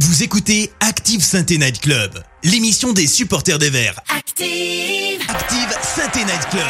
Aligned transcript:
Vous 0.00 0.24
écoutez 0.24 0.72
Active 0.80 1.22
saint 1.22 1.46
Night 1.48 1.80
Club, 1.80 2.10
l'émission 2.42 2.92
des 2.92 3.06
supporters 3.06 3.60
des 3.60 3.70
Verts. 3.70 4.00
Active 4.08 5.20
Active 5.28 5.78
saint 5.82 6.10
Night 6.16 6.48
Club, 6.50 6.64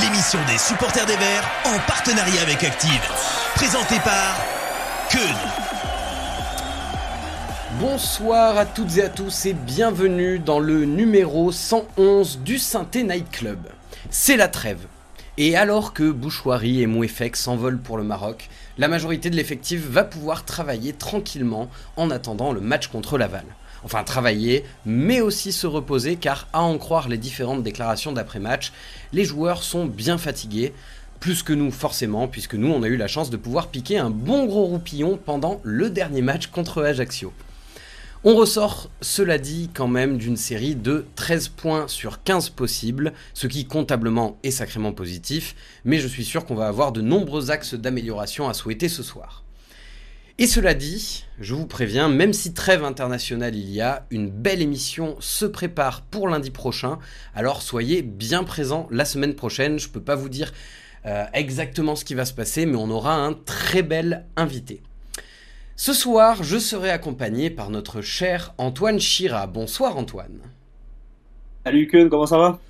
l'émission 0.00 0.38
des 0.50 0.56
supporters 0.56 1.04
des 1.04 1.16
Verts 1.16 1.46
en 1.66 1.78
partenariat 1.86 2.40
avec 2.40 2.64
Active. 2.64 3.02
Présentée 3.54 4.00
par 4.02 4.40
Keun. 5.10 5.36
Bonsoir 7.78 8.56
à 8.56 8.64
toutes 8.64 8.96
et 8.96 9.02
à 9.02 9.08
tous 9.10 9.44
et 9.44 9.52
bienvenue 9.52 10.38
dans 10.38 10.58
le 10.58 10.86
numéro 10.86 11.52
111 11.52 12.38
du 12.38 12.58
Synthé 12.58 13.04
Night 13.04 13.30
Club. 13.30 13.58
C'est 14.08 14.38
la 14.38 14.48
trêve. 14.48 14.86
Et 15.38 15.56
alors 15.56 15.94
que 15.94 16.10
Bouchoirie 16.10 16.82
et 16.82 16.86
Mouefek 16.86 17.36
s'envolent 17.36 17.80
pour 17.80 17.96
le 17.96 18.04
Maroc, 18.04 18.50
la 18.76 18.86
majorité 18.86 19.30
de 19.30 19.36
l'effectif 19.36 19.80
va 19.80 20.04
pouvoir 20.04 20.44
travailler 20.44 20.92
tranquillement 20.92 21.70
en 21.96 22.10
attendant 22.10 22.52
le 22.52 22.60
match 22.60 22.88
contre 22.88 23.16
Laval. 23.16 23.46
Enfin 23.82 24.04
travailler, 24.04 24.62
mais 24.84 25.22
aussi 25.22 25.50
se 25.50 25.66
reposer 25.66 26.16
car 26.16 26.48
à 26.52 26.60
en 26.60 26.76
croire 26.76 27.08
les 27.08 27.16
différentes 27.16 27.62
déclarations 27.62 28.12
d'après-match, 28.12 28.74
les 29.14 29.24
joueurs 29.24 29.62
sont 29.62 29.86
bien 29.86 30.18
fatigués, 30.18 30.74
plus 31.18 31.42
que 31.42 31.54
nous 31.54 31.70
forcément, 31.70 32.28
puisque 32.28 32.54
nous 32.54 32.70
on 32.70 32.82
a 32.82 32.88
eu 32.88 32.98
la 32.98 33.08
chance 33.08 33.30
de 33.30 33.38
pouvoir 33.38 33.68
piquer 33.68 33.96
un 33.96 34.10
bon 34.10 34.44
gros 34.44 34.66
roupillon 34.66 35.18
pendant 35.24 35.62
le 35.62 35.88
dernier 35.88 36.20
match 36.20 36.48
contre 36.48 36.82
Ajaccio. 36.82 37.32
On 38.24 38.36
ressort, 38.36 38.88
cela 39.00 39.36
dit, 39.36 39.68
quand 39.74 39.88
même 39.88 40.16
d'une 40.16 40.36
série 40.36 40.76
de 40.76 41.06
13 41.16 41.48
points 41.48 41.88
sur 41.88 42.22
15 42.22 42.50
possibles, 42.50 43.14
ce 43.34 43.48
qui 43.48 43.66
comptablement 43.66 44.38
est 44.44 44.52
sacrément 44.52 44.92
positif, 44.92 45.56
mais 45.84 45.98
je 45.98 46.06
suis 46.06 46.24
sûr 46.24 46.44
qu'on 46.44 46.54
va 46.54 46.68
avoir 46.68 46.92
de 46.92 47.00
nombreux 47.00 47.50
axes 47.50 47.74
d'amélioration 47.74 48.48
à 48.48 48.54
souhaiter 48.54 48.88
ce 48.88 49.02
soir. 49.02 49.42
Et 50.38 50.46
cela 50.46 50.74
dit, 50.74 51.24
je 51.40 51.52
vous 51.52 51.66
préviens, 51.66 52.08
même 52.08 52.32
si 52.32 52.54
trêve 52.54 52.84
internationale 52.84 53.56
il 53.56 53.68
y 53.68 53.80
a, 53.80 54.06
une 54.12 54.30
belle 54.30 54.62
émission 54.62 55.16
se 55.18 55.44
prépare 55.44 56.02
pour 56.02 56.28
lundi 56.28 56.52
prochain, 56.52 57.00
alors 57.34 57.60
soyez 57.60 58.02
bien 58.02 58.44
présents 58.44 58.86
la 58.92 59.04
semaine 59.04 59.34
prochaine, 59.34 59.80
je 59.80 59.88
peux 59.88 60.00
pas 60.00 60.14
vous 60.14 60.28
dire 60.28 60.52
euh, 61.06 61.24
exactement 61.32 61.96
ce 61.96 62.04
qui 62.04 62.14
va 62.14 62.24
se 62.24 62.34
passer, 62.34 62.66
mais 62.66 62.76
on 62.76 62.88
aura 62.88 63.16
un 63.16 63.32
très 63.32 63.82
bel 63.82 64.26
invité. 64.36 64.80
Ce 65.76 65.94
soir, 65.94 66.42
je 66.42 66.58
serai 66.58 66.90
accompagné 66.90 67.48
par 67.48 67.70
notre 67.70 68.02
cher 68.02 68.54
Antoine 68.58 69.00
Chira. 69.00 69.46
Bonsoir 69.46 69.96
Antoine. 69.96 70.40
Salut 71.64 71.86
Kun, 71.86 72.08
comment 72.08 72.26
ça 72.26 72.36
va? 72.36 72.60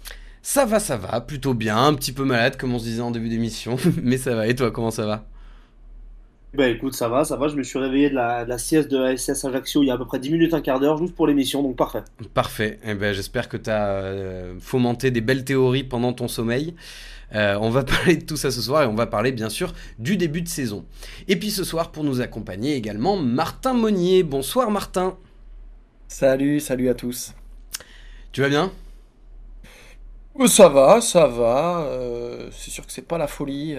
Ça 0.40 0.64
va, 0.64 0.78
ça 0.78 0.96
va, 0.96 1.20
plutôt 1.20 1.54
bien, 1.54 1.76
un 1.76 1.94
petit 1.94 2.12
peu 2.12 2.24
malade 2.24 2.56
comme 2.56 2.74
on 2.74 2.78
se 2.78 2.84
disait 2.84 3.02
en 3.02 3.10
début 3.10 3.28
d'émission, 3.28 3.76
mais 4.02 4.18
ça 4.18 4.34
va. 4.34 4.46
Et 4.46 4.54
toi, 4.54 4.70
comment 4.70 4.90
ça 4.90 5.06
va? 5.06 5.24
Bah 6.54 6.68
écoute, 6.68 6.94
ça 6.94 7.08
va, 7.08 7.24
ça 7.24 7.36
va, 7.36 7.48
je 7.48 7.56
me 7.56 7.62
suis 7.62 7.78
réveillé 7.78 8.10
de 8.10 8.14
la, 8.14 8.58
sieste 8.58 8.90
de 8.90 8.98
la 8.98 9.16
SS 9.16 9.46
Ajaccio 9.46 9.82
il 9.82 9.86
y 9.86 9.90
a 9.90 9.94
à 9.94 9.98
peu 9.98 10.04
près 10.04 10.18
10 10.18 10.30
minutes, 10.30 10.54
un 10.54 10.60
quart 10.60 10.80
d'heure, 10.80 10.98
juste 10.98 11.14
pour 11.14 11.26
l'émission, 11.26 11.62
donc 11.62 11.76
parfait. 11.76 12.02
Parfait, 12.34 12.78
eh 12.84 12.94
ben, 12.94 13.14
j'espère 13.14 13.48
que 13.48 13.56
tu 13.56 13.70
as 13.70 13.86
euh, 13.88 14.54
fomenté 14.60 15.10
des 15.10 15.22
belles 15.22 15.44
théories 15.44 15.84
pendant 15.84 16.12
ton 16.12 16.28
sommeil. 16.28 16.74
Euh, 17.34 17.56
on 17.60 17.70
va 17.70 17.84
parler 17.84 18.16
de 18.16 18.24
tout 18.24 18.36
ça 18.36 18.50
ce 18.50 18.60
soir 18.60 18.82
et 18.82 18.86
on 18.86 18.94
va 18.94 19.06
parler 19.06 19.32
bien 19.32 19.48
sûr 19.48 19.72
du 19.98 20.16
début 20.16 20.42
de 20.42 20.48
saison. 20.48 20.84
Et 21.28 21.36
puis 21.36 21.50
ce 21.50 21.64
soir 21.64 21.90
pour 21.90 22.04
nous 22.04 22.20
accompagner 22.20 22.74
également 22.74 23.16
Martin 23.16 23.72
Monnier. 23.72 24.22
Bonsoir 24.22 24.70
Martin. 24.70 25.16
Salut, 26.08 26.60
salut 26.60 26.88
à 26.88 26.94
tous. 26.94 27.32
Tu 28.32 28.42
vas 28.42 28.48
bien? 28.48 28.70
Euh, 30.40 30.46
Ça 30.46 30.68
va, 30.68 31.00
ça 31.00 31.26
va. 31.26 31.80
Euh, 31.82 32.48
c'est 32.52 32.70
sûr 32.70 32.86
que 32.86 32.92
c'est 32.92 33.06
pas 33.06 33.18
la 33.18 33.26
folie. 33.26 33.76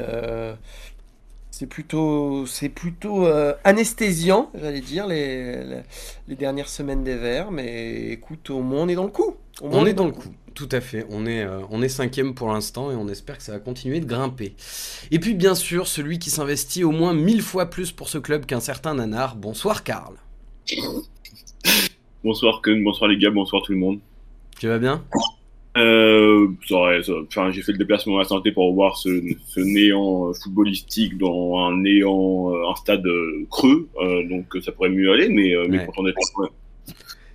c'est 1.51 1.67
plutôt, 1.67 2.45
c'est 2.47 2.69
plutôt 2.69 3.27
anesthésiant, 3.63 4.49
j'allais 4.55 4.81
dire, 4.81 5.05
les, 5.05 5.83
les, 6.27 6.35
dernières 6.35 6.69
semaines 6.69 7.03
des 7.03 7.15
Verts. 7.15 7.51
Mais 7.51 8.09
écoute, 8.09 8.49
au 8.49 8.61
moins 8.61 8.83
on 8.83 8.87
est 8.87 8.95
dans 8.95 9.03
le 9.03 9.11
coup. 9.11 9.35
on, 9.61 9.85
est 9.85 9.93
dans 9.93 10.05
le 10.05 10.11
coup. 10.11 10.33
Tout 10.55 10.69
à 10.71 10.81
fait, 10.81 11.05
on 11.09 11.25
est, 11.25 11.43
euh, 11.43 11.61
on 11.71 11.81
est 11.81 11.89
cinquième 11.89 12.35
pour 12.35 12.49
l'instant 12.49 12.91
et 12.91 12.95
on 12.95 13.07
espère 13.07 13.37
que 13.37 13.43
ça 13.43 13.53
va 13.53 13.59
continuer 13.59 13.99
de 13.99 14.05
grimper. 14.05 14.53
Et 15.09 15.19
puis 15.19 15.33
bien 15.33 15.55
sûr, 15.55 15.87
celui 15.87 16.19
qui 16.19 16.29
s'investit 16.29 16.83
au 16.83 16.91
moins 16.91 17.13
mille 17.13 17.41
fois 17.41 17.71
plus 17.71 17.91
pour 17.91 18.07
ce 18.07 18.19
club 18.19 18.45
qu'un 18.45 18.59
certain 18.59 18.93
nanar, 18.93 19.35
bonsoir 19.35 19.83
Karl. 19.83 20.15
Bonsoir 22.23 22.61
Ken, 22.61 22.81
bonsoir 22.85 23.09
les 23.09 23.17
gars, 23.17 23.31
bonsoir 23.31 23.61
tout 23.63 23.73
le 23.73 23.79
monde. 23.79 23.99
Tu 24.57 24.69
vas 24.69 24.79
bien? 24.79 25.03
Euh, 25.75 26.47
enfin, 26.71 27.51
j'ai 27.51 27.61
fait 27.61 27.73
le 27.73 27.77
déplacement 27.77 28.15
à 28.15 28.19
la 28.19 28.25
santé 28.25 28.53
pour 28.53 28.73
voir 28.73 28.95
ce, 28.95 29.09
néant 29.57 30.29
euh, 30.29 30.33
footballistique 30.33 31.17
dans 31.17 31.57
un 31.57 31.81
néant, 31.81 32.53
un 32.71 32.75
stade 32.75 33.03
creux, 33.51 33.89
donc 34.29 34.55
ça 34.63 34.71
pourrait 34.71 34.87
mieux 34.87 35.11
aller, 35.11 35.27
mais, 35.27 35.53
mais 35.67 35.85
content 35.85 36.03
d'être 36.03 36.19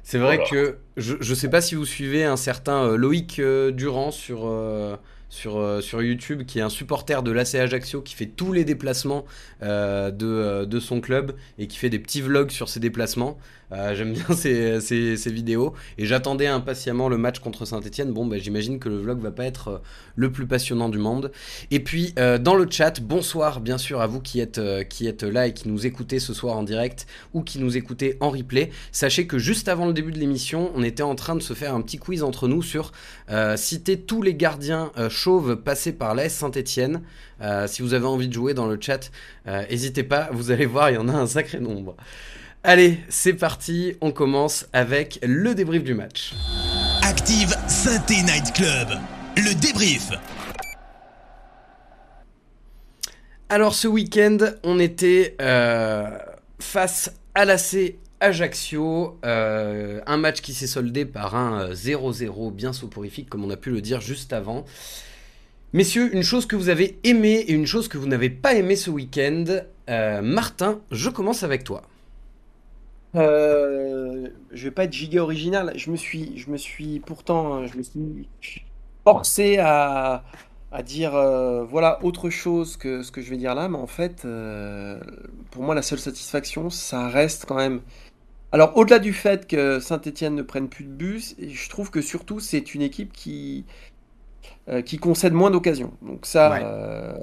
c'est 0.08 0.16
vrai 0.16 0.42
que 0.50 0.78
je 0.96 1.16
ne 1.16 1.34
sais 1.34 1.50
pas 1.50 1.60
si 1.60 1.74
vous 1.74 1.84
suivez 1.84 2.24
un 2.24 2.38
certain 2.38 2.82
euh, 2.84 2.96
Loïc 2.96 3.40
euh, 3.40 3.70
Durand 3.70 4.10
sur, 4.10 4.46
euh, 4.46 4.96
sur, 5.28 5.82
sur 5.82 6.00
YouTube, 6.00 6.44
qui 6.46 6.60
est 6.60 6.62
un 6.62 6.70
supporter 6.70 7.22
de 7.22 7.30
l'AC 7.30 7.56
Ajaccio, 7.56 8.00
qui 8.00 8.14
fait 8.14 8.24
tous 8.24 8.54
les 8.54 8.64
déplacements 8.64 9.26
de, 9.60 10.64
de, 10.64 10.80
son 10.80 11.02
club 11.02 11.34
et 11.58 11.66
qui 11.66 11.76
fait 11.76 11.90
des 11.90 11.98
petits 11.98 12.22
vlogs 12.22 12.50
sur 12.50 12.70
ses 12.70 12.80
déplacements. 12.80 13.36
Euh, 13.72 13.94
j'aime 13.94 14.14
bien 14.14 14.24
ces, 14.34 15.30
vidéos 15.30 15.74
et 15.98 16.06
j'attendais 16.06 16.46
impatiemment 16.46 17.08
le 17.08 17.18
match 17.18 17.38
contre 17.40 17.64
Saint-Etienne. 17.64 18.12
Bon, 18.12 18.26
bah, 18.26 18.38
j'imagine 18.38 18.78
que 18.78 18.88
le 18.88 18.98
vlog 18.98 19.20
va 19.20 19.30
pas 19.30 19.44
être 19.44 19.68
euh, 19.68 19.78
le 20.16 20.32
plus 20.32 20.46
passionnant 20.46 20.88
du 20.88 20.98
monde. 20.98 21.30
Et 21.70 21.80
puis 21.80 22.14
euh, 22.18 22.38
dans 22.38 22.54
le 22.54 22.66
chat, 22.70 23.00
bonsoir 23.00 23.60
bien 23.60 23.78
sûr 23.78 24.00
à 24.00 24.06
vous 24.06 24.20
qui 24.20 24.40
êtes, 24.40 24.60
qui 24.88 25.06
êtes 25.06 25.22
là 25.22 25.46
et 25.46 25.52
qui 25.52 25.68
nous 25.68 25.86
écoutez 25.86 26.18
ce 26.18 26.32
soir 26.32 26.56
en 26.56 26.62
direct 26.62 27.06
ou 27.34 27.42
qui 27.42 27.58
nous 27.58 27.76
écoutez 27.76 28.16
en 28.20 28.30
replay. 28.30 28.70
Sachez 28.92 29.26
que 29.26 29.38
juste 29.38 29.68
avant 29.68 29.86
le 29.86 29.92
début 29.92 30.12
de 30.12 30.18
l'émission, 30.18 30.70
on 30.74 30.82
était 30.82 31.02
en 31.02 31.14
train 31.14 31.34
de 31.34 31.42
se 31.42 31.54
faire 31.54 31.74
un 31.74 31.82
petit 31.82 31.98
quiz 31.98 32.22
entre 32.22 32.48
nous 32.48 32.62
sur 32.62 32.92
citer 33.56 34.00
tous 34.00 34.22
les 34.22 34.34
gardiens 34.34 34.92
chauves 35.08 35.56
passés 35.56 35.92
par 35.92 36.14
l'AS 36.14 36.32
Saint-Etienne. 36.32 37.02
si 37.66 37.82
vous 37.82 37.94
avez 37.94 38.06
envie 38.06 38.28
de 38.28 38.32
jouer 38.32 38.54
dans 38.54 38.66
le 38.66 38.78
chat, 38.80 39.10
n'hésitez 39.46 40.02
pas, 40.02 40.28
vous 40.32 40.50
allez 40.50 40.66
voir, 40.66 40.90
il 40.90 40.94
y 40.94 40.98
en 40.98 41.08
a 41.08 41.12
un 41.12 41.26
sacré 41.26 41.60
nombre. 41.60 41.96
Allez, 42.64 42.98
c'est 43.08 43.34
parti, 43.34 43.94
on 44.00 44.10
commence 44.10 44.66
avec 44.72 45.20
le 45.22 45.54
débrief 45.54 45.84
du 45.84 45.94
match. 45.94 46.34
Active 47.02 47.54
Synthé 47.68 48.16
Night 48.22 48.52
Club, 48.52 48.88
le 49.36 49.54
débrief. 49.54 50.10
Alors 53.48 53.74
ce 53.74 53.86
week-end, 53.86 54.38
on 54.64 54.80
était 54.80 55.36
euh, 55.40 56.18
face 56.58 57.12
à 57.36 57.44
l'AC 57.44 57.94
Ajaccio, 58.18 59.20
euh, 59.24 60.00
un 60.06 60.16
match 60.16 60.40
qui 60.40 60.52
s'est 60.52 60.66
soldé 60.66 61.04
par 61.04 61.36
un 61.36 61.70
0-0 61.70 62.48
euh, 62.48 62.50
bien 62.50 62.72
soporifique, 62.72 63.30
comme 63.30 63.44
on 63.44 63.50
a 63.50 63.56
pu 63.56 63.70
le 63.70 63.80
dire 63.80 64.00
juste 64.00 64.32
avant. 64.32 64.64
Messieurs, 65.72 66.12
une 66.12 66.24
chose 66.24 66.44
que 66.44 66.56
vous 66.56 66.70
avez 66.70 66.98
aimé 67.04 67.34
et 67.46 67.52
une 67.52 67.66
chose 67.66 67.86
que 67.86 67.98
vous 67.98 68.08
n'avez 68.08 68.30
pas 68.30 68.54
aimé 68.54 68.74
ce 68.74 68.90
week-end. 68.90 69.44
Martin, 70.22 70.80
je 70.90 71.08
commence 71.08 71.44
avec 71.44 71.62
toi. 71.62 71.82
Euh, 73.16 74.28
je 74.52 74.64
vais 74.64 74.70
pas 74.70 74.84
être 74.84 74.92
giga 74.92 75.22
original. 75.22 75.72
Je 75.76 75.90
me 75.90 75.96
suis, 75.96 76.36
je 76.38 76.50
me 76.50 76.56
suis 76.56 77.00
pourtant, 77.00 77.66
je 77.66 77.76
me 77.76 77.82
suis 77.82 78.66
forcé 79.04 79.58
à, 79.58 80.24
à 80.70 80.82
dire 80.82 81.14
euh, 81.14 81.64
voilà 81.64 82.04
autre 82.04 82.30
chose 82.30 82.76
que 82.76 83.02
ce 83.02 83.10
que 83.10 83.22
je 83.22 83.30
vais 83.30 83.36
dire 83.36 83.54
là, 83.54 83.68
mais 83.68 83.78
en 83.78 83.86
fait, 83.86 84.24
euh, 84.24 85.00
pour 85.50 85.62
moi, 85.62 85.74
la 85.74 85.82
seule 85.82 85.98
satisfaction, 85.98 86.70
ça 86.70 87.08
reste 87.08 87.46
quand 87.46 87.56
même. 87.56 87.80
Alors, 88.52 88.76
au-delà 88.76 88.98
du 88.98 89.12
fait 89.12 89.46
que 89.46 89.78
Saint-Etienne 89.80 90.34
ne 90.34 90.42
prenne 90.42 90.68
plus 90.68 90.84
de 90.84 90.90
bus, 90.90 91.36
je 91.38 91.68
trouve 91.68 91.90
que 91.90 92.00
surtout 92.00 92.40
c'est 92.40 92.74
une 92.74 92.82
équipe 92.82 93.12
qui 93.12 93.64
qui 94.84 94.98
concède 94.98 95.32
moins 95.32 95.50
d'occasions. 95.50 95.94
Donc 96.02 96.26
ça, 96.26 97.16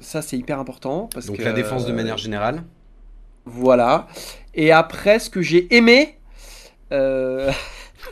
ça 0.00 0.22
c'est 0.22 0.38
hyper 0.38 0.58
important 0.58 1.10
parce 1.12 1.26
Donc 1.26 1.38
la 1.38 1.52
défense 1.52 1.84
de 1.84 1.92
manière 1.92 2.16
générale. 2.16 2.62
Voilà. 3.44 4.08
Et 4.54 4.72
après, 4.72 5.18
ce 5.18 5.30
que 5.30 5.42
j'ai 5.42 5.74
aimé, 5.74 6.18
euh, 6.92 7.50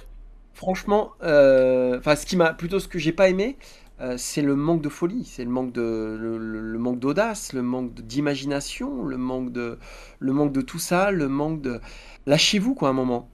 franchement, 0.54 1.12
euh, 1.22 1.98
enfin, 1.98 2.16
ce 2.16 2.26
qui 2.26 2.36
m'a 2.36 2.52
plutôt 2.52 2.80
ce 2.80 2.88
que 2.88 2.98
j'ai 2.98 3.12
pas 3.12 3.28
aimé, 3.28 3.56
euh, 4.00 4.14
c'est 4.16 4.42
le 4.42 4.54
manque 4.54 4.80
de 4.82 4.88
folie, 4.88 5.24
c'est 5.24 5.44
le 5.44 5.50
manque 5.50 5.72
de 5.72 6.16
le, 6.20 6.78
manque 6.78 7.00
d'audace, 7.00 7.52
le 7.52 7.62
manque 7.62 7.94
d'imagination, 7.94 9.02
le 9.04 9.16
manque 9.16 9.50
de 9.52 9.78
le 10.20 10.32
manque 10.32 10.52
de 10.52 10.60
tout 10.60 10.78
ça, 10.78 11.10
le 11.10 11.28
manque 11.28 11.60
de 11.62 11.80
lâchez-vous 12.26 12.74
quoi 12.74 12.90
un 12.90 12.92
moment. 12.92 13.28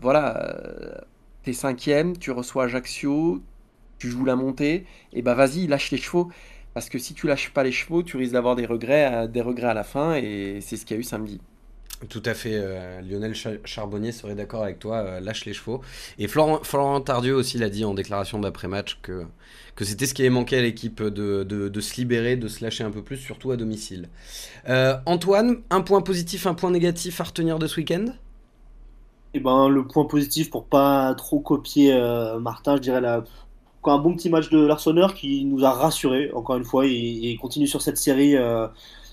Voilà, 0.00 1.04
t'es 1.42 1.52
cinquième, 1.52 2.16
tu 2.16 2.30
reçois 2.30 2.64
Ajaccio, 2.64 3.42
tu 3.98 4.08
joues 4.08 4.24
la 4.24 4.36
montée, 4.36 4.86
et 5.12 5.20
bah 5.20 5.34
vas-y, 5.34 5.66
lâche 5.66 5.90
les 5.90 5.98
chevaux. 5.98 6.30
Parce 6.74 6.88
que 6.88 6.98
si 6.98 7.14
tu 7.14 7.26
lâches 7.28 7.50
pas 7.50 7.62
les 7.62 7.72
chevaux, 7.72 8.02
tu 8.02 8.16
risques 8.16 8.32
d'avoir 8.32 8.56
des 8.56 8.66
regrets, 8.66 9.04
à, 9.04 9.26
des 9.28 9.40
regrets 9.40 9.68
à 9.68 9.74
la 9.74 9.84
fin, 9.84 10.16
et 10.16 10.58
c'est 10.60 10.76
ce 10.76 10.84
qu'il 10.84 10.96
y 10.96 10.98
a 10.98 11.00
eu 11.00 11.04
samedi. 11.04 11.40
Tout 12.08 12.22
à 12.24 12.34
fait. 12.34 12.54
Euh, 12.54 13.00
Lionel 13.00 13.34
Charbonnier 13.64 14.12
serait 14.12 14.34
d'accord 14.34 14.64
avec 14.64 14.78
toi. 14.78 14.96
Euh, 14.96 15.20
lâche 15.20 15.44
les 15.44 15.52
chevaux. 15.52 15.80
Et 16.18 16.28
Florent, 16.28 16.60
Florent 16.62 17.00
Tardieu 17.00 17.34
aussi 17.34 17.56
l'a 17.58 17.70
dit 17.70 17.84
en 17.84 17.94
déclaration 17.94 18.38
d'après-match 18.40 18.98
que, 19.00 19.24
que 19.74 19.84
c'était 19.84 20.06
ce 20.06 20.14
qui 20.14 20.22
avait 20.22 20.30
manqué 20.30 20.58
à 20.58 20.62
l'équipe 20.62 21.02
de, 21.02 21.44
de, 21.44 21.80
se 21.80 21.96
libérer, 21.96 22.36
de 22.36 22.48
se 22.48 22.62
lâcher 22.62 22.84
un 22.84 22.90
peu 22.90 23.02
plus, 23.02 23.16
surtout 23.16 23.52
à 23.52 23.56
domicile. 23.56 24.08
Euh, 24.68 24.96
Antoine, 25.06 25.62
un 25.70 25.80
point 25.80 26.02
positif, 26.02 26.46
un 26.46 26.54
point 26.54 26.70
négatif 26.70 27.20
à 27.20 27.24
retenir 27.24 27.58
de 27.58 27.66
ce 27.66 27.76
week-end? 27.76 28.06
Eh 29.36 29.40
ben, 29.40 29.68
le 29.68 29.84
point 29.86 30.04
positif 30.04 30.50
pour 30.50 30.66
pas 30.66 31.12
trop 31.14 31.40
copier 31.40 31.92
Martin, 32.40 32.76
je 32.76 32.82
dirais 32.82 33.00
la, 33.00 33.24
un 33.92 33.98
bon 33.98 34.14
petit 34.14 34.30
match 34.30 34.48
de 34.50 34.58
Larsonneur 34.58 35.14
qui 35.14 35.44
nous 35.44 35.64
a 35.64 35.70
rassuré 35.70 36.30
encore 36.34 36.56
une 36.56 36.64
fois 36.64 36.86
et, 36.86 37.36
continue 37.40 37.66
sur 37.66 37.82
cette 37.82 37.98
série. 37.98 38.34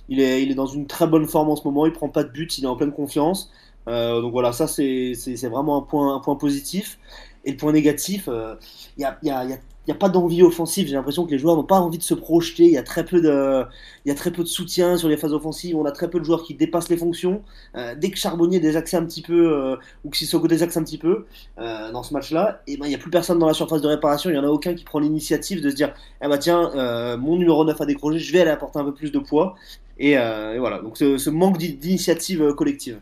Il 0.09 0.19
est, 0.19 0.43
il 0.43 0.51
est 0.51 0.55
dans 0.55 0.65
une 0.65 0.87
très 0.87 1.07
bonne 1.07 1.25
forme 1.25 1.49
en 1.49 1.55
ce 1.55 1.63
moment, 1.63 1.85
il 1.85 1.93
prend 1.93 2.09
pas 2.09 2.23
de 2.23 2.29
but, 2.29 2.57
il 2.57 2.65
est 2.65 2.67
en 2.67 2.75
pleine 2.75 2.91
confiance. 2.91 3.49
Euh, 3.87 4.21
donc 4.21 4.31
voilà, 4.31 4.51
ça 4.51 4.67
c'est 4.67 5.13
vraiment 5.49 5.77
un 5.77 5.81
point, 5.81 6.15
un 6.15 6.19
point 6.19 6.35
positif. 6.35 6.99
Et 7.45 7.51
le 7.51 7.57
point 7.57 7.71
négatif, 7.71 8.25
il 8.27 8.33
euh, 8.33 8.55
a, 9.03 9.17
y 9.23 9.29
a, 9.29 9.45
y 9.45 9.53
a, 9.53 9.57
y 9.87 9.91
a, 9.91 9.95
pas 9.95 10.09
d'envie 10.09 10.43
offensive. 10.43 10.87
J'ai 10.87 10.95
l'impression 10.95 11.25
que 11.25 11.31
les 11.31 11.39
joueurs 11.39 11.55
n'ont 11.55 11.63
pas 11.63 11.79
envie 11.79 11.97
de 11.97 12.03
se 12.03 12.13
projeter. 12.13 12.65
Il 12.65 12.71
y, 12.71 12.77
a 12.77 12.83
très 12.83 13.05
peu 13.05 13.21
de, 13.21 13.63
y 14.05 14.11
a 14.11 14.15
très 14.15 14.31
peu 14.31 14.43
de 14.43 14.47
soutien 14.47 14.97
sur 14.97 15.09
les 15.09 15.17
phases 15.17 15.33
offensives. 15.33 15.75
On 15.75 15.85
a 15.85 15.91
très 15.91 16.09
peu 16.09 16.19
de 16.19 16.25
joueurs 16.25 16.43
qui 16.43 16.53
dépassent 16.53 16.89
les 16.89 16.97
fonctions. 16.97 17.41
Euh, 17.75 17.95
dès 17.95 18.11
que 18.11 18.17
Charbonnier 18.17 18.59
désaxe 18.59 18.93
un 18.93 19.05
petit 19.05 19.21
peu, 19.21 19.77
ou 20.03 20.09
que 20.09 20.17
Sissoko 20.17 20.47
désaxe 20.47 20.77
un 20.77 20.83
petit 20.83 20.97
peu 20.97 21.25
dans 21.57 22.03
ce 22.03 22.13
match-là, 22.13 22.61
et 22.67 22.73
eh 22.73 22.77
ben, 22.77 22.85
il 22.85 22.89
n'y 22.89 22.95
a 22.95 22.99
plus 22.99 23.11
personne 23.11 23.39
dans 23.39 23.47
la 23.47 23.53
surface 23.53 23.81
de 23.81 23.87
réparation. 23.87 24.29
Il 24.29 24.33
n'y 24.33 24.39
en 24.39 24.43
a 24.43 24.49
aucun 24.49 24.73
qui 24.73 24.83
prend 24.83 24.99
l'initiative 24.99 25.61
de 25.61 25.69
se 25.69 25.75
dire 25.75 25.93
eh 26.23 26.27
ben, 26.27 26.37
tiens, 26.37 26.71
mon 27.17 27.37
numéro 27.37 27.65
9 27.65 27.79
a 27.79 27.85
décroché, 27.85 28.19
je 28.19 28.31
vais 28.33 28.41
aller 28.41 28.51
apporter 28.51 28.79
un 28.79 28.85
peu 28.85 28.93
plus 28.93 29.11
de 29.11 29.19
poids. 29.19 29.55
Euh, 30.01 30.53
et, 30.53 30.59
voilà, 30.59 30.79
donc 30.79 30.97
ce, 30.97 31.29
manque 31.29 31.57
d'initiative 31.57 32.41
euh, 32.41 32.53
collective. 32.53 32.99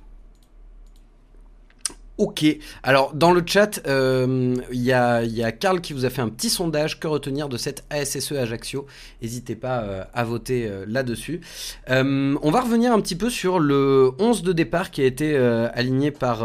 Ok, 2.20 2.46
alors 2.84 3.14
dans 3.14 3.32
le 3.32 3.42
chat, 3.46 3.80
euh, 3.88 4.54
il 4.74 4.82
y, 4.82 4.92
a, 4.92 5.24
y, 5.24 5.42
a, 5.42 5.54
Karl 5.54 5.80
qui 5.80 5.94
vous 5.94 6.04
a 6.04 6.10
fait 6.10 6.22
un 6.22 6.28
petit 6.28 6.50
sondage, 6.50 7.00
que 7.00 7.08
retenir 7.08 7.48
de 7.48 7.56
cette 7.56 7.86
ASSE 7.90 8.34
Ajaccio? 8.34 8.86
N'hésitez 9.22 9.56
pas 9.56 10.10
à 10.14 10.24
voter 10.26 10.70
là-dessus. 10.86 11.40
on 11.88 12.52
va 12.52 12.60
revenir 12.60 12.92
un 12.92 13.00
petit 13.00 13.16
peu 13.16 13.30
sur 13.30 13.58
le 13.60 14.12
11 14.20 14.44
de 14.44 14.52
départ 14.52 14.92
qui 14.92 15.02
a 15.02 15.06
été 15.06 15.38
aligné 15.38 16.12
par, 16.12 16.40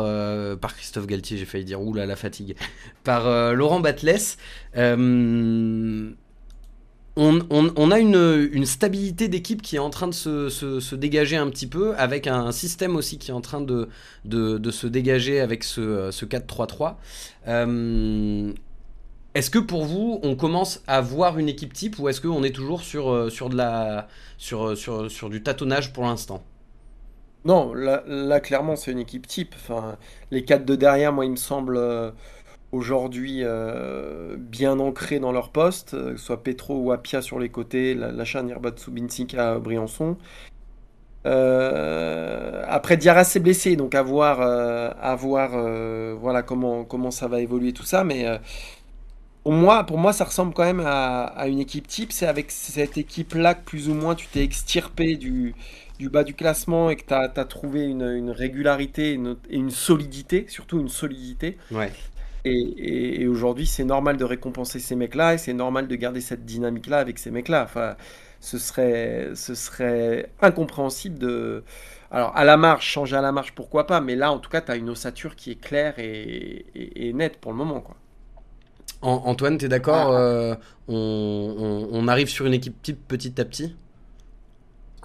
par 0.60 0.76
Christophe 0.76 1.08
Galtier, 1.08 1.38
j'ai 1.38 1.44
failli 1.44 1.64
dire, 1.64 1.82
oula 1.82 2.06
la 2.06 2.14
fatigue, 2.14 2.54
par 3.02 3.52
Laurent 3.52 3.80
Batles 3.80 4.36
on, 7.16 7.90
a 7.90 7.99
une, 7.99 8.66
stabilité 8.66 9.28
d'équipe 9.28 9.62
qui 9.62 9.76
est 9.76 9.81
en 9.81 9.90
train 9.90 10.08
de 10.08 10.12
se, 10.12 10.94
dégager 10.94 11.37
un 11.37 11.49
petit 11.49 11.66
peu, 11.66 11.94
avec 11.96 12.26
un, 12.26 12.50
système 12.52 12.96
aussi 12.96 13.19
qui 13.19 13.31
est 13.31 13.34
en 13.34 13.40
train 13.40 13.61
de, 13.61 13.88
se 14.70 14.87
dégager 14.87 15.40
avec 15.40 15.64
ce, 15.64 16.11
4-3-3. 16.11 16.96
Euh, 17.46 18.52
est-ce 19.34 19.50
que 19.50 19.58
pour 19.58 19.84
vous, 19.84 20.20
on 20.22 20.37
commence 20.37 20.82
à 20.87 21.00
voir 21.00 21.38
une 21.38 21.49
équipe 21.49 21.72
type 21.72 21.99
ou 21.99 22.08
est-ce 22.08 22.20
qu'on 22.20 22.43
est 22.43 22.55
toujours 22.55 22.81
de 22.81 23.56
la, 23.56 24.08
sur, 24.38 25.31
du 25.31 25.43
tâtonnage 25.43 25.93
pour 25.93 26.05
l'instant? 26.05 26.43
Non, 27.44 27.75
là, 27.75 28.40
clairement, 28.40 28.75
c'est 28.75 28.90
une 28.90 29.00
équipe 29.00 29.26
type. 29.26 29.55
Enfin, 29.56 29.99
les 30.31 30.44
quatre 30.44 30.64
de 30.64 30.76
derrière, 30.76 31.12
moi, 31.12 31.26
il 31.26 31.32
me 31.32 31.37
semble 31.37 31.76
euh, 31.76 32.10
aujourd'hui 32.74 33.40
euh, 33.42 34.36
bien 34.38 34.78
ancrés 34.80 35.20
dans 35.20 35.32
leur 35.32 35.50
poste, 35.50 35.94
euh, 35.94 36.12
que 36.12 36.18
ce 36.18 36.26
soit 36.26 36.42
Petro 36.42 36.76
ou 36.78 36.92
Apia 36.92 37.22
sur 37.22 37.38
les 37.38 37.48
côtés, 37.48 37.94
l'achat 37.94 38.42
Nirbat 38.42 38.74
à 39.38 39.58
Briançon. 39.58 40.16
Euh, 41.26 42.62
après 42.68 42.98
Diarra 42.98 43.24
s'est 43.24 43.40
blessé, 43.40 43.76
donc 43.76 43.94
à 43.94 44.02
voir, 44.02 44.40
à 44.42 45.14
voir 45.16 45.52
voilà 46.18 46.42
comment, 46.42 46.84
comment 46.84 47.10
ça 47.10 47.28
va 47.28 47.40
évoluer 47.40 47.72
tout 47.72 47.84
ça. 47.84 48.04
Mais 48.04 48.26
pour, 49.42 49.52
moi, 49.52 49.84
pour 49.84 49.96
moi, 49.96 50.12
ça 50.12 50.24
ressemble 50.24 50.52
quand 50.52 50.64
même 50.64 50.82
à, 50.84 51.46
une 51.48 51.60
équipe 51.60 51.86
type. 51.86 52.12
C'est 52.12 52.26
avec 52.26 52.50
cette 52.50 52.98
équipe-là 52.98 53.54
que 53.54 53.64
plus 53.64 53.88
ou 53.88 53.94
moins 53.94 54.14
tu 54.14 54.26
t'es 54.26 54.42
extirpé 54.42 55.16
du, 55.16 55.54
bas 56.00 56.24
du 56.24 56.34
classement 56.34 56.90
et 56.90 56.96
que 56.96 57.06
tu 57.06 57.14
as, 57.14 57.44
trouvé 57.46 57.84
une, 57.84 58.30
régularité 58.30 59.12
et 59.12 59.56
une, 59.56 59.70
solidité, 59.70 60.44
surtout 60.48 60.78
une 60.78 60.90
solidité. 60.90 61.56
Ouais. 61.70 61.90
Et, 62.44 63.26
aujourd'hui, 63.26 63.67
c'est 63.67 63.85
normal 63.85 64.17
de 64.17 64.25
récompenser 64.25 64.79
ces 64.79 64.96
mecs-là 64.96 65.35
et 65.35 65.38
c'est 65.38 65.55
normal 65.55 65.88
de 65.88 65.94
garder 65.96 66.20
cette 66.20 66.44
dynamique-là 66.44 66.99
avec 66.99 67.19
ces 67.19 67.31
mecs-là. 67.31 67.62
Enfin, 67.64 67.96
ce 68.41 68.58
serait, 68.58 69.31
ce 69.35 69.55
serait 69.55 70.31
incompréhensible 70.43 71.19
de. 71.19 71.64
Alors, 72.11 72.37
à 72.37 72.44
la 72.44 72.56
marge, 72.56 72.85
changer 72.85 73.17
à 73.17 73.23
la 73.23 73.32
marge, 73.32 73.55
pourquoi 73.55 73.87
pas, 73.87 74.00
mais 74.00 74.14
là, 74.14 74.31
en 74.31 74.38
tout 74.38 74.50
cas, 74.50 74.61
tu 74.61 74.70
as 74.70 74.76
une 74.76 74.91
ossature 74.91 75.35
qui 75.37 75.52
est 75.52 75.61
claire 75.61 75.94
et, 75.99 77.12
nette 77.14 77.38
pour 77.38 77.52
le 77.52 77.58
moment. 77.58 77.81
Quoi. 77.81 77.96
Antoine, 79.00 79.58
tu 79.58 79.64
es 79.64 79.69
d'accord 79.69 80.12
ah. 80.12 80.20
euh, 80.20 80.55
on, 80.88 82.06
arrive 82.08 82.29
sur 82.29 82.46
une 82.46 82.55
équipe 82.55 82.81
type 82.82 83.08
petit 83.08 83.41
à 83.41 83.44
petit? 83.44 83.75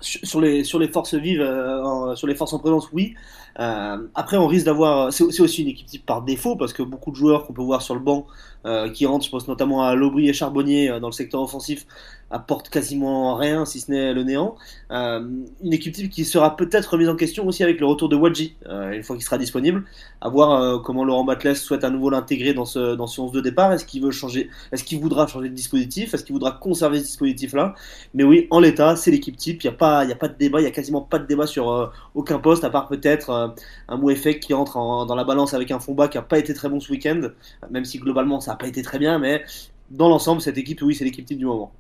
Sur 0.01 0.41
les, 0.41 0.63
sur 0.63 0.79
les 0.79 0.87
forces 0.87 1.13
vives, 1.15 1.41
euh, 1.41 2.15
sur 2.15 2.27
les 2.27 2.35
forces 2.35 2.53
en 2.53 2.59
présence, 2.59 2.89
oui. 2.93 3.15
Euh, 3.59 3.97
après, 4.15 4.37
on 4.37 4.47
risque 4.47 4.65
d'avoir. 4.65 5.11
C'est 5.11 5.41
aussi 5.41 5.63
une 5.63 5.69
équipe 5.69 5.87
type 5.87 6.05
par 6.05 6.21
défaut, 6.21 6.55
parce 6.55 6.73
que 6.73 6.83
beaucoup 6.83 7.11
de 7.11 7.15
joueurs 7.15 7.45
qu'on 7.45 7.53
peut 7.53 7.61
voir 7.61 7.81
sur 7.81 7.95
le 7.95 8.01
banc 8.01 8.25
euh, 8.65 8.89
qui 8.89 9.05
rentrent, 9.05 9.25
je 9.25 9.31
pense 9.31 9.47
notamment 9.47 9.83
à 9.83 9.95
Lobry 9.95 10.29
et 10.29 10.33
Charbonnier 10.33 10.99
dans 10.99 11.07
le 11.07 11.13
secteur 11.13 11.41
offensif, 11.41 11.85
apporte 12.31 12.69
quasiment 12.69 13.35
rien, 13.35 13.65
si 13.65 13.79
ce 13.79 13.91
n'est 13.91 14.13
le 14.13 14.23
néant. 14.23 14.55
Euh, 14.91 15.27
une 15.63 15.73
équipe 15.73 15.93
type 15.93 16.09
qui 16.09 16.25
sera 16.25 16.55
peut-être 16.55 16.93
remise 16.93 17.09
en 17.09 17.15
question 17.15 17.47
aussi 17.47 17.63
avec 17.63 17.79
le 17.79 17.85
retour 17.85 18.09
de 18.09 18.15
Wadji, 18.15 18.55
euh, 18.67 18.91
une 18.91 19.03
fois 19.03 19.15
qu'il 19.15 19.25
sera 19.25 19.37
disponible. 19.37 19.83
À 20.21 20.29
voir 20.29 20.61
euh, 20.61 20.79
comment 20.79 21.03
Laurent 21.03 21.23
Batles 21.23 21.55
souhaite 21.55 21.83
à 21.83 21.89
nouveau 21.89 22.09
l'intégrer 22.09 22.53
dans 22.53 22.65
ce, 22.65 22.95
dans 22.95 23.07
ce 23.07 23.19
11 23.21 23.31
de 23.31 23.41
départ. 23.41 23.73
Est-ce 23.73 23.85
qu'il 23.85 24.01
veut 24.03 24.11
changer, 24.11 24.49
est-ce 24.71 24.83
qu'il 24.83 24.99
voudra 24.99 25.27
changer 25.27 25.49
de 25.49 25.55
dispositif? 25.55 26.13
Est-ce 26.13 26.23
qu'il 26.23 26.33
voudra 26.33 26.51
conserver 26.51 26.99
ce 26.99 27.05
dispositif-là? 27.05 27.73
Mais 28.13 28.23
oui, 28.23 28.47
en 28.51 28.59
l'état, 28.59 28.95
c'est 28.95 29.11
l'équipe 29.11 29.35
type. 29.37 29.63
Il 29.63 29.67
n'y 29.67 29.73
a, 29.73 29.77
pas, 29.77 30.01
a 30.01 30.15
pas 30.15 30.27
de 30.27 30.37
débat, 30.37 30.59
il 30.59 30.63
n'y 30.63 30.69
a 30.69 30.71
quasiment 30.71 31.01
pas 31.01 31.19
de 31.19 31.25
débat 31.25 31.47
sur 31.47 31.91
aucun 32.15 32.39
poste, 32.39 32.63
à 32.63 32.69
part 32.69 32.87
peut-être 32.87 33.53
un 33.87 33.97
Mouefek 33.97 34.39
qui 34.39 34.53
entre 34.53 34.73
dans 35.05 35.15
la 35.15 35.23
balance 35.23 35.53
avec 35.53 35.71
un 35.71 35.79
fond 35.79 35.93
bas 35.93 36.07
qui 36.07 36.17
n'a 36.17 36.23
pas 36.23 36.37
été 36.39 36.53
très 36.53 36.69
bon 36.69 36.79
ce 36.79 36.91
week-end, 36.91 37.21
même 37.69 37.85
si 37.85 37.99
globalement 37.99 38.39
ça 38.39 38.51
n'a 38.51 38.57
pas 38.57 38.67
été 38.67 38.81
très 38.81 38.99
bien. 38.99 39.19
Mais 39.19 39.43
dans 39.89 40.09
l'ensemble, 40.09 40.41
cette 40.41 40.57
équipe, 40.57 40.81
oui, 40.81 40.95
c'est 40.95 41.03
l'équipe 41.03 41.25
type 41.25 41.37
du 41.37 41.45
moment. 41.45 41.71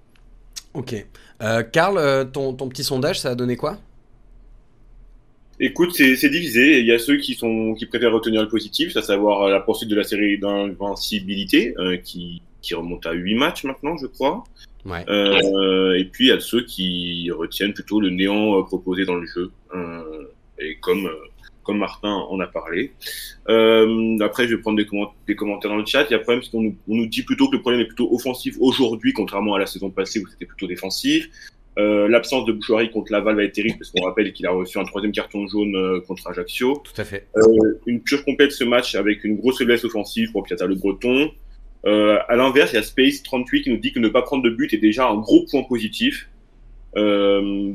Ok. 0.73 1.05
Euh, 1.41 1.63
Karl, 1.63 1.97
euh, 1.97 2.25
ton, 2.25 2.53
petit 2.53 2.83
sondage, 2.83 3.19
ça 3.19 3.31
a 3.31 3.35
donné 3.35 3.55
quoi? 3.55 3.77
Écoute, 5.59 5.93
c'est 5.93 6.29
divisé. 6.29 6.79
Il 6.79 6.85
y 6.85 6.91
a 6.91 6.99
ceux 6.99 7.17
qui 7.17 7.33
sont 7.33 7.73
qui 7.73 7.85
préfèrent 7.85 8.13
retenir 8.13 8.41
le 8.41 8.47
positif, 8.47 8.95
à 8.95 9.01
savoir 9.01 9.49
la 9.49 9.59
poursuite 9.59 9.89
de 9.89 9.95
la 9.95 10.03
série 10.03 10.37
d'invincibilité, 10.39 11.73
euh, 11.77 11.97
qui, 11.97 12.41
qui 12.61 12.75
remonte 12.75 13.05
à 13.05 13.11
8 13.11 13.35
matchs 13.35 13.63
maintenant, 13.65 13.97
je 13.97 14.07
crois. 14.07 14.43
Ouais. 14.85 15.01
et 15.01 16.05
puis 16.05 16.27
il 16.27 16.29
y 16.29 16.31
a 16.31 16.39
ceux 16.39 16.63
qui 16.63 17.29
retiennent 17.31 17.73
plutôt 17.73 17.99
le 17.99 18.09
néant 18.09 18.63
proposé 18.63 19.03
dans 19.03 19.15
le 19.15 19.27
jeu. 19.27 19.51
et 20.57 20.77
comme 20.79 21.09
comme 21.69 21.77
Martin 21.77 22.09
en 22.09 22.39
a 22.39 22.47
parlé. 22.47 22.93
Euh, 23.47 24.17
après, 24.21 24.47
je 24.47 24.55
vais 24.55 24.61
prendre 24.61 24.75
des, 24.75 24.87
des, 25.27 25.35
commentaires 25.35 25.69
dans 25.69 25.77
le 25.77 25.85
chat. 25.85 26.03
Il 26.09 26.13
y 26.13 26.15
a 26.15 26.17
un 26.17 26.21
problème, 26.21 26.39
parce 26.39 26.49
qu'on 26.49 26.73
nous, 26.87 27.05
dit 27.05 27.21
plutôt 27.21 27.47
que 27.47 27.57
le 27.57 27.61
problème 27.61 27.81
est 27.81 27.85
plutôt 27.85 28.11
offensif 28.11 28.55
aujourd'hui, 28.59 29.13
contrairement 29.13 29.53
à 29.53 29.59
la 29.59 29.67
saison 29.67 29.91
passée 29.91 30.19
où 30.19 30.27
c'était 30.27 30.47
plutôt 30.47 30.65
défensif. 30.65 31.29
Euh, 31.77 32.07
L'absence 32.07 32.45
de 32.45 32.53
Boucherie 32.53 32.89
contre 32.89 33.11
Laval 33.11 33.35
va 33.35 33.43
être 33.43 33.53
terrible 33.53 33.77
parce 33.77 33.91
qu'on 33.91 34.03
rappelle 34.03 34.33
qu'il 34.33 34.47
a 34.47 34.51
reçu 34.51 34.79
un 34.79 34.83
troisième 34.83 35.11
carton 35.11 35.47
jaune 35.47 35.75
euh, 35.75 36.01
contre 36.07 36.27
Ajaccio. 36.27 36.81
Tout 36.83 36.99
à 36.99 37.05
fait. 37.05 37.27
Une 37.85 38.01
pure 38.01 38.25
complète 38.25 38.51
ce 38.51 38.63
match 38.63 38.95
avec 38.95 39.23
une 39.23 39.37
grosse 39.37 39.59
faiblesse 39.59 39.85
offensive 39.85 40.31
pour 40.31 40.41
Piata 40.41 40.65
le 40.65 40.73
Breton. 40.73 41.29
À 41.85 42.35
l'inverse, 42.35 42.71
il 42.73 42.77
y 42.77 42.79
a 42.79 42.83
Space 42.83 43.21
38 43.21 43.61
qui 43.61 43.69
nous 43.69 43.77
dit 43.77 43.93
que 43.93 43.99
ne 43.99 44.09
pas 44.09 44.23
prendre 44.23 44.41
de 44.41 44.49
but 44.49 44.73
est 44.73 44.79
déjà 44.79 45.07
un 45.07 45.17
gros 45.17 45.45
point 45.51 45.61
positif. 45.61 46.29
Euh, 46.97 47.73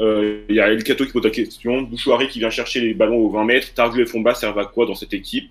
euh, 0.00 0.44
il 0.48 0.54
y 0.54 0.60
a 0.60 0.68
El 0.68 0.84
Cato 0.84 1.04
qui 1.06 1.12
pose 1.12 1.24
la 1.24 1.30
question. 1.30 1.82
Bouchouari 1.82 2.28
qui 2.28 2.38
vient 2.38 2.50
chercher 2.50 2.80
les 2.80 2.94
ballons 2.94 3.18
aux 3.18 3.30
20 3.30 3.44
mètres. 3.44 3.74
Targu 3.74 4.02
et 4.02 4.06
Fomba 4.06 4.34
servent 4.34 4.58
à 4.58 4.66
quoi 4.66 4.86
dans 4.86 4.94
cette 4.94 5.14
équipe? 5.14 5.50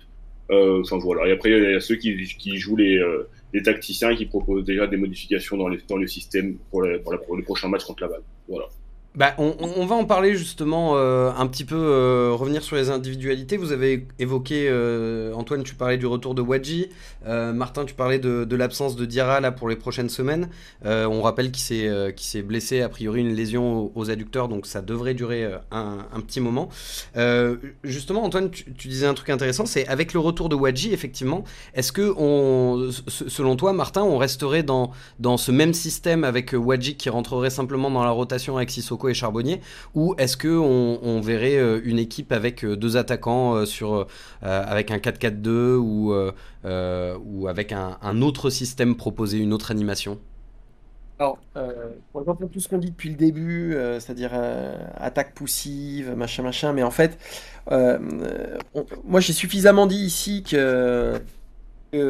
Euh, 0.50 0.82
Enfin 0.82 0.98
voilà. 0.98 1.26
Et 1.28 1.32
après, 1.32 1.50
il 1.50 1.72
y 1.72 1.74
a 1.74 1.80
ceux 1.80 1.96
qui, 1.96 2.56
jouent 2.56 2.76
les, 2.76 2.98
euh, 2.98 3.28
tacticiens 3.64 4.10
et 4.10 4.16
qui 4.16 4.26
proposent 4.26 4.64
déjà 4.64 4.86
des 4.86 4.96
modifications 4.96 5.56
dans, 5.56 5.68
les, 5.68 5.78
dans 5.88 5.96
le 5.96 6.06
système 6.06 6.56
pour, 6.70 6.86
pour, 7.02 7.36
le 7.36 7.42
prochain 7.42 7.68
match 7.68 7.84
contre 7.84 8.02
Laval. 8.02 8.20
Voilà. 8.48 8.66
Bah, 9.16 9.34
on, 9.38 9.86
va 9.86 9.94
en 9.94 10.04
parler 10.04 10.36
justement 10.36 10.92
euh, 10.96 11.30
un 11.34 11.46
petit 11.46 11.64
peu, 11.64 11.74
euh, 11.74 12.32
revenir 12.34 12.62
sur 12.62 12.76
les 12.76 12.90
individualités. 12.90 13.56
Vous 13.56 13.72
avez 13.72 14.06
évoqué, 14.18 14.68
euh, 14.68 15.32
Antoine, 15.32 15.62
tu 15.62 15.74
parlais 15.74 15.96
du 15.96 16.04
retour 16.04 16.34
de 16.34 16.42
Wadji. 16.42 16.90
Martin, 17.26 17.86
tu 17.86 17.94
parlais 17.94 18.18
de, 18.18 18.56
l'absence 18.56 18.94
de 18.94 19.04
Diarra 19.06 19.40
là, 19.40 19.52
pour 19.52 19.68
les 19.68 19.76
prochaines 19.76 20.10
semaines. 20.10 20.48
on 20.84 21.22
rappelle 21.22 21.50
qu'il 21.50 21.62
s'est, 21.62 22.42
blessé, 22.42 22.82
a 22.82 22.88
priori 22.88 23.22
une 23.22 23.34
lésion 23.34 23.90
aux, 23.94 24.10
adducteurs, 24.10 24.48
donc 24.48 24.66
ça 24.66 24.82
devrait 24.82 25.14
durer 25.14 25.50
un, 25.72 26.20
petit 26.20 26.40
moment. 26.40 26.68
justement, 27.82 28.22
Antoine, 28.22 28.50
tu, 28.50 28.88
disais 28.88 29.06
un 29.06 29.14
truc 29.14 29.30
intéressant, 29.30 29.66
c'est 29.66 29.88
avec 29.88 30.12
le 30.12 30.20
retour 30.20 30.48
de 30.48 30.54
Wadji, 30.54 30.92
effectivement, 30.92 31.42
est-ce 31.74 31.90
que, 31.90 32.14
on, 32.16 32.90
selon 33.08 33.56
toi, 33.56 33.72
Martin, 33.72 34.02
on 34.02 34.18
resterait 34.18 34.62
dans, 34.62 34.92
dans 35.18 35.36
ce 35.36 35.50
même 35.50 35.74
système 35.74 36.22
avec 36.22 36.52
Wadji 36.52 36.96
qui 36.96 37.08
rentrerait 37.10 37.50
simplement 37.50 37.90
dans 37.90 38.04
la 38.04 38.10
rotation 38.10 38.56
avec 38.56 38.70
Sissoko 38.70 39.05
Et 39.08 39.14
Charbonnier 39.14 39.60
Ou 39.94 40.14
est-ce 40.18 40.36
que 40.36 40.48
on, 40.48 41.20
verrait 41.20 41.80
une 41.84 41.98
équipe 41.98 42.32
avec 42.32 42.64
deux 42.64 42.96
attaquants 42.96 43.64
sur, 43.64 44.06
avec 44.42 44.90
un 44.90 44.98
4-4-2 44.98 45.76
ou, 45.76 46.14
ou 46.64 47.48
avec 47.48 47.72
un, 47.72 48.22
autre 48.22 48.50
système 48.50 48.96
proposé, 48.96 49.38
une 49.38 49.52
autre 49.52 49.70
animation? 49.70 50.18
Alors, 51.18 51.38
euh, 51.56 51.92
on 52.12 52.20
entend 52.20 52.46
tout 52.46 52.60
ce 52.60 52.68
qu'on 52.68 52.76
dit 52.76 52.90
depuis 52.90 53.08
le 53.08 53.14
début, 53.14 53.74
euh, 53.74 53.98
c'est-à-dire 54.00 54.32
euh, 54.34 54.76
attaque 54.96 55.32
poussive, 55.34 56.14
machin, 56.14 56.42
machin, 56.42 56.74
mais 56.74 56.82
en 56.82 56.90
fait, 56.90 57.18
euh, 57.72 57.98
moi 59.02 59.20
j'ai 59.20 59.32
suffisamment 59.32 59.86
dit 59.86 59.96
ici 59.96 60.42
que, 60.42 61.20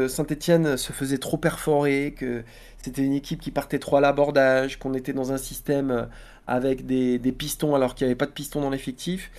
Saint-Etienne 0.08 0.76
se 0.76 0.92
faisait 0.92 1.18
trop 1.18 1.36
perforer, 1.36 2.12
que 2.18 2.42
c'était 2.86 3.02
une 3.02 3.12
équipe 3.12 3.40
qui 3.40 3.50
partait 3.50 3.78
trop 3.78 3.96
à 3.96 4.00
l'abordage, 4.00 4.78
qu'on 4.78 4.94
était 4.94 5.12
dans 5.12 5.32
un 5.32 5.38
système 5.38 6.08
avec 6.46 6.86
des, 6.86 7.18
pistons 7.36 7.74
alors 7.74 7.94
qu'il 7.94 8.06
n'y 8.06 8.10
avait 8.10 8.16
pas 8.16 8.26
de 8.26 8.30
pistons 8.30 8.60
dans 8.60 8.70
l'effectif. 8.70 9.30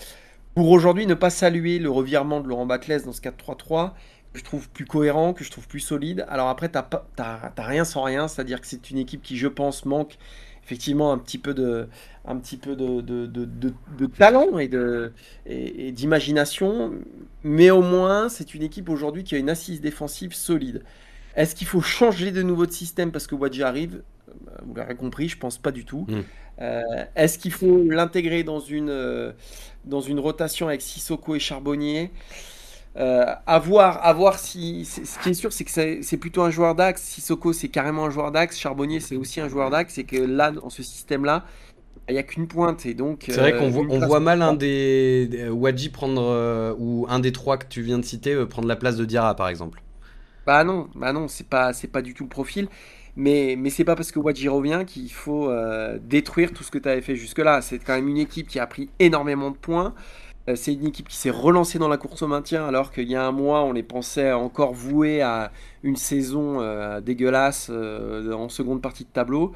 Pour 0.54 0.70
aujourd'hui, 0.70 1.06
ne 1.06 1.14
pas 1.14 1.30
saluer 1.30 1.80
le 1.80 1.90
revirement 1.90 2.42
de 2.42 2.48
Laurent 2.48 2.66
Batles 2.66 3.04
dans 3.06 3.14
ce 3.14 3.22
4-3-3 3.22 3.94
je 4.34 4.44
trouve 4.44 4.70
plus 4.70 4.86
cohérent, 4.86 5.34
que 5.34 5.44
je 5.44 5.50
trouve 5.50 5.68
plus 5.68 5.80
solide. 5.80 6.26
Alors 6.30 6.50
après, 6.50 6.70
tu 6.70 6.78
n'as 7.18 7.52
rien 7.58 7.86
sans 7.86 8.04
rien, 8.04 8.28
c'est-à-dire 8.28 8.62
que 8.62 8.68
c'est 8.68 8.92
une 8.92 9.00
équipe 9.00 9.24
qui, 9.24 9.36
je 9.36 9.48
pense, 9.48 9.84
manque 9.86 10.18
effectivement 10.64 11.14
un 11.14 11.18
petit 11.18 11.38
peu 11.38 11.54
de, 11.54 11.88
talent 14.18 14.60
et, 14.60 15.92
d'imagination, 15.92 16.94
mais 17.44 17.72
au 17.72 17.82
moins 17.82 18.28
c'est 18.28 18.54
une 18.54 18.64
équipe 18.64 18.90
aujourd'hui 18.90 19.24
qui 19.24 19.36
a 19.36 19.38
une 19.38 19.50
assise 19.50 19.80
défensive 19.80 20.36
solide. 20.36 20.84
Est-ce 21.38 21.56
qu'il 21.56 21.68
faut 21.68 21.82
changer 21.82 22.32
de 22.32 22.42
nouveau 22.42 22.66
de 22.66 22.72
système 22.72 23.12
parce 23.12 23.28
que 23.28 23.36
Wadji 23.36 23.64
arrive? 23.64 24.02
Vous 24.66 24.76
l'avez 24.76 24.96
compris, 24.96 25.30
je 25.30 25.38
pense 25.38 25.58
pas 25.58 25.72
du 25.72 25.86
tout. 25.86 26.06
Hmm. 26.10 26.24
Euh, 26.60 26.82
est-ce 27.16 27.38
qu'il 27.38 27.54
faut 27.54 27.84
l'intégrer 27.84 28.44
dans 28.44 28.60
une, 28.60 28.90
euh, 28.90 29.32
dans 29.86 30.02
une 30.02 30.20
rotation 30.20 30.68
avec 30.68 30.82
Sissoko 30.82 31.36
et 31.36 31.40
Charbonnier? 31.40 32.12
Euh, 32.98 33.26
à, 33.46 33.60
voir, 33.60 34.40
si. 34.40 34.86
Ce 34.86 35.20
qui 35.22 35.30
est 35.30 35.34
sûr, 35.36 35.54
c'est 35.54 35.64
que 35.64 36.02
c'est 36.02 36.18
plutôt 36.18 36.42
un 36.42 36.50
joueur 36.50 36.74
d'axe. 36.74 37.04
Sissoko, 37.04 37.54
c'est 37.54 37.70
carrément 37.70 38.06
un 38.06 38.10
joueur 38.10 38.32
d'axe. 38.32 38.58
Charbonnier, 38.58 39.00
c'est 39.00 39.16
aussi 39.16 39.40
un 39.40 39.48
joueur 39.48 39.70
d'axe. 39.70 40.00
Et 40.00 40.04
que 40.04 40.18
là, 40.18 40.52
dans 40.52 40.72
ce 40.72 40.82
système-là, 40.82 41.46
il 42.10 42.14
n'y 42.14 42.20
a 42.20 42.24
qu'une 42.24 42.48
pointe. 42.48 42.88
Et 42.88 42.96
donc. 42.96 43.26
C'est 43.28 43.38
vrai 43.38 43.56
qu'on 43.56 43.70
voit, 43.70 44.08
voit 44.08 44.20
mal 44.20 44.42
un 44.42 44.54
des. 44.54 45.48
Wadji 45.52 45.90
prendre. 45.90 46.24
Euh, 46.24 46.74
ou 46.80 47.06
un 47.08 47.20
des 47.20 47.32
trois 47.32 47.58
que 47.58 47.68
tu 47.68 47.84
viens 47.84 48.00
de 48.00 48.06
citer, 48.06 48.34
euh, 48.34 48.48
prendre 48.48 48.68
la 48.68 48.76
place 48.76 48.96
de 48.96 49.06
Diarra, 49.06 49.36
par 49.36 49.48
exemple. 49.48 49.84
Bah 50.48 50.64
non, 50.64 50.90
bah 50.96 51.14
non, 51.14 51.28
c'est 51.28 51.48
pas, 51.48 51.72
pas 51.92 52.02
du 52.02 52.16
tout 52.16 52.24
le 52.24 52.30
profil. 52.30 52.68
Mais, 53.16 53.56
mais 53.58 53.70
c'est 53.70 53.84
pas 53.84 53.96
parce 53.96 54.12
que 54.12 54.20
Wadji 54.20 54.48
revient 54.48 54.84
qu'il 54.88 55.12
faut 55.12 55.52
détruire 56.02 56.54
tout 56.54 56.64
ce 56.64 56.72
que 56.72 56.78
tu 56.78 56.90
avais 56.90 57.02
fait 57.02 57.16
jusque-là. 57.16 57.62
C'est 57.62 57.80
quand 57.80 57.94
même 57.94 58.08
une 58.08 58.18
équipe 58.18 58.48
qui 58.48 58.60
a 58.60 58.68
pris 58.68 58.90
énormément 59.00 59.52
de 59.52 59.58
points. 59.58 59.94
Euh, 60.50 60.56
c'est 60.56 60.74
une 60.74 60.88
équipe 60.88 61.10
qui 61.10 61.18
s'est 61.18 61.30
relancée 61.30 61.78
dans 61.78 61.90
la 61.90 61.98
course 61.98 62.22
au 62.22 62.28
maintien 62.28 62.66
alors 62.66 62.92
qu'il 62.92 63.10
y 63.10 63.16
a 63.16 63.26
un 63.26 63.32
mois 63.32 63.64
on 63.64 63.74
les 63.74 63.84
pensait 63.84 64.32
encore 64.32 64.74
voués 64.74 65.22
à 65.22 65.52
une 65.84 65.98
saison 65.98 66.62
euh, 66.62 67.02
dégueulasse 67.02 67.68
euh, 67.70 68.32
en 68.32 68.48
seconde 68.48 68.82
partie 68.82 69.04
de 69.04 69.10
tableau. 69.10 69.54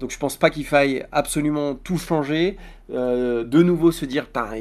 Donc 0.00 0.10
je 0.10 0.18
pense 0.18 0.36
pas 0.36 0.50
qu'il 0.50 0.66
faille 0.66 1.06
absolument 1.12 1.76
tout 1.76 1.96
changer. 1.96 2.56
de 2.88 3.62
nouveau 3.62 3.92
se 3.92 4.04
dire 4.04 4.26
là 4.34 4.58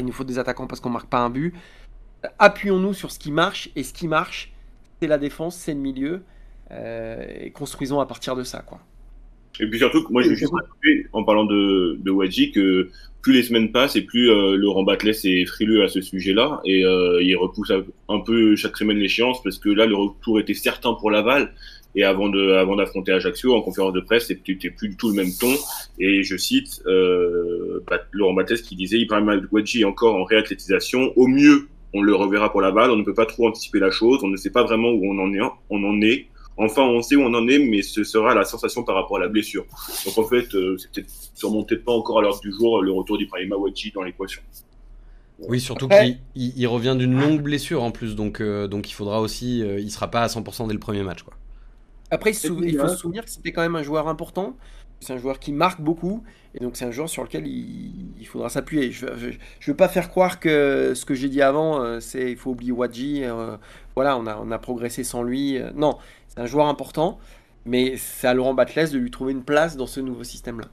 il 0.00 0.06
nous 0.06 0.12
faut 0.12 0.24
des 0.24 0.38
attaquants 0.38 0.66
parce 0.66 0.80
qu'on 0.80 0.88
marque 0.88 1.08
pas 1.08 1.18
un 1.18 1.28
but. 1.28 1.54
Appuyons-nous 2.38 2.94
sur 2.94 3.10
ce 3.10 3.18
qui 3.18 3.30
marche 3.30 3.70
et 3.76 3.82
ce 3.82 3.92
qui 3.92 4.08
marche 4.08 4.52
c'est 5.00 5.08
la 5.08 5.18
défense, 5.18 5.56
c'est 5.56 5.74
le 5.74 5.80
milieu 5.80 6.22
et 6.70 7.50
construisons 7.50 7.98
à 7.98 8.06
partir 8.06 8.36
de 8.36 8.44
ça 8.44 8.60
quoi. 8.60 8.80
Et 9.58 9.66
puis 9.66 9.78
surtout, 9.78 10.06
moi, 10.10 10.22
je 10.22 10.34
suis 10.34 10.46
en 11.12 11.24
parlant 11.24 11.44
de, 11.44 11.98
de 12.00 12.10
Wadji, 12.10 12.52
que 12.52 12.88
plus 13.20 13.34
les 13.34 13.42
semaines 13.42 13.72
passent 13.72 13.96
et 13.96 14.02
plus 14.02 14.30
euh, 14.30 14.56
Laurent 14.56 14.84
Batles 14.84 15.10
est 15.24 15.44
frileux 15.44 15.82
à 15.82 15.88
ce 15.88 16.00
sujet-là 16.00 16.60
et 16.64 16.84
euh, 16.84 17.22
il 17.22 17.36
repousse 17.36 17.70
un 18.08 18.20
peu 18.20 18.56
chaque 18.56 18.76
semaine 18.78 18.96
l'échéance 18.96 19.42
parce 19.42 19.58
que 19.58 19.68
là, 19.68 19.84
le 19.84 19.94
retour 19.94 20.40
était 20.40 20.54
certain 20.54 20.94
pour 20.94 21.10
Laval. 21.10 21.52
Et 21.96 22.04
avant 22.04 22.28
de, 22.28 22.52
avant 22.52 22.76
d'affronter 22.76 23.10
Ajaccio 23.10 23.52
en 23.52 23.62
conférence 23.62 23.92
de 23.92 24.00
presse, 24.00 24.28
c'était 24.28 24.70
plus 24.70 24.88
du 24.88 24.96
tout 24.96 25.08
le 25.08 25.14
même 25.14 25.32
ton. 25.38 25.52
Et 25.98 26.22
je 26.22 26.36
cite 26.36 26.82
euh, 26.86 27.84
Laurent 28.12 28.32
Batles 28.32 28.62
qui 28.62 28.76
disait 28.76 28.98
Ibrahim 28.98 29.48
Wadji 29.50 29.80
est 29.80 29.84
encore 29.84 30.14
en 30.14 30.22
réathlétisation. 30.22 31.12
Au 31.16 31.26
mieux, 31.26 31.66
on 31.94 32.02
le 32.02 32.14
reverra 32.14 32.50
pour 32.50 32.60
Laval. 32.60 32.90
On 32.90 32.96
ne 32.96 33.04
peut 33.04 33.14
pas 33.14 33.26
trop 33.26 33.48
anticiper 33.48 33.78
la 33.78 33.90
chose. 33.90 34.20
On 34.22 34.28
ne 34.28 34.36
sait 34.36 34.50
pas 34.50 34.62
vraiment 34.62 34.90
où 34.90 35.04
on 35.04 35.18
en 35.18 35.32
est. 35.32 35.40
On 35.70 35.84
en 35.84 36.00
est. 36.00 36.26
Enfin, 36.56 36.82
on 36.82 37.00
sait 37.00 37.16
où 37.16 37.22
on 37.22 37.32
en 37.34 37.48
est, 37.48 37.58
mais 37.58 37.80
ce 37.82 38.04
sera 38.04 38.34
la 38.34 38.44
sensation 38.44 38.82
par 38.82 38.94
rapport 38.94 39.16
à 39.16 39.20
la 39.20 39.28
blessure. 39.28 39.64
Donc 40.04 40.18
en 40.18 40.28
fait, 40.28 40.54
euh, 40.54 40.76
c'est 40.76 40.90
peut-être 40.92 41.10
sûrement 41.34 41.64
peut-être 41.64 41.84
pas 41.84 41.92
encore 41.92 42.18
à 42.18 42.22
l'heure 42.22 42.38
du 42.40 42.52
jour 42.52 42.82
le 42.82 42.92
retour 42.92 43.16
d'Ibrahima 43.16 43.56
Wadji 43.56 43.92
dans 43.92 44.02
l'équation. 44.02 44.42
Oui, 45.48 45.58
surtout 45.58 45.88
qu'il 45.88 46.18
il, 46.34 46.66
revient 46.66 46.96
d'une 46.98 47.18
longue 47.18 47.40
blessure 47.40 47.82
en 47.82 47.90
plus, 47.90 48.14
donc, 48.14 48.42
euh, 48.42 48.66
donc 48.66 48.90
il 48.90 48.92
faudra 48.92 49.22
aussi, 49.22 49.62
euh, 49.62 49.80
il 49.80 49.90
sera 49.90 50.10
pas 50.10 50.20
à 50.20 50.26
100% 50.26 50.66
dès 50.66 50.74
le 50.74 50.78
premier 50.78 51.02
match. 51.02 51.22
Quoi. 51.22 51.32
Après, 52.10 52.32
il, 52.32 52.78
faut 52.78 52.88
se 52.88 52.96
souvenir 52.96 53.24
que 53.24 53.30
c'était 53.30 53.52
quand 53.52 53.62
même 53.62 53.76
un 53.76 53.82
joueur 53.82 54.08
important. 54.08 54.56
C'est 55.00 55.14
un 55.14 55.18
joueur 55.18 55.38
qui 55.38 55.52
marque 55.52 55.80
beaucoup, 55.80 56.22
et 56.54 56.60
donc 56.60 56.76
c'est 56.76 56.84
un 56.84 56.90
joueur 56.90 57.08
sur 57.08 57.22
lequel 57.22 57.46
il, 57.46 58.26
faudra 58.26 58.50
s'appuyer. 58.50 58.90
Je 58.92 59.06
ne 59.06 59.32
veux 59.66 59.76
pas 59.76 59.88
faire 59.88 60.10
croire 60.10 60.40
que 60.40 60.92
ce 60.94 61.04
que 61.06 61.14
j'ai 61.14 61.28
dit 61.28 61.40
avant, 61.40 62.00
c'est 62.00 62.30
il 62.30 62.36
faut 62.36 62.50
oublier 62.50 62.72
Wadji. 62.72 63.22
voilà, 63.94 64.18
on 64.18 64.26
a, 64.26 64.36
on 64.36 64.50
a 64.50 64.58
progressé 64.58 65.02
sans 65.02 65.22
lui. 65.22 65.58
non, 65.74 65.96
c'est 66.28 66.40
un 66.40 66.46
joueur 66.46 66.66
important, 66.66 67.18
mais 67.64 67.96
c'est 67.96 68.26
à 68.26 68.34
Laurent 68.34 68.54
Batles 68.54 68.90
de 68.90 68.98
lui 68.98 69.10
trouver 69.10 69.32
une 69.32 69.42
place 69.42 69.76
dans 69.76 69.86
ce 69.86 70.00
nouveau 70.00 70.24
système-là. 70.24 70.68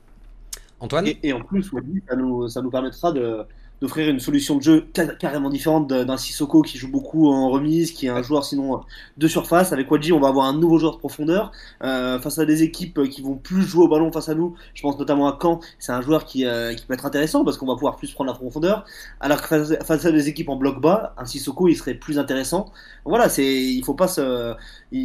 Antoine? 0.80 1.08
Et, 1.24 1.34
en 1.34 1.42
plus, 1.42 1.72
ça 2.08 2.16
nous, 2.16 2.48
ça 2.48 2.62
nous 2.62 2.70
permettra 2.70 3.12
de, 3.12 3.46
d'offrir 3.82 4.10
une 4.10 4.20
solution 4.20 4.58
de 4.58 4.64
jeu 4.64 4.88
carrément 5.20 5.50
différente 5.50 5.88
d'un 5.88 6.18
Sissoko 6.18 6.62
qui 6.62 6.78
joue 6.78 6.90
beaucoup 6.90 7.28
en 7.30 7.50
remise, 7.50 7.92
qui 7.92 8.08
est 8.08 8.10
un 8.10 8.24
joueur 8.24 8.44
sinon 8.44 8.82
de 9.18 9.28
surface. 9.28 9.72
Avec 9.72 9.90
Wadji, 9.92 10.14
on 10.14 10.20
va 10.20 10.30
avoir 10.30 10.48
un 10.48 10.58
nouveau 10.58 10.80
joueur 10.80 10.94
de 10.94 11.00
profondeur 11.00 11.52
euh, 11.84 12.20
face 12.20 12.40
à 12.40 12.46
des 12.46 12.64
équipes 12.64 13.08
qui 13.10 13.22
vont 13.22 13.36
plus 13.36 13.62
jouer 13.64 13.86
au 13.86 13.88
ballon 13.88 14.12
face 14.12 14.30
à 14.30 14.36
nous. 14.36 14.56
Je 14.74 14.82
pense 14.82 14.98
notamment 14.98 15.28
à 15.28 15.38
Caen. 15.40 15.60
C'est 15.80 15.92
un 15.92 16.02
joueur 16.02 16.26
qui, 16.26 16.46
euh, 16.46 16.74
qui 16.74 16.86
peut 16.86 16.94
être 16.94 17.06
intéressant 17.06 17.44
parce 17.44 17.58
qu'on 17.58 17.68
va 17.68 17.76
pouvoir 17.76 17.98
plus 17.98 18.12
prendre 18.12 18.32
la 18.32 18.38
profondeur. 18.38 18.86
Alors 19.20 19.42
que 19.42 19.64
face, 19.84 20.06
à 20.06 20.12
des 20.12 20.28
équipes 20.28 20.50
en 20.50 20.56
bloc 20.56 20.82
bas, 20.82 21.14
un 21.18 21.26
Sissoko 21.26 21.68
il 21.68 21.76
serait 21.76 21.94
plus 21.94 22.18
intéressant. 22.18 22.72
Voilà, 23.06 23.30
c'est 23.30 23.46
il 23.46 23.84
faut 23.84 23.94
pas 23.94 24.08
se 24.08 24.56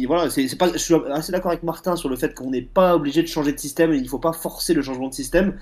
voilà, 0.07 0.29
c'est 0.29 0.57
pas 0.57 0.71
je 0.71 0.77
suis 0.77 0.95
assez 1.11 1.31
d'accord 1.31 1.51
avec 1.51 1.63
Martin 1.63 1.95
sur 1.95 2.09
le 2.09 2.15
fait 2.15 2.33
qu'on 2.33 2.49
n'est 2.49 2.61
pas 2.61 2.95
obligé 2.95 3.21
de 3.21 3.27
changer 3.27 3.51
de 3.51 3.59
système 3.59 3.93
et 3.93 3.97
il 3.97 4.07
faut 4.09 4.19
pas 4.19 4.33
forcer 4.33 4.73
le 4.73 4.81
changement 4.81 5.09
de 5.09 5.13
système 5.13 5.57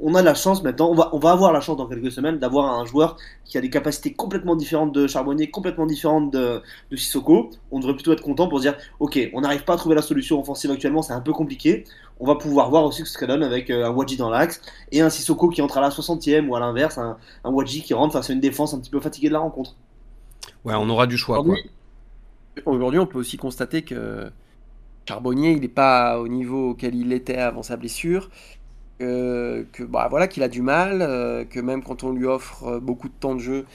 on 0.00 0.14
a 0.14 0.22
la 0.22 0.34
chance 0.34 0.62
maintenant, 0.62 0.90
on 0.90 0.94
va, 0.94 1.10
on 1.12 1.18
va 1.18 1.30
avoir 1.30 1.52
la 1.52 1.60
chance 1.60 1.76
dans 1.76 1.86
quelques 1.86 2.10
semaines 2.10 2.38
d'avoir 2.38 2.78
un 2.78 2.84
joueur 2.84 3.16
qui 3.44 3.56
a 3.56 3.60
des 3.60 3.70
capacités 3.70 4.12
complètement 4.12 4.56
différentes 4.56 4.92
de 4.92 5.06
Charbonnier, 5.06 5.50
complètement 5.50 5.86
différentes 5.86 6.30
de, 6.32 6.60
de 6.90 6.96
Sissoko. 6.96 7.50
On 7.70 7.78
devrait 7.78 7.94
plutôt 7.94 8.12
être 8.12 8.22
content 8.22 8.48
pour 8.48 8.58
se 8.58 8.62
dire, 8.62 8.76
ok, 9.00 9.18
on 9.32 9.42
n'arrive 9.42 9.64
pas 9.64 9.74
à 9.74 9.76
trouver 9.76 9.94
la 9.94 10.02
solution 10.02 10.40
offensive 10.40 10.70
actuellement, 10.70 11.02
c'est 11.02 11.12
un 11.12 11.20
peu 11.20 11.32
compliqué. 11.32 11.84
On 12.18 12.26
va 12.26 12.34
pouvoir 12.34 12.70
voir 12.70 12.84
aussi 12.84 13.04
ce 13.06 13.12
que 13.14 13.20
ça 13.20 13.26
donne 13.26 13.42
avec 13.42 13.70
euh, 13.70 13.86
un 13.86 13.90
Wadji 13.90 14.16
dans 14.16 14.30
l'axe 14.30 14.60
et 14.90 15.00
un 15.00 15.10
Sissoko 15.10 15.48
qui 15.48 15.62
entre 15.62 15.78
à 15.78 15.80
la 15.80 15.90
60e 15.90 16.48
ou 16.48 16.56
à 16.56 16.60
l'inverse, 16.60 16.98
un, 16.98 17.16
un 17.44 17.50
Wadji 17.50 17.82
qui 17.82 17.94
rentre 17.94 18.12
face 18.12 18.30
à 18.30 18.32
une 18.32 18.40
défense 18.40 18.74
un 18.74 18.80
petit 18.80 18.90
peu 18.90 19.00
fatiguée 19.00 19.28
de 19.28 19.34
la 19.34 19.40
rencontre. 19.40 19.76
Ouais, 20.64 20.74
on 20.76 20.88
aura 20.88 21.06
du 21.06 21.16
choix. 21.16 21.44
Aujourd'hui, 22.66 22.98
on 22.98 23.06
peut 23.06 23.18
aussi 23.18 23.36
constater 23.36 23.82
que 23.82 24.30
Charbonnier, 25.08 25.52
il 25.52 25.60
n'est 25.60 25.68
pas 25.68 26.20
au 26.20 26.28
niveau 26.28 26.70
auquel 26.70 26.94
il 26.94 27.12
était 27.12 27.36
avant 27.36 27.62
sa 27.62 27.76
blessure 27.76 28.30
que, 28.98 29.82
bah, 29.84 30.08
voilà, 30.10 30.28
qu'il 30.28 30.42
a 30.42 30.48
du 30.48 30.62
mal, 30.62 31.02
euh, 31.02 31.44
que 31.44 31.60
même 31.60 31.82
quand 31.82 32.04
on 32.04 32.12
lui 32.12 32.26
offre 32.26 32.64
euh, 32.64 32.80
beaucoup 32.80 33.08
de 33.08 33.14
temps 33.14 33.34
de 33.34 33.40
jeu, 33.40 33.66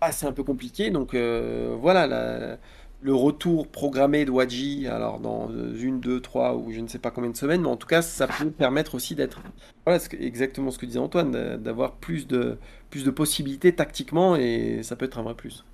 ah, 0.00 0.12
c'est 0.12 0.26
un 0.26 0.32
peu 0.32 0.44
compliqué. 0.44 0.90
Donc 0.90 1.14
euh, 1.14 1.76
voilà, 1.80 2.58
le 3.02 3.14
retour 3.14 3.68
programmé 3.68 4.24
de 4.24 4.30
Wadji, 4.30 4.86
alors 4.88 5.20
dans 5.20 5.50
une, 5.50 6.00
deux, 6.00 6.20
trois 6.20 6.56
ou 6.56 6.72
je 6.72 6.80
ne 6.80 6.88
sais 6.88 6.98
pas 6.98 7.10
combien 7.10 7.30
de 7.30 7.36
semaines, 7.36 7.62
mais 7.62 7.68
en 7.68 7.76
tout 7.76 7.86
cas, 7.86 8.02
ça 8.02 8.26
peut 8.26 8.50
permettre 8.50 8.94
aussi 8.94 9.14
d'être, 9.14 9.40
voilà, 9.86 10.02
exactement 10.18 10.70
ce 10.70 10.78
que 10.78 10.86
disait 10.86 10.98
Antoine, 10.98 11.56
d'avoir 11.58 11.92
plus 11.96 12.26
de, 12.26 12.58
plus 12.90 13.04
de 13.04 13.10
possibilités 13.10 13.74
tactiquement 13.74 14.36
et 14.36 14.82
ça 14.82 14.96
peut 14.96 15.04
être 15.06 15.18
un 15.18 15.22
vrai 15.22 15.34
plus. 15.34 15.64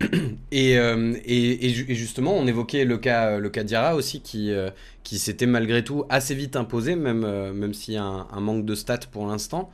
Euh, 0.52 1.14
et, 1.24 1.68
justement, 1.94 2.34
on 2.34 2.46
évoquait 2.46 2.84
le 2.84 2.98
cas, 2.98 3.38
le 3.38 3.50
cas 3.50 3.62
d'Ira 3.62 3.94
aussi, 3.94 4.20
qui, 4.20 4.50
euh, 4.50 4.70
qui 5.04 5.18
s'était 5.18 5.46
malgré 5.46 5.84
tout 5.84 6.04
assez 6.08 6.34
vite 6.34 6.56
imposé, 6.56 6.96
même, 6.96 7.22
euh, 7.24 7.52
même 7.52 7.72
s'il 7.72 7.94
y 7.94 7.96
a 7.96 8.02
un, 8.02 8.40
manque 8.40 8.64
de 8.64 8.74
stats 8.74 8.98
pour 9.10 9.26
l'instant. 9.26 9.70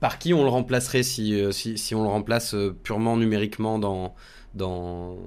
par 0.00 0.18
qui 0.18 0.34
on 0.34 0.42
le 0.42 0.48
remplacerait 0.48 1.02
si, 1.02 1.38
si, 1.52 1.94
on 1.94 2.02
le 2.02 2.08
remplace 2.08 2.56
purement 2.82 3.16
numériquement 3.16 3.78
dans, 3.78 4.14
dans, 4.54 5.18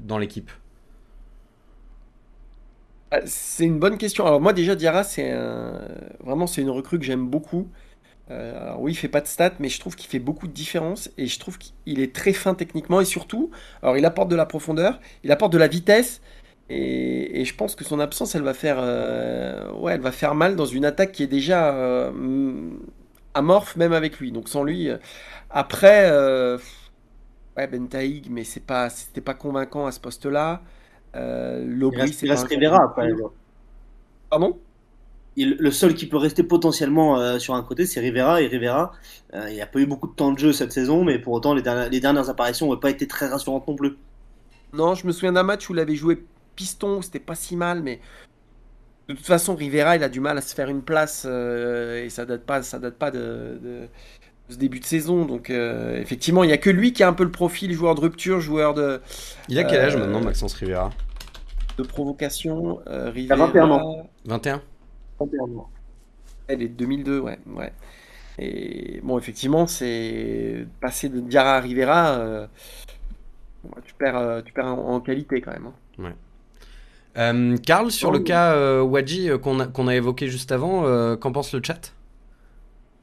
dans 0.00 0.18
l'équipe? 0.18 0.50
C'est 3.26 3.64
une 3.64 3.78
bonne 3.78 3.98
question. 3.98 4.24
Alors 4.26 4.40
moi 4.40 4.52
déjà, 4.52 4.74
Diarra, 4.74 5.04
c'est 5.04 5.34
vraiment 6.20 6.46
une 6.46 6.70
recrue 6.70 6.98
que 6.98 7.04
j'aime 7.04 7.26
beaucoup. 7.28 7.68
Euh, 8.30 8.62
alors 8.62 8.80
oui, 8.80 8.92
il 8.92 8.94
fait 8.94 9.08
pas 9.08 9.20
de 9.20 9.26
stats, 9.26 9.54
mais 9.58 9.68
je 9.68 9.80
trouve 9.80 9.96
qu'il 9.96 10.08
fait 10.08 10.18
beaucoup 10.18 10.46
de 10.46 10.52
différence 10.52 11.10
et 11.18 11.26
je 11.26 11.38
trouve 11.38 11.58
qu'il 11.58 12.00
est 12.00 12.14
très 12.14 12.32
fin 12.32 12.54
techniquement 12.54 13.00
et 13.00 13.04
surtout, 13.04 13.50
alors 13.82 13.96
il 13.96 14.04
apporte 14.04 14.28
de 14.28 14.36
la 14.36 14.46
profondeur, 14.46 15.00
il 15.24 15.32
apporte 15.32 15.52
de 15.52 15.58
la 15.58 15.68
vitesse 15.68 16.20
Et, 16.70 17.44
je 17.44 17.54
pense 17.54 17.74
que 17.74 17.84
son 17.84 18.00
absence, 18.00 18.34
elle 18.34 18.42
va 18.42 18.54
faire, 18.54 18.78
ouais, 19.76 19.94
elle 19.94 20.00
va 20.00 20.12
faire 20.12 20.34
mal 20.34 20.56
dans 20.56 20.66
une 20.66 20.84
attaque 20.84 21.12
qui 21.12 21.22
est 21.24 21.26
déjà 21.26 22.12
amorphe 23.34 23.76
même 23.76 23.92
avec 23.92 24.18
lui. 24.18 24.32
Donc 24.32 24.48
sans 24.48 24.64
lui, 24.64 24.88
après, 25.50 26.10
ouais, 27.56 27.66
Bentaïg, 27.66 28.28
mais 28.30 28.44
c'est 28.44 28.64
pas, 28.64 28.90
c'était 28.90 29.20
pas 29.20 29.34
convaincant 29.34 29.86
à 29.86 29.92
ce 29.92 30.00
poste-là. 30.00 30.62
Euh, 31.14 31.64
Lobry, 31.66 32.12
c'est 32.12 32.26
Rivera, 32.30 32.94
Pardon? 34.30 34.58
Le 35.36 35.70
seul 35.70 35.94
qui 35.94 36.06
peut 36.06 36.16
rester 36.16 36.42
potentiellement 36.42 37.18
euh, 37.18 37.38
sur 37.38 37.54
un 37.54 37.62
côté, 37.62 37.86
c'est 37.86 38.00
Rivera. 38.00 38.42
Et 38.42 38.46
Rivera, 38.48 38.92
euh, 39.34 39.46
il 39.48 39.54
n'y 39.54 39.62
a 39.62 39.66
pas 39.66 39.80
eu 39.80 39.86
beaucoup 39.86 40.08
de 40.08 40.14
temps 40.14 40.32
de 40.32 40.38
jeu 40.38 40.52
cette 40.52 40.72
saison, 40.72 41.04
mais 41.04 41.18
pour 41.18 41.32
autant, 41.32 41.54
les, 41.54 41.62
dernières, 41.62 42.28
apparitions 42.28 42.68
n'ont 42.68 42.76
pas 42.76 42.90
été 42.90 43.06
très 43.06 43.28
rassurantes 43.28 43.66
non 43.66 43.74
plus. 43.74 43.96
Non, 44.72 44.94
je 44.94 45.06
me 45.06 45.12
souviens 45.12 45.32
d'un 45.32 45.42
match 45.42 45.68
où 45.68 45.74
il 45.74 45.80
avait 45.80 45.94
joué 45.94 46.24
piston, 46.54 47.00
c'était 47.00 47.18
pas 47.18 47.34
si 47.34 47.56
mal, 47.56 47.82
mais 47.82 48.00
de 49.08 49.14
toute 49.14 49.26
façon, 49.26 49.54
Rivera, 49.54 49.96
il 49.96 50.02
a 50.02 50.08
du 50.08 50.20
mal 50.20 50.36
à 50.36 50.42
se 50.42 50.54
faire 50.54 50.68
une 50.68 50.82
place 50.82 51.24
et 51.24 52.08
ça 52.08 52.24
date 52.24 52.44
pas, 52.44 52.62
ça 52.62 52.78
date 52.78 52.94
pas 52.94 53.10
de, 53.10 53.88
ce 54.48 54.56
début 54.56 54.80
de 54.80 54.84
saison. 54.84 55.24
Donc, 55.24 55.50
effectivement, 55.50 56.44
il 56.44 56.48
n'y 56.48 56.52
a 56.52 56.58
que 56.58 56.70
lui 56.70 56.92
qui 56.92 57.02
a 57.02 57.08
un 57.08 57.12
peu 57.12 57.24
le 57.24 57.30
profil 57.30 57.72
joueur 57.72 57.94
de 57.94 58.00
rupture, 58.00 58.40
joueur 58.40 58.74
de. 58.74 59.00
Il 59.48 59.58
a 59.58 59.64
quel 59.64 59.80
âge 59.80 59.96
maintenant, 59.96 60.20
Maxence 60.20 60.54
Rivera? 60.54 60.90
De 61.78 61.82
provocation, 61.82 62.80
Rivera. 62.86 63.46
21 63.46 63.70
ans. 63.70 64.10
21 64.26 64.62
elle 66.48 66.62
est 66.62 66.68
2002, 66.68 67.20
ouais. 67.20 67.38
ouais. 67.54 67.72
Et 68.38 69.00
bon, 69.02 69.18
effectivement, 69.18 69.66
c'est 69.66 70.66
passer 70.80 71.08
de 71.08 71.20
Diarra 71.20 71.56
à 71.56 71.60
Rivera, 71.60 72.12
euh, 72.12 72.46
tu 73.84 73.94
perds, 73.94 74.16
euh, 74.16 74.42
tu 74.42 74.52
perds 74.52 74.66
en, 74.66 75.00
qualité 75.00 75.40
quand 75.40 75.52
même. 75.52 75.66
Hein. 75.66 76.02
Ouais. 76.02 76.14
Euh, 77.18 77.56
Karl, 77.58 77.90
sur 77.90 78.10
le 78.10 78.20
oh. 78.20 78.22
cas 78.22 78.82
Wadji 78.82 79.28
qu'on 79.42 79.60
a, 79.60 79.66
qu'on 79.66 79.86
a 79.86 79.94
évoqué 79.94 80.28
juste 80.28 80.50
avant, 80.50 81.16
qu'en 81.16 81.32
pense 81.32 81.52
le 81.52 81.60
chat? 81.62 81.92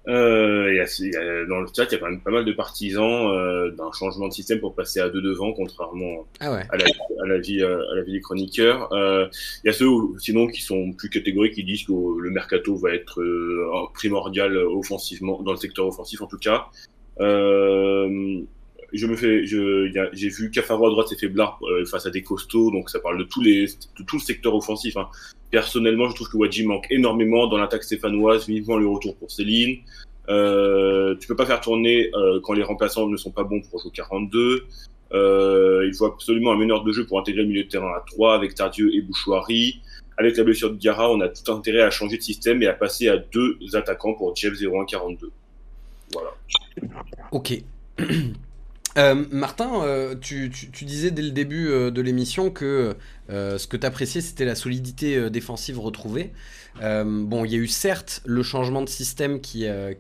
Euh, 0.10 1.46
dans 1.48 1.62
le 1.62 1.68
chat, 1.68 1.86
il 1.86 1.92
y 1.92 1.96
a 1.96 1.98
quand 2.00 2.10
même 2.10 2.22
pas 2.22 2.32
mal 2.32 2.46
de 2.46 2.52
partisans 2.52 3.32
euh, 3.32 3.72
d'un 3.72 3.92
changement 3.92 4.28
de 4.28 4.34
système 4.34 4.60
pour 4.60 4.74
passer 4.74 5.00
à 5.00 5.10
deux 5.10 5.22
devant, 5.22 5.54
contrairement 5.54 6.26
ah 6.40 6.54
à, 6.70 6.78
la, 6.78 6.86
à, 7.24 7.26
la, 7.28 7.38
vie, 7.38 7.62
euh, 7.62 7.92
à 7.92 7.96
la 7.96 8.02
vie 8.02 8.14
des 8.14 8.22
chroniqueurs. 8.22 8.92
Euh, 8.94 9.28
il 9.64 9.68
y 9.68 9.70
a 9.70 9.74
ceux, 9.74 9.88
sinon, 10.18 10.48
qui 10.48 10.62
sont 10.62 10.94
plus 10.94 11.10
catégoriques, 11.10 11.54
qui 11.54 11.64
disent 11.64 11.84
que 11.84 11.94
le 11.94 12.30
mercato 12.32 12.76
va 12.76 12.94
être 12.94 13.22
euh, 13.22 13.70
primordial 13.94 14.58
offensivement, 14.58 15.42
dans 15.42 15.52
le 15.52 15.58
secteur 15.58 15.86
offensif 15.88 16.22
en 16.22 16.28
tout 16.28 16.40
cas. 16.40 16.68
Euh, 17.20 18.42
je 18.94 19.08
me 19.08 19.16
fais, 19.16 19.46
j'ai 19.46 20.30
vu 20.30 20.52
Cafaro 20.52 20.88
à 20.88 20.90
droite 20.90 21.08
s'est 21.08 21.18
faiblard 21.18 21.60
face 21.90 22.06
à 22.06 22.10
des 22.10 22.24
costauds, 22.24 22.72
donc 22.72 22.90
ça 22.90 23.00
parle 23.00 23.18
de 23.18 23.24
tous 23.24 23.42
les, 23.42 23.66
de 23.66 24.04
tout 24.06 24.18
le 24.18 24.22
secteur 24.22 24.56
offensif. 24.56 24.98
Hein. 24.98 25.08
Personnellement, 25.52 26.10
je 26.10 26.16
trouve 26.16 26.30
que 26.30 26.38
Wadji 26.38 26.66
manque 26.66 26.86
énormément 26.90 27.48
dans 27.48 27.58
l'attaque 27.58 27.84
stéphanoise, 27.84 28.48
vivement 28.48 28.78
le 28.78 28.88
retour 28.88 29.16
pour 29.18 29.32
Céline. 29.32 29.80
Euh, 30.30 31.16
tu 31.20 31.28
peux 31.28 31.36
pas 31.36 31.46
faire 31.46 31.60
tourner 31.60 32.12
euh, 32.14 32.40
quand 32.42 32.54
les 32.54 32.64
remplaçants 32.64 33.08
ne 33.08 33.18
sont 33.18 33.32
pas 33.32 33.44
bons 33.44 33.62
pour 33.62 33.80
jouer 33.80 33.92
42. 33.92 34.66
Euh, 35.12 35.88
il 35.88 35.96
faut 35.96 36.06
absolument 36.06 36.52
un 36.52 36.58
meneur 36.58 36.84
de 36.84 36.92
jeu 36.92 37.06
pour 37.06 37.20
intégrer 37.20 37.42
le 37.42 37.48
milieu 37.48 37.64
de 37.64 37.70
terrain 37.70 37.92
à 37.96 38.04
3 38.06 38.36
avec 38.36 38.54
Tardieu 38.54 38.94
et 38.94 39.02
Bouchouari. 39.02 39.82
Avec 40.18 40.38
la 40.38 40.44
blessure 40.44 40.70
de 40.70 40.76
Diarra, 40.76 41.10
on 41.10 41.20
a 41.22 41.30
tout 41.30 41.52
intérêt 41.52 41.82
à 41.82 41.90
changer 41.90 42.18
de 42.18 42.22
système 42.22 42.62
et 42.62 42.68
à 42.68 42.74
passer 42.74 43.08
à 43.08 43.18
deux 43.18 43.58
attaquants 43.74 44.14
pour 44.14 44.36
Jeff 44.36 44.54
0142. 44.54 45.32
Voilà. 46.14 46.32
Ok. 47.32 47.54
Euh, 48.98 49.26
Martin, 49.32 49.84
euh, 49.84 50.16
tu, 50.20 50.50
disais 50.82 51.12
dès 51.12 51.22
le 51.22 51.32
début 51.32 51.70
euh, 51.70 51.92
de 51.92 52.02
l'émission 52.02 52.50
que 52.50 52.96
ce 53.30 53.68
que 53.68 53.78
tu 53.78 54.06
c'était 54.06 54.46
la 54.46 54.56
solidité 54.56 55.30
défensive 55.30 55.80
retrouvée. 55.80 56.32
bon, 56.82 57.46
il 57.46 57.52
y 57.52 57.56
a 57.56 57.60
eu 57.60 57.68
certes 57.68 58.24
le 58.26 58.42
changement 58.42 58.82
de 58.82 58.90
système 58.90 59.40
qui, 59.40 59.68
a, 59.68 59.92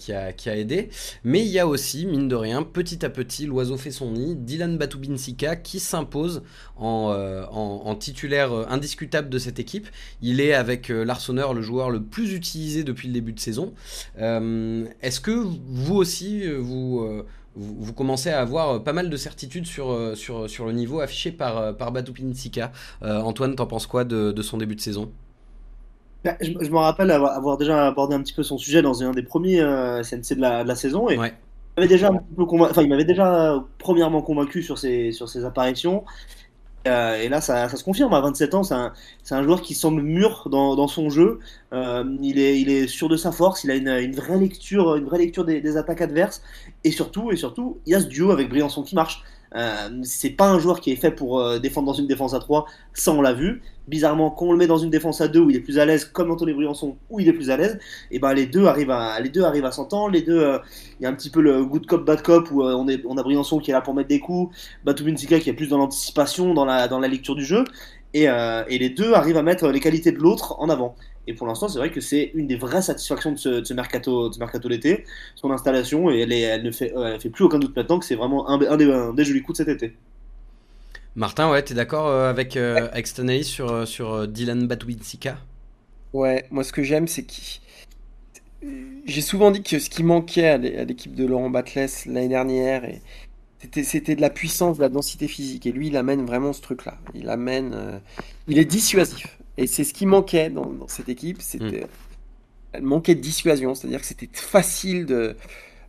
aidé, 0.47 0.89
mais 1.23 1.41
il 1.41 1.49
y 1.49 1.59
a 1.59 1.67
aussi, 1.67 2.07
mine 2.07 2.27
de 2.27 2.35
rien, 2.35 2.63
petit 2.63 3.05
à 3.05 3.09
petit, 3.11 3.45
l'oiseau 3.45 3.77
fait 3.77 3.91
son 3.91 4.13
nid, 4.13 4.35
Dylan 4.35 4.79
Batubinsika 4.79 5.57
qui 5.57 5.79
s'impose 5.79 6.41
en, 6.75 7.95
titulaire 7.99 8.51
indiscutable 8.71 9.29
de 9.29 9.37
cette 9.37 9.59
équipe. 9.59 9.87
Il 10.23 10.41
est 10.41 10.53
avec 10.53 10.87
l'Arseneur 10.87 11.53
le 11.53 11.61
joueur 11.61 11.91
le 11.91 12.01
plus 12.01 12.33
utilisé 12.33 12.83
depuis 12.83 13.09
le 13.09 13.13
début 13.13 13.33
de 13.33 13.39
saison. 13.39 13.75
Est-ce 14.17 15.19
que 15.19 15.31
vous 15.31 15.95
aussi, 15.95 16.47
vous 16.51 17.23
vous, 17.59 17.93
commencez 17.93 18.29
à 18.29 18.39
avoir 18.39 18.69
euh, 18.69 18.79
pas 18.79 18.93
mal 18.93 19.09
de 19.09 19.17
certitudes 19.17 19.65
sur, 19.65 19.91
euh, 19.91 20.15
sur, 20.15 20.49
sur 20.49 20.65
le 20.65 20.71
niveau 20.71 21.01
affiché 21.01 21.31
par, 21.31 21.57
euh, 21.57 21.73
par 21.73 21.91
Batupinsika. 21.91 22.71
Antoine, 23.01 23.55
t'en 23.55 23.67
penses 23.67 23.87
quoi 23.87 24.03
de, 24.03 24.41
son 24.41 24.57
début 24.57 24.75
de 24.75 24.81
saison? 24.81 25.11
Bah, 26.23 26.35
je, 26.41 26.51
me 26.51 26.77
rappelle 26.77 27.11
avoir, 27.11 27.57
déjà 27.57 27.87
abordé 27.87 28.15
un 28.15 28.21
petit 28.21 28.33
peu 28.33 28.43
son 28.43 28.57
sujet 28.57 28.81
dans 28.81 29.03
un 29.03 29.11
des 29.11 29.23
premiers 29.23 29.59
CNC 29.59 30.35
de 30.35 30.41
la, 30.41 30.63
de 30.63 30.67
la 30.67 30.75
saison. 30.75 31.09
Et 31.09 31.15
il 31.15 31.19
m'avait 31.77 31.87
déjà, 31.87 32.11
enfin, 32.37 32.81
il 32.81 32.89
m'avait 32.89 33.05
déjà 33.05 33.63
premièrement 33.77 34.21
convaincu 34.21 34.61
sur 34.61 34.77
ses, 34.77 35.11
sur 35.11 35.29
ses 35.29 35.45
apparitions. 35.45 36.03
Euh, 36.87 37.21
et 37.21 37.29
là, 37.29 37.41
ça, 37.41 37.67
se 37.69 37.83
confirme. 37.83 38.13
À 38.13 38.21
27 38.21 38.53
ans, 38.53 38.63
c'est 38.63 38.73
un, 39.35 39.43
joueur 39.43 39.61
qui 39.61 39.75
semble 39.75 40.01
mûr 40.01 40.47
dans, 40.49 40.87
son 40.87 41.09
jeu. 41.09 41.39
Euh, 41.73 42.03
il, 42.21 42.39
est, 42.39 42.87
sûr 42.87 43.09
de 43.09 43.17
sa 43.17 43.31
force. 43.31 43.63
Il 43.63 43.71
a 43.71 43.75
une, 43.75 44.15
vraie 44.15 44.37
lecture, 44.37 45.45
des, 45.45 45.77
attaques 45.77 46.01
adverses. 46.01 46.41
Et 46.83 46.91
surtout, 46.91 47.31
et 47.31 47.35
surtout, 47.35 47.79
il 47.85 47.93
y 47.93 47.95
a 47.95 47.99
ce 47.99 48.07
duo 48.07 48.31
avec 48.31 48.49
Briançon 48.49 48.83
qui 48.83 48.95
marche. 48.95 49.23
Euh, 49.55 49.89
c'est 50.03 50.29
pas 50.29 50.47
un 50.49 50.59
joueur 50.59 50.79
qui 50.79 50.91
est 50.91 50.95
fait 50.95 51.11
pour 51.11 51.39
euh, 51.39 51.59
défendre 51.59 51.87
dans 51.87 51.93
une 51.93 52.07
défense 52.07 52.33
à 52.33 52.39
3, 52.39 52.65
ça 52.93 53.11
on 53.11 53.21
l'a 53.21 53.33
vu. 53.33 53.61
Bizarrement, 53.87 54.29
quand 54.29 54.45
on 54.45 54.51
le 54.51 54.57
met 54.57 54.67
dans 54.67 54.77
une 54.77 54.91
défense 54.91 55.21
à 55.21 55.27
2 55.27 55.39
où 55.39 55.49
il 55.49 55.55
est 55.55 55.61
plus 55.61 55.79
à 55.79 55.85
l'aise, 55.85 56.05
comme 56.05 56.29
Anthony 56.29 56.53
Briançon, 56.53 56.97
où 57.09 57.19
il 57.19 57.27
est 57.27 57.33
plus 57.33 57.49
à 57.49 57.57
l'aise, 57.57 57.79
et 58.11 58.19
ben 58.19 58.33
les 58.33 58.45
deux 58.45 58.65
arrivent 58.65 58.91
à 58.91 59.19
les 59.19 59.29
deux 59.29 59.43
arrivent 59.43 59.65
à 59.65 59.71
s'entendre. 59.71 60.11
Les 60.11 60.21
deux, 60.21 60.39
euh, 60.39 60.59
il 60.99 61.03
y 61.03 61.05
a 61.07 61.09
un 61.09 61.13
petit 61.13 61.31
peu 61.31 61.41
le 61.41 61.65
good 61.65 61.87
cop 61.87 62.05
bad 62.05 62.21
cop 62.21 62.51
où 62.51 62.61
on 62.61 63.17
a 63.17 63.23
Briançon 63.23 63.59
qui 63.59 63.71
est 63.71 63.73
là 63.73 63.81
pour 63.81 63.95
mettre 63.95 64.09
des 64.09 64.19
coups, 64.19 64.55
Batubinsika 64.85 65.39
qui 65.39 65.49
est 65.49 65.53
plus 65.53 65.69
dans 65.69 65.77
l'anticipation, 65.77 66.53
dans 66.53 66.65
la 66.65 67.07
lecture 67.07 67.35
du 67.35 67.43
jeu, 67.43 67.63
et 68.13 68.27
les 68.69 68.89
deux 68.89 69.13
arrivent 69.13 69.37
à 69.37 69.43
mettre 69.43 69.67
les 69.69 69.79
qualités 69.79 70.11
de 70.11 70.19
l'autre 70.19 70.55
en 70.59 70.69
avant. 70.69 70.95
Et 71.29 71.33
pour 71.33 71.45
l'instant, 71.45 71.67
c'est 71.67 71.77
vrai 71.77 71.91
que 71.91 72.01
c'est 72.01 72.31
une 72.33 72.47
des 72.47 72.55
vraies 72.55 72.81
satisfactions 72.81 73.31
de 73.31 73.37
ce, 73.37 73.73
mercato, 73.75 74.29
de 74.29 74.39
mercato 74.39 74.67
d'été, 74.67 75.05
son 75.35 75.51
installation, 75.51 76.09
et 76.09 76.21
elle, 76.21 76.33
elle 76.33 76.63
ne 76.63 76.71
fait, 76.71 76.91
elle 76.97 77.21
fait 77.21 77.29
plus 77.29 77.43
aucun 77.43 77.59
doute 77.59 77.75
maintenant 77.75 77.99
que 77.99 78.05
c'est 78.05 78.15
vraiment 78.15 78.49
un, 78.49 78.77
des, 78.77 79.23
jolis 79.23 79.43
coups 79.43 79.59
de 79.59 79.63
cet 79.63 79.75
été. 79.75 79.95
Martin, 81.15 81.51
ouais, 81.51 81.59
es 81.59 81.73
d'accord 81.75 82.07
euh, 82.07 82.31
avec, 82.31 82.57
euh, 82.57 82.89
avec 82.91 83.05
sur, 83.43 83.71
euh, 83.71 83.85
sur 83.85 84.27
Dylan 84.27 84.65
Batwinsika 84.65 85.37
Ouais, 86.13 86.45
moi 86.49 86.63
ce 86.63 86.73
que 86.73 86.81
j'aime, 86.81 87.07
c'est 87.07 87.25
qu'il. 87.25 87.61
J'ai 89.05 89.21
souvent 89.21 89.51
dit 89.51 89.61
que 89.61 89.77
ce 89.77 89.91
qui 89.91 90.01
manquait 90.01 90.47
à 90.47 90.57
l'équipe 90.57 91.13
de 91.13 91.27
Laurent 91.27 91.51
Batles 91.51 91.85
l'année 92.07 92.27
dernière, 92.27 92.81
c'était 93.59 94.15
de 94.15 94.21
la 94.21 94.31
puissance, 94.31 94.77
de 94.77 94.81
la 94.81 94.89
densité 94.89 95.27
physique. 95.27 95.67
Et 95.67 95.71
lui, 95.71 95.89
il 95.89 95.95
amène 95.95 96.25
vraiment 96.25 96.53
ce 96.53 96.61
truc-là. 96.61 96.97
Il 97.13 97.29
amène. 97.29 98.01
il 98.47 98.57
est 98.57 98.65
dissuasif. 98.65 99.38
Et 99.59 99.67
c'est 99.67 99.83
ce 99.83 99.93
qui 99.93 100.05
manquait 100.05 100.49
dans, 100.49 100.87
cette 100.87 101.09
équipe, 101.09 101.41
c'était, 101.41 101.81
mm. 101.81 101.87
elle 102.73 102.83
manquait 102.83 103.15
de 103.15 103.19
dissuasion, 103.19 103.75
c'est-à-dire 103.75 103.99
que 103.99 104.07
c'était 104.07 104.29
facile 104.31 105.05
de, 105.05 105.35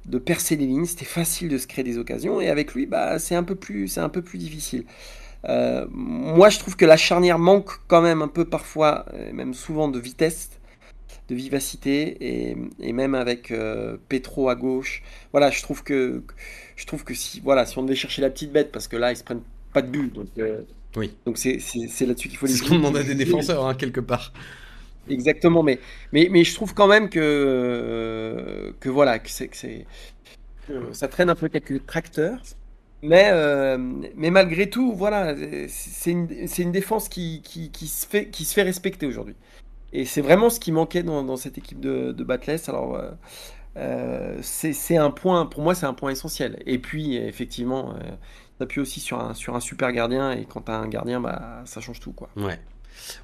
de 0.07 0.19
percer 0.19 0.57
les 0.57 0.67
lignes, 0.67 0.87
c'était 0.87 1.05
facile 1.05 1.49
de 1.49 1.57
se 1.57 1.67
créer 1.67 1.85
des 1.85 1.97
occasions, 1.97 2.41
et 2.41 2.49
avec 2.49 2.75
lui, 2.75 2.87
bah, 2.87 3.19
c'est 3.19 3.37
un 3.37 3.45
peu 3.45 3.55
plus, 3.55 3.87
c'est 3.87 4.01
un 4.01 4.09
peu 4.09 4.23
plus 4.23 4.39
difficile. 4.39 4.85
Euh, 5.45 5.87
moi, 5.91 6.49
je 6.51 6.59
trouve 6.59 6.77
que 6.77 6.85
la 6.85 6.97
charnière 6.97 7.39
manque 7.39 7.71
quand 7.87 8.03
même 8.03 8.23
un 8.23 8.29
peu 8.29 8.45
parfois, 8.45 9.07
même 9.33 9.55
souvent 9.55 9.89
de 9.89 10.01
vitesse, 10.01 10.51
de 11.29 11.35
vivacité, 11.37 12.51
et, 12.81 12.93
même 12.93 13.15
avec 13.15 13.53
euh, 13.53 13.97
Petro 14.09 14.49
à 14.49 14.57
gauche. 14.57 15.03
Voilà, 15.31 15.51
je 15.51 15.63
trouve 15.63 15.85
que 15.85 16.25
je 16.75 16.87
trouve 16.87 17.05
que 17.05 17.15
si, 17.15 17.41
voilà, 17.41 17.67
si 17.67 17.79
on 17.79 17.85
devait 17.85 17.95
chercher 17.95 18.21
la 18.21 18.31
petite 18.31 18.53
bête, 18.53 18.73
parce 18.73 18.89
que 18.89 18.97
là, 18.97 19.13
ils 19.13 19.17
se 19.17 19.23
prennent 19.23 19.43
pas 19.73 19.83
de 19.83 19.89
but, 19.89 20.13
donc 20.13 20.27
euh, 20.39 20.63
oui. 20.97 21.15
Donc 21.27 21.39
c'est 21.39 21.59
là-dessus 22.01 22.29
qu'il 22.29 22.37
faut 22.37 22.47
les. 22.47 22.53
C'est 22.53 22.65
ce 22.65 22.69
qu'on 22.69 22.77
demande 22.77 22.97
à 22.97 23.03
des 23.03 23.15
défenseurs, 23.15 23.67
hein, 23.67 23.75
quelque 23.75 24.01
part. 24.01 24.33
Exactement, 25.09 25.63
mais, 25.63 25.81
mais, 26.13 26.29
mais 26.31 26.45
je 26.45 26.55
trouve 26.55 26.75
quand 26.75 26.87
même 26.87 27.09
que, 27.09 28.75
que 28.81 28.89
voilà, 28.89 29.19
que 29.19 29.31
c'est 29.31 29.87
ça 30.93 31.09
traîne 31.09 31.31
un 31.31 31.35
peu 31.35 31.49
quelques 31.49 31.85
tracteurs. 31.87 32.41
Mais, 33.03 33.31
euh, 33.33 33.79
mais 34.15 34.31
malgré 34.31 34.69
tout, 34.69 34.93
voilà, 34.93 35.35
c'est 35.69 36.11
une, 36.11 36.29
une, 36.59 36.71
défense 36.71 37.09
qui, 37.09 37.41
qui, 37.43 37.71
qui, 37.71 37.87
se 37.87 38.07
fait, 38.07 38.29
qui 38.29 38.45
se 38.45 38.53
fait 38.53 38.63
respecter 38.63 39.07
aujourd'hui. 39.07 39.37
Et 39.93 40.05
c'est 40.05 40.21
vraiment 40.21 40.51
ce 40.51 40.61
qui 40.61 40.71
manquait 40.71 41.03
dans, 41.03 41.23
dans 41.23 41.37
cette 41.37 41.57
équipe 41.57 41.81
de, 41.81 42.13
de 42.13 42.25
Batless. 42.25 42.69
Alors, 42.69 42.97
euh, 42.97 43.11
euh 43.79 44.39
c'est 44.43 44.97
un 44.99 45.11
point, 45.11 45.47
pour 45.47 45.63
moi, 45.63 45.75
c'est 45.75 45.87
un 45.87 45.95
point 45.95 46.11
essentiel. 46.11 46.63
Et 46.67 46.79
puis, 46.79 47.17
effectivement, 47.17 47.95
s'appuie 48.61 48.81
aussi 48.81 49.01
sur 49.01 49.19
un, 49.21 49.35
sur 49.35 49.55
un 49.57 49.61
super 49.61 49.91
gardien 49.93 50.33
et 50.33 50.45
quand 50.45 50.63
tu 50.63 50.71
as 50.71 50.79
un 50.79 50.89
gardien, 50.89 51.21
bah, 51.21 51.63
ça 51.65 51.81
change 51.81 51.99
tout. 52.01 52.13
Quoi. 52.13 52.29
Ouais. 52.37 52.59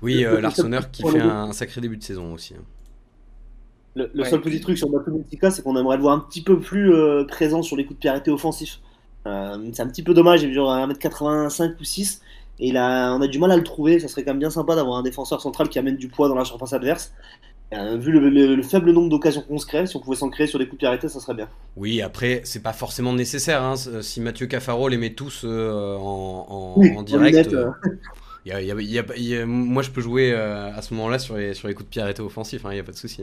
Oui, 0.02 0.24
euh, 0.24 0.40
l'Arseneur 0.40 0.90
qui 0.90 1.02
fait 1.02 1.20
un, 1.20 1.52
sacré 1.52 1.80
début 1.80 1.96
de 1.96 2.02
saison 2.02 2.32
aussi. 2.32 2.54
Hein. 2.54 2.64
Le, 3.94 4.24
seul 4.24 4.42
petit 4.42 4.60
truc 4.60 4.76
sur 4.76 4.90
Batumitika, 4.90 5.50
c'est 5.50 5.62
qu'on 5.62 5.76
aimerait 5.76 5.96
le 5.96 6.02
voir 6.02 6.14
un 6.14 6.20
petit 6.20 6.42
peu 6.42 6.60
plus 6.60 6.92
euh, 6.92 7.24
présent 7.24 7.62
sur 7.62 7.76
les 7.76 7.84
coups 7.86 7.96
de 7.96 8.00
pied 8.00 8.10
arrêtés 8.10 8.30
offensifs. 8.30 8.80
Euh, 9.26 9.70
c'est 9.72 9.82
un 9.82 9.88
petit 9.88 10.02
peu 10.02 10.12
dommage, 10.12 10.42
il 10.42 10.50
est 10.50 10.54
genre 10.54 10.70
1m85 10.70 11.76
ou 11.80 11.84
6. 11.84 12.20
Et 12.58 12.72
là, 12.72 13.14
on 13.14 13.22
a 13.22 13.26
du 13.26 13.38
mal 13.38 13.50
à 13.52 13.56
le 13.56 13.64
trouver. 13.64 13.98
Ça 13.98 14.08
serait 14.08 14.22
quand 14.22 14.32
même 14.32 14.38
bien 14.38 14.50
sympa 14.50 14.74
d'avoir 14.74 14.98
un 14.98 15.02
défenseur 15.02 15.40
central 15.40 15.68
qui 15.68 15.78
amène 15.78 15.96
du 15.96 16.08
poids 16.08 16.28
dans 16.28 16.34
la 16.34 16.44
surface 16.44 16.72
adverse. 16.74 17.12
Euh, 17.72 17.96
vu 17.96 18.12
le, 18.12 18.62
faible 18.62 18.92
nombre 18.92 19.08
d'occasions 19.08 19.42
qu'on 19.42 19.58
se 19.58 19.66
crée, 19.66 19.86
si 19.86 19.96
on 19.96 20.00
pouvait 20.00 20.16
s'en 20.16 20.30
créer 20.30 20.46
sur 20.46 20.58
des 20.58 20.68
coups 20.68 20.82
de 20.82 20.86
arrêtés, 20.86 21.08
ça 21.08 21.18
serait 21.18 21.34
bien. 21.34 21.48
Oui, 21.76 22.00
après, 22.00 22.42
c'est 22.44 22.62
pas 22.62 22.72
forcément 22.72 23.12
nécessaire. 23.12 23.62
Hein. 23.62 23.74
Si 24.02 24.20
Mathieu 24.20 24.46
Cafaro 24.46 24.88
les 24.88 24.98
met 24.98 25.14
tous 25.14 25.42
euh, 25.44 25.96
en, 25.96 27.02
direct, 27.02 27.56
moi, 29.46 29.82
je 29.82 29.90
peux 29.90 30.00
jouer 30.00 30.32
euh, 30.32 30.72
à 30.72 30.80
ce 30.82 30.94
moment-là 30.94 31.18
sur 31.18 31.36
les, 31.36 31.52
coups 31.54 31.84
de 31.84 31.90
pied 31.90 32.02
offensifs, 32.20 32.62
il 32.64 32.66
hein, 32.68 32.72
n'y 32.74 32.78
a 32.78 32.84
pas 32.84 32.92
de 32.92 32.96
souci. 32.96 33.22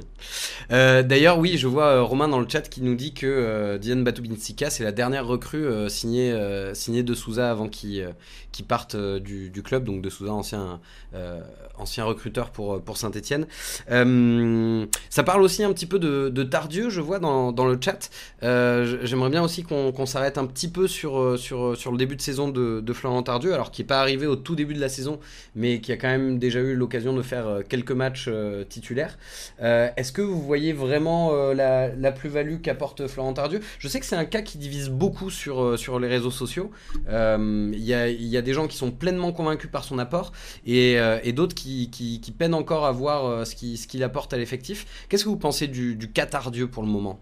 Euh, 0.72 1.02
d'ailleurs, 1.02 1.40
oui, 1.40 1.58
je 1.58 1.68
vois 1.68 1.86
euh, 1.86 2.04
Romain 2.04 2.28
dans 2.28 2.40
le 2.40 2.48
chat 2.50 2.62
qui 2.62 2.82
nous 2.82 2.96
dit 2.96 3.14
que 3.14 3.78
Diane 3.78 4.04
Batubinsika, 4.04 4.70
c'est 4.70 4.84
la 4.84 4.92
dernière 4.92 5.26
recrue 5.26 5.66
signée, 5.90 6.34
de 6.34 7.14
Souza 7.14 7.50
avant 7.50 7.70
qu'il 7.70 8.14
qui 8.52 8.62
parte 8.62 8.96
du, 8.96 9.64
club, 9.64 9.84
donc 9.86 10.02
de 10.02 10.10
Souza, 10.10 10.32
ancien, 10.34 12.04
recruteur 12.04 12.52
pour, 12.52 12.98
Saint-Etienne. 12.98 13.48
ça 13.88 15.24
parle 15.24 15.42
aussi 15.42 15.64
un 15.64 15.72
petit 15.74 15.86
peu 15.86 16.00
de, 16.00 16.44
Tardieu, 16.44 16.90
je 16.90 17.02
vois 17.02 17.20
dans, 17.20 17.66
le 17.66 17.78
chat. 17.80 18.10
J'aimerais 18.42 19.30
bien 19.30 19.44
aussi 19.44 19.64
qu'on 19.64 20.06
s'arrête 20.06 20.38
un 20.38 20.46
petit 20.46 20.68
peu 20.68 20.88
sur 20.88 21.18
le 21.18 21.98
début 21.98 22.18
de 22.18 22.22
saison 22.22 22.50
de, 22.50 22.82
de 22.82 22.94
Florent 22.94 23.24
Tardieu, 23.24 23.54
alors 23.54 23.72
qu'il 23.72 23.84
n'est 23.84 23.88
pas 23.88 24.02
arrivé 24.02 24.28
au 24.28 24.36
tout 24.36 24.56
début 24.56 24.74
de 24.74 24.82
la 24.82 24.90
saison 24.90 25.13
mais 25.56 25.80
qui 25.80 25.92
a 25.92 25.98
quand 25.98 26.08
même 26.08 26.40
déjà 26.40 26.60
eu 26.60 26.76
l'occasion 26.76 27.14
de 27.14 27.22
faire 27.22 27.48
euh, 27.48 27.62
quelques 27.68 27.92
matchs 27.92 28.26
euh, 28.28 28.64
titulaires. 28.64 29.18
Euh, 29.62 29.90
est-ce 29.98 30.12
que 30.12 30.22
vous 30.22 30.42
voyez 30.42 30.74
vraiment 30.74 31.34
la, 31.54 32.12
plus-value 32.12 32.58
qu'apporte 32.62 33.08
Florent 33.08 33.34
Tardieu? 33.34 33.62
Je 33.80 33.88
sais 33.88 34.00
que 34.00 34.06
c'est 34.06 34.16
un 34.16 34.26
cas 34.26 34.42
qui 34.42 34.58
divise 34.58 34.90
beaucoup 34.90 35.30
sur, 35.30 36.00
les 36.00 36.08
réseaux 36.08 36.32
sociaux. 36.32 36.72
Il 37.08 37.80
y, 37.80 37.94
a, 38.38 38.42
des 38.42 38.54
gens 38.54 38.68
qui 38.68 38.78
sont 38.78 38.92
pleinement 38.92 39.32
convaincus 39.32 39.70
par 39.72 39.84
son 39.84 40.00
apport 40.00 40.32
et, 40.66 40.98
d'autres 41.34 41.56
qui, 41.56 42.36
peinent 42.38 42.54
encore 42.54 42.86
à 42.86 42.92
voir 42.92 43.46
ce 43.46 43.56
qu'il 43.56 44.04
apporte 44.04 44.34
à 44.34 44.38
l'effectif. 44.38 45.08
Qu'est-ce 45.10 45.24
que 45.24 45.30
vous 45.30 45.38
pensez 45.38 45.68
du, 45.68 45.96
du 45.96 46.12
cas 46.12 46.26
Tardieu 46.26 46.68
pour 46.68 46.84
le 46.84 46.90
moment? 46.90 47.20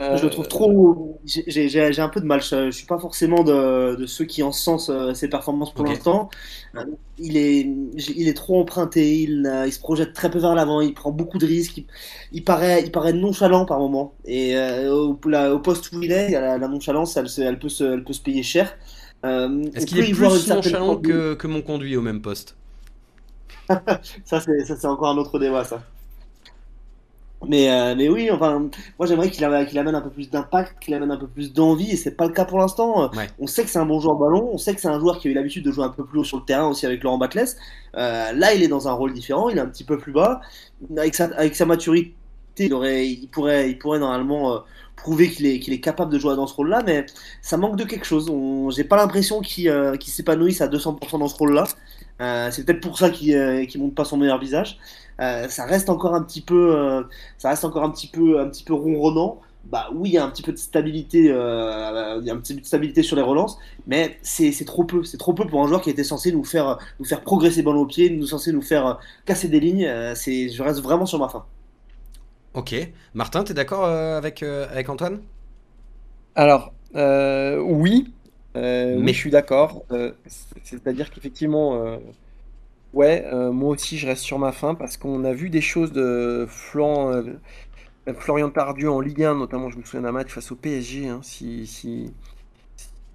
Je 0.00 0.22
le 0.22 0.30
trouve 0.30 0.46
trop. 0.46 1.20
J'ai 1.24 2.00
un 2.00 2.08
peu 2.08 2.20
de 2.20 2.26
mal. 2.26 2.40
Je, 2.42 2.66
ne 2.66 2.70
suis 2.70 2.86
pas 2.86 2.98
forcément 2.98 3.42
de, 3.42 3.96
de 3.96 4.06
ceux 4.06 4.24
qui 4.24 4.42
encensent 4.42 4.90
euh, 4.90 5.12
ses 5.14 5.28
performances 5.28 5.72
pour 5.72 5.84
l'instant. 5.84 6.30
Euh, 6.76 6.84
il 7.18 7.36
est, 7.36 7.68
il 8.16 8.28
est 8.28 8.34
trop 8.34 8.60
emprunté. 8.60 9.22
Il, 9.22 9.50
il, 9.66 9.72
se 9.72 9.80
projette 9.80 10.12
très 10.12 10.30
peu 10.30 10.38
vers 10.38 10.54
l'avant. 10.54 10.80
Il 10.80 10.94
prend 10.94 11.10
beaucoup 11.10 11.38
de 11.38 11.46
risques. 11.46 11.82
Il, 12.32 12.44
paraît, 12.44 12.82
il 12.84 12.92
paraît 12.92 13.12
nonchalant 13.12 13.64
par 13.64 13.80
moment. 13.80 14.14
Et 14.24 14.56
euh, 14.56 14.92
au, 14.92 15.18
au, 15.18 15.58
poste 15.58 15.92
où 15.92 16.02
il 16.02 16.12
est, 16.12 16.30
la, 16.30 16.58
nonchalance, 16.58 17.16
elle, 17.16 17.26
elle, 17.38 17.58
peut 17.58 17.68
se, 17.68 17.82
elle 17.82 18.04
peut 18.04 18.12
se 18.12 18.22
payer 18.22 18.44
cher. 18.44 18.76
Est-ce 19.24 19.86
qu'il 19.86 19.98
est 19.98 20.12
plus 20.12 20.48
nonchalant 20.48 20.96
que, 20.96 21.34
que 21.34 21.46
mon 21.48 21.62
conduit 21.62 21.96
au 21.96 22.02
même 22.02 22.22
poste? 22.22 22.56
Ça, 24.24 24.40
c'est 24.40 24.84
encore 24.86 25.08
un 25.08 25.18
autre 25.18 25.38
débat, 25.38 25.64
ça. 25.64 25.82
Mais, 27.46 27.70
euh, 27.70 27.94
mais 27.96 28.08
oui, 28.08 28.30
enfin, 28.32 28.68
moi 28.98 29.06
j'aimerais 29.06 29.30
qu'il 29.30 29.44
amène 29.44 29.94
un 29.94 30.00
peu 30.00 30.10
plus 30.10 30.28
d'impact, 30.28 30.80
qu'il 30.80 30.92
amène 30.94 31.12
un 31.12 31.16
peu 31.16 31.28
plus 31.28 31.52
d'envie, 31.52 31.92
et 31.92 31.96
c'est 31.96 32.16
pas 32.16 32.26
le 32.26 32.32
cas 32.32 32.44
pour 32.44 32.58
l'instant. 32.58 33.10
On 33.38 33.46
sait 33.46 33.62
que 33.62 33.70
c'est 33.70 33.78
un 33.78 33.86
bon 33.86 34.00
joueur 34.00 34.16
ballon, 34.16 34.50
on 34.52 34.58
sait 34.58 34.74
que 34.74 34.80
c'est 34.80 34.88
un 34.88 34.98
joueur 34.98 35.18
qui 35.18 35.28
a 35.28 35.30
eu 35.30 35.34
l'habitude 35.34 35.64
de 35.64 35.70
jouer 35.70 35.84
un 35.84 35.90
peu 35.90 36.04
plus 36.04 36.18
haut 36.18 36.24
sur 36.24 36.38
le 36.38 36.44
terrain 36.44 36.66
aussi 36.66 36.84
avec 36.84 37.02
Laurent 37.04 37.18
Batles. 37.18 37.46
Euh, 37.96 38.32
là, 38.32 38.54
il 38.54 38.62
est 38.62 38.68
dans 38.68 38.88
un 38.88 38.92
rôle 38.92 39.12
différent, 39.12 39.48
il 39.50 39.58
est 39.58 39.60
un 39.60 39.68
petit 39.68 39.84
peu 39.84 39.98
plus 39.98 40.12
bas. 40.12 40.40
Avec 40.96 41.14
sa, 41.14 41.26
avec 41.36 41.54
sa 41.54 41.64
maturité, 41.64 42.14
il, 42.58 42.74
aurait, 42.74 43.06
il, 43.08 43.28
pourrait, 43.28 43.70
il 43.70 43.78
pourrait 43.78 44.00
normalement 44.00 44.54
euh, 44.54 44.58
prouver 44.96 45.30
qu'il 45.30 45.46
est, 45.46 45.60
qu'il 45.60 45.72
est 45.72 45.80
capable 45.80 46.12
de 46.12 46.18
jouer 46.18 46.34
dans 46.34 46.48
ce 46.48 46.54
rôle-là, 46.54 46.82
mais 46.84 47.06
ça 47.40 47.56
manque 47.56 47.76
de 47.76 47.84
quelque 47.84 48.04
chose. 48.04 48.30
J'ai 48.74 48.84
pas 48.84 48.96
l'impression 48.96 49.40
qu'il 49.40 49.68
euh, 49.68 49.94
s'épanouisse 50.00 50.60
à 50.60 50.66
200% 50.66 51.18
dans 51.20 51.28
ce 51.28 51.36
rôle-là. 51.36 51.64
Euh, 52.20 52.50
c'est 52.50 52.64
peut-être 52.64 52.80
pour 52.80 52.98
ça 52.98 53.10
qu'il 53.10 53.34
euh, 53.34 53.64
monte 53.76 53.94
pas 53.94 54.04
son 54.04 54.16
meilleur 54.16 54.38
visage. 54.38 54.78
Euh, 55.20 55.48
ça 55.48 55.64
reste 55.64 55.88
encore 55.90 56.14
un 56.14 56.22
petit 56.22 56.40
peu, 56.40 56.76
euh, 56.76 57.02
ça 57.38 57.50
reste 57.50 57.64
encore 57.64 57.82
un 57.82 57.90
petit 57.90 58.06
peu, 58.06 58.40
un 58.40 58.48
petit 58.48 58.62
peu 58.64 58.74
ronronnant. 58.74 59.40
Bah 59.64 59.88
oui, 59.92 60.10
il 60.10 60.12
y 60.12 60.18
a 60.18 60.24
un 60.24 60.30
petit 60.30 60.42
peu 60.42 60.52
de 60.52 60.56
stabilité, 60.56 61.30
euh, 61.30 62.18
il 62.20 62.26
y 62.26 62.30
a 62.30 62.34
un 62.34 62.38
petit 62.38 62.54
peu 62.54 62.60
de 62.60 62.66
stabilité 62.66 63.02
sur 63.02 63.16
les 63.16 63.22
relances, 63.22 63.58
mais 63.86 64.18
c'est 64.22 64.64
trop 64.64 64.84
peu, 64.84 65.02
c'est 65.02 65.18
trop 65.18 65.34
peu 65.34 65.46
pour 65.46 65.62
un 65.62 65.66
joueur 65.66 65.82
qui 65.82 65.90
était 65.90 66.04
censé 66.04 66.32
nous 66.32 66.44
faire, 66.44 66.78
nous 67.00 67.04
faire 67.04 67.20
progresser 67.20 67.62
ballon 67.62 67.80
au 67.80 67.86
pied, 67.86 68.08
nous 68.08 68.26
censé 68.26 68.52
nous 68.52 68.62
faire 68.62 68.98
casser 69.26 69.48
des 69.48 69.60
lignes. 69.60 69.90
c'est, 70.14 70.48
je 70.48 70.62
reste 70.62 70.80
vraiment 70.80 71.06
sur 71.06 71.18
ma 71.18 71.28
fin. 71.28 71.44
Ok, 72.54 72.74
Martin, 73.12 73.44
tu 73.44 73.50
es 73.50 73.54
d'accord 73.54 73.84
avec, 73.84 74.42
avec 74.42 74.88
Antoine? 74.88 75.20
Alors, 76.34 76.72
oui, 76.94 78.12
mais 78.54 79.12
je 79.12 79.18
suis 79.18 79.30
d'accord. 79.30 79.84
C'est-à-dire 80.62 81.10
qu'effectivement 81.10 81.98
Ouais, 82.94 83.26
euh, 83.32 83.52
moi 83.52 83.70
aussi 83.70 83.98
je 83.98 84.06
reste 84.06 84.22
sur 84.22 84.38
ma 84.38 84.52
fin 84.52 84.74
parce 84.74 84.96
qu'on 84.96 85.24
a 85.24 85.32
vu 85.32 85.50
des 85.50 85.60
choses 85.60 85.92
de 85.92 86.46
Flan, 86.48 87.12
euh, 87.12 87.34
Florian 88.14 88.48
Tardieu 88.48 88.90
en 88.90 89.00
Ligue 89.00 89.24
1, 89.24 89.34
notamment 89.34 89.68
je 89.68 89.76
me 89.76 89.82
souviens 89.84 90.00
d'un 90.02 90.12
match 90.12 90.30
face 90.30 90.50
au 90.52 90.56
PSG, 90.56 91.08
hein, 91.08 91.20
si, 91.22 91.66
si, 91.66 92.14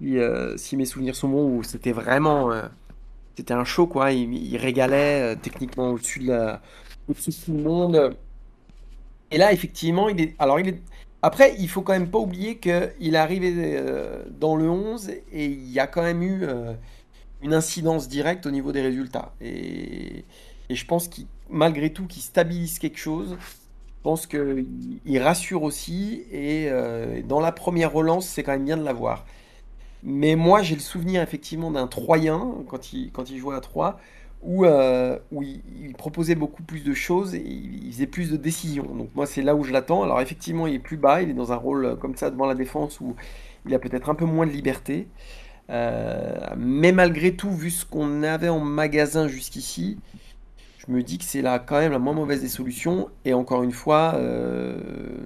euh, 0.02 0.56
si, 0.56 0.76
mes 0.76 0.84
souvenirs 0.84 1.16
sont 1.16 1.28
bons, 1.28 1.58
où 1.58 1.62
c'était 1.64 1.90
vraiment 1.92 2.52
c'était 3.36 3.54
un 3.54 3.64
show 3.64 3.88
quoi, 3.88 4.12
il, 4.12 4.56
régalait 4.56 5.34
techniquement 5.36 5.90
au-dessus 5.90 6.20
de, 6.20 6.28
la, 6.28 6.62
au 7.08 7.14
tout 7.14 7.32
le 7.48 7.62
monde. 7.62 8.16
Et 9.32 9.38
là 9.38 9.52
effectivement 9.52 10.08
il 10.08 10.20
est. 10.20 10.34
Alors 10.38 10.60
il 10.60 10.68
est. 10.68 10.82
Après, 11.26 11.54
il 11.58 11.70
faut 11.70 11.80
quand 11.80 11.94
même 11.94 12.10
pas 12.10 12.18
oublier 12.18 12.58
qu'il 12.58 13.14
est 13.14 13.16
arrivé 13.16 13.80
dans 14.38 14.56
le 14.56 14.68
11 14.68 15.08
et 15.32 15.46
il 15.46 15.70
y 15.70 15.80
a 15.80 15.86
quand 15.86 16.02
même 16.02 16.22
eu 16.22 16.46
une 17.40 17.54
incidence 17.54 18.08
directe 18.08 18.44
au 18.44 18.50
niveau 18.50 18.72
des 18.72 18.82
résultats. 18.82 19.32
Et, 19.40 20.26
je 20.68 20.84
pense 20.84 21.08
qu'il, 21.08 21.24
malgré 21.48 21.94
tout, 21.94 22.06
qu'il 22.06 22.20
stabilise 22.20 22.78
quelque 22.78 22.98
chose. 22.98 23.38
Je 23.40 24.02
pense 24.02 24.26
qu'il 24.26 25.18
rassure 25.18 25.62
aussi. 25.62 26.24
Et 26.30 26.68
euh, 26.68 27.22
dans 27.22 27.40
la 27.40 27.52
première 27.52 27.94
relance, 27.94 28.26
c'est 28.26 28.42
quand 28.42 28.52
même 28.52 28.66
bien 28.66 28.76
de 28.76 28.84
l'avoir. 28.84 29.24
Mais 30.02 30.36
moi, 30.36 30.62
j'ai 30.62 30.74
le 30.74 30.82
souvenir 30.82 31.22
effectivement 31.22 31.70
d'un 31.70 31.86
Troyen, 31.86 32.54
quand 32.68 32.92
il, 32.92 33.10
quand 33.12 33.30
il 33.30 33.38
jouait 33.38 33.56
à 33.56 33.60
3, 33.60 33.98
où, 34.44 34.64
euh, 34.64 35.18
il, 35.32 35.94
proposait 35.96 36.34
beaucoup 36.34 36.62
plus 36.62 36.84
de 36.84 36.94
choses 36.94 37.34
et 37.34 37.42
il, 37.44 37.90
faisait 37.92 38.06
plus 38.06 38.30
de 38.30 38.36
décisions. 38.36 38.84
Donc 38.84 39.08
moi, 39.14 39.26
c'est 39.26 39.42
là 39.42 39.54
où 39.54 39.64
je 39.64 39.72
l'attends. 39.72 40.02
Alors 40.02 40.20
effectivement, 40.20 40.66
il 40.66 40.74
est 40.74 40.78
plus 40.78 40.96
bas, 40.96 41.22
il 41.22 41.30
est 41.30 41.34
dans 41.34 41.52
un 41.52 41.56
rôle 41.56 41.96
comme 41.98 42.14
ça 42.16 42.30
devant 42.30 42.46
la 42.46 42.54
défense 42.54 43.00
où 43.00 43.16
il 43.66 43.74
a 43.74 43.78
peut-être 43.78 44.10
un 44.10 44.14
peu 44.14 44.26
moins 44.26 44.46
de 44.46 44.52
liberté. 44.52 45.08
Euh, 45.70 46.34
mais 46.56 46.92
malgré 46.92 47.34
tout, 47.34 47.50
vu 47.50 47.70
ce 47.70 47.84
qu'on 47.86 48.22
avait 48.22 48.48
en 48.48 48.60
magasin 48.60 49.28
jusqu'ici, 49.28 49.98
je 50.86 50.92
me 50.92 51.02
dis 51.02 51.18
que 51.18 51.24
c'est 51.24 51.42
là 51.42 51.58
quand 51.58 51.78
même 51.78 51.92
la 51.92 51.98
moins 51.98 52.12
mauvaise 52.12 52.40
des 52.40 52.48
solutions. 52.48 53.08
Et 53.24 53.34
encore 53.34 53.62
une 53.62 53.72
fois, 53.72 54.14
euh, 54.16 54.76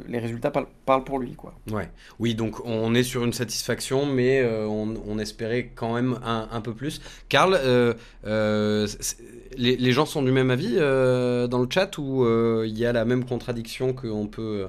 les 0.09 0.18
résultats 0.18 0.51
parlent, 0.51 1.05
pour 1.05 1.18
lui. 1.18 1.33
Quoi. 1.35 1.55
Ouais. 1.71 1.90
Oui, 2.18 2.35
donc 2.35 2.64
on 2.64 2.94
est 2.94 3.03
sur 3.03 3.25
une 3.25 3.33
satisfaction, 3.33 4.07
mais 4.07 4.40
euh, 4.40 4.66
on, 4.66 5.18
espérait 5.18 5.71
quand 5.75 5.94
même 5.94 6.18
un, 6.25 6.61
peu 6.61 6.75
plus. 6.75 7.01
Karl, 7.29 7.59
les, 9.57 9.92
gens 9.92 10.07
sont 10.07 10.23
du 10.23 10.33
même 10.33 10.51
avis 10.51 10.77
dans 10.77 11.59
le 11.61 11.68
chat 11.68 11.99
ou 11.99 12.25
il 12.64 12.79
y 12.79 12.87
a 12.87 12.92
la 12.92 13.05
même 13.05 13.25
contradiction 13.25 13.92
qu'on 13.92 14.27
peut 14.27 14.68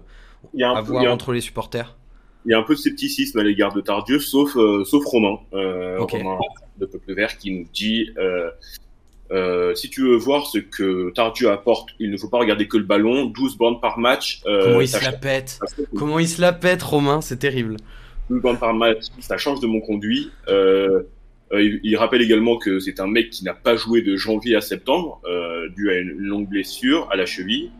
avoir 0.61 1.11
entre 1.11 1.33
les 1.33 1.41
supporters? 1.41 1.95
Il 2.45 2.51
y 2.51 2.53
a 2.53 2.57
un 2.57 2.63
peu 2.63 2.73
de 2.73 2.79
scepticisme 2.79 3.37
à 3.39 3.43
l'égard 3.43 3.73
de 3.73 3.81
Tardieu, 3.81 4.19
sauf, 4.19 4.55
euh, 4.55 4.85
sauf 4.85 5.03
Romain, 5.05 5.39
euh, 5.53 5.99
Romain 5.99 6.37
de 6.77 6.85
Peuple 6.85 7.13
Vert, 7.13 7.37
qui 7.37 7.51
nous 7.51 7.65
dit 7.73 8.09
euh, 9.31 9.69
euh, 9.69 9.75
si 9.75 9.89
tu 9.89 10.01
veux 10.01 10.15
voir 10.15 10.47
ce 10.47 10.57
que 10.57 11.11
Tardieu 11.11 11.49
apporte, 11.49 11.89
il 11.99 12.11
ne 12.11 12.17
faut 12.17 12.29
pas 12.29 12.39
regarder 12.39 12.67
que 12.67 12.77
le 12.77 12.83
ballon, 12.83 13.25
12 13.25 13.57
bandes 13.57 13.81
par 13.81 13.99
match. 13.99 14.41
Euh, 14.45 14.63
Comment 14.63 14.81
il 14.81 14.87
se 14.87 15.03
la 15.03 15.11
pète 15.11 15.59
Comment 15.95 16.19
il 16.19 16.27
se 16.27 16.41
la 16.41 16.53
pète, 16.53 16.81
Romain 16.81 17.21
C'est 17.21 17.37
terrible. 17.37 17.77
12 18.29 18.41
bandes 18.41 18.59
par 18.59 18.73
match, 18.73 19.05
ça 19.19 19.37
change 19.37 19.59
de 19.59 19.67
mon 19.67 19.81
conduit. 19.81 20.31
Euh, 20.47 21.03
il, 21.51 21.79
il, 21.83 21.97
rappelle 21.97 22.21
également 22.21 22.57
que 22.57 22.79
c'est 22.79 22.99
un 22.99 23.07
mec 23.07 23.31
qui 23.31 23.43
n'a 23.43 23.55
pas 23.55 23.75
joué 23.75 24.01
de 24.01 24.15
janvier 24.15 24.55
à 24.55 24.61
septembre, 24.61 25.19
dû 25.75 25.89
à 25.89 25.97
une 25.97 26.11
longue 26.11 26.47
blessure 26.47 27.07
à 27.11 27.15
la 27.15 27.25
cheville. 27.25 27.71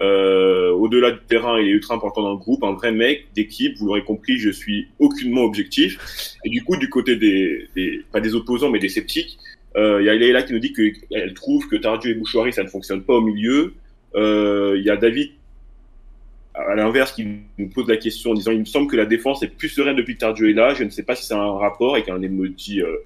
Euh, 0.00 0.70
au-delà 0.72 1.12
du 1.12 1.20
terrain, 1.28 1.60
il 1.60 1.68
est 1.68 1.72
ultra 1.72 1.94
important 1.94 2.22
dans 2.22 2.32
le 2.32 2.38
groupe, 2.38 2.64
un 2.64 2.72
vrai 2.72 2.92
mec 2.92 3.28
d'équipe. 3.34 3.76
Vous 3.78 3.86
l'aurez 3.86 4.02
compris, 4.02 4.38
je 4.38 4.50
suis 4.50 4.88
aucunement 4.98 5.42
objectif. 5.42 6.36
Et 6.44 6.48
du 6.48 6.64
coup, 6.64 6.76
du 6.76 6.88
côté 6.88 7.16
des, 7.16 7.68
des 7.76 8.00
pas 8.10 8.20
des 8.20 8.34
opposants, 8.34 8.70
mais 8.70 8.78
des 8.78 8.88
sceptiques, 8.88 9.38
euh, 9.38 9.51
il 9.76 10.04
y 10.04 10.08
a 10.08 10.14
Leila 10.14 10.42
qui 10.42 10.52
nous 10.52 10.58
dit 10.58 10.72
qu'elle 10.72 11.34
trouve 11.34 11.68
que 11.68 11.76
Tardieu 11.76 12.10
et 12.10 12.14
Bouchouari, 12.14 12.52
ça 12.52 12.62
ne 12.62 12.68
fonctionne 12.68 13.02
pas 13.02 13.14
au 13.14 13.20
milieu. 13.20 13.74
Euh, 14.14 14.74
il 14.76 14.84
y 14.84 14.90
a 14.90 14.96
David, 14.96 15.30
à 16.54 16.74
l'inverse, 16.74 17.12
qui 17.12 17.26
nous 17.58 17.68
pose 17.68 17.88
la 17.88 17.96
question 17.96 18.32
en 18.32 18.34
disant 18.34 18.52
il 18.52 18.60
me 18.60 18.64
semble 18.64 18.90
que 18.90 18.96
la 18.96 19.06
défense 19.06 19.42
est 19.42 19.48
plus 19.48 19.68
sereine 19.68 19.96
depuis 19.96 20.14
que 20.14 20.20
Tardieu 20.20 20.50
est 20.50 20.54
là. 20.54 20.74
Je 20.74 20.84
ne 20.84 20.90
sais 20.90 21.02
pas 21.02 21.14
si 21.14 21.24
c'est 21.24 21.34
un 21.34 21.52
rapport 21.52 21.94
avec 21.94 22.08
un 22.08 22.20
emoji 22.20 22.82
euh, 22.82 22.96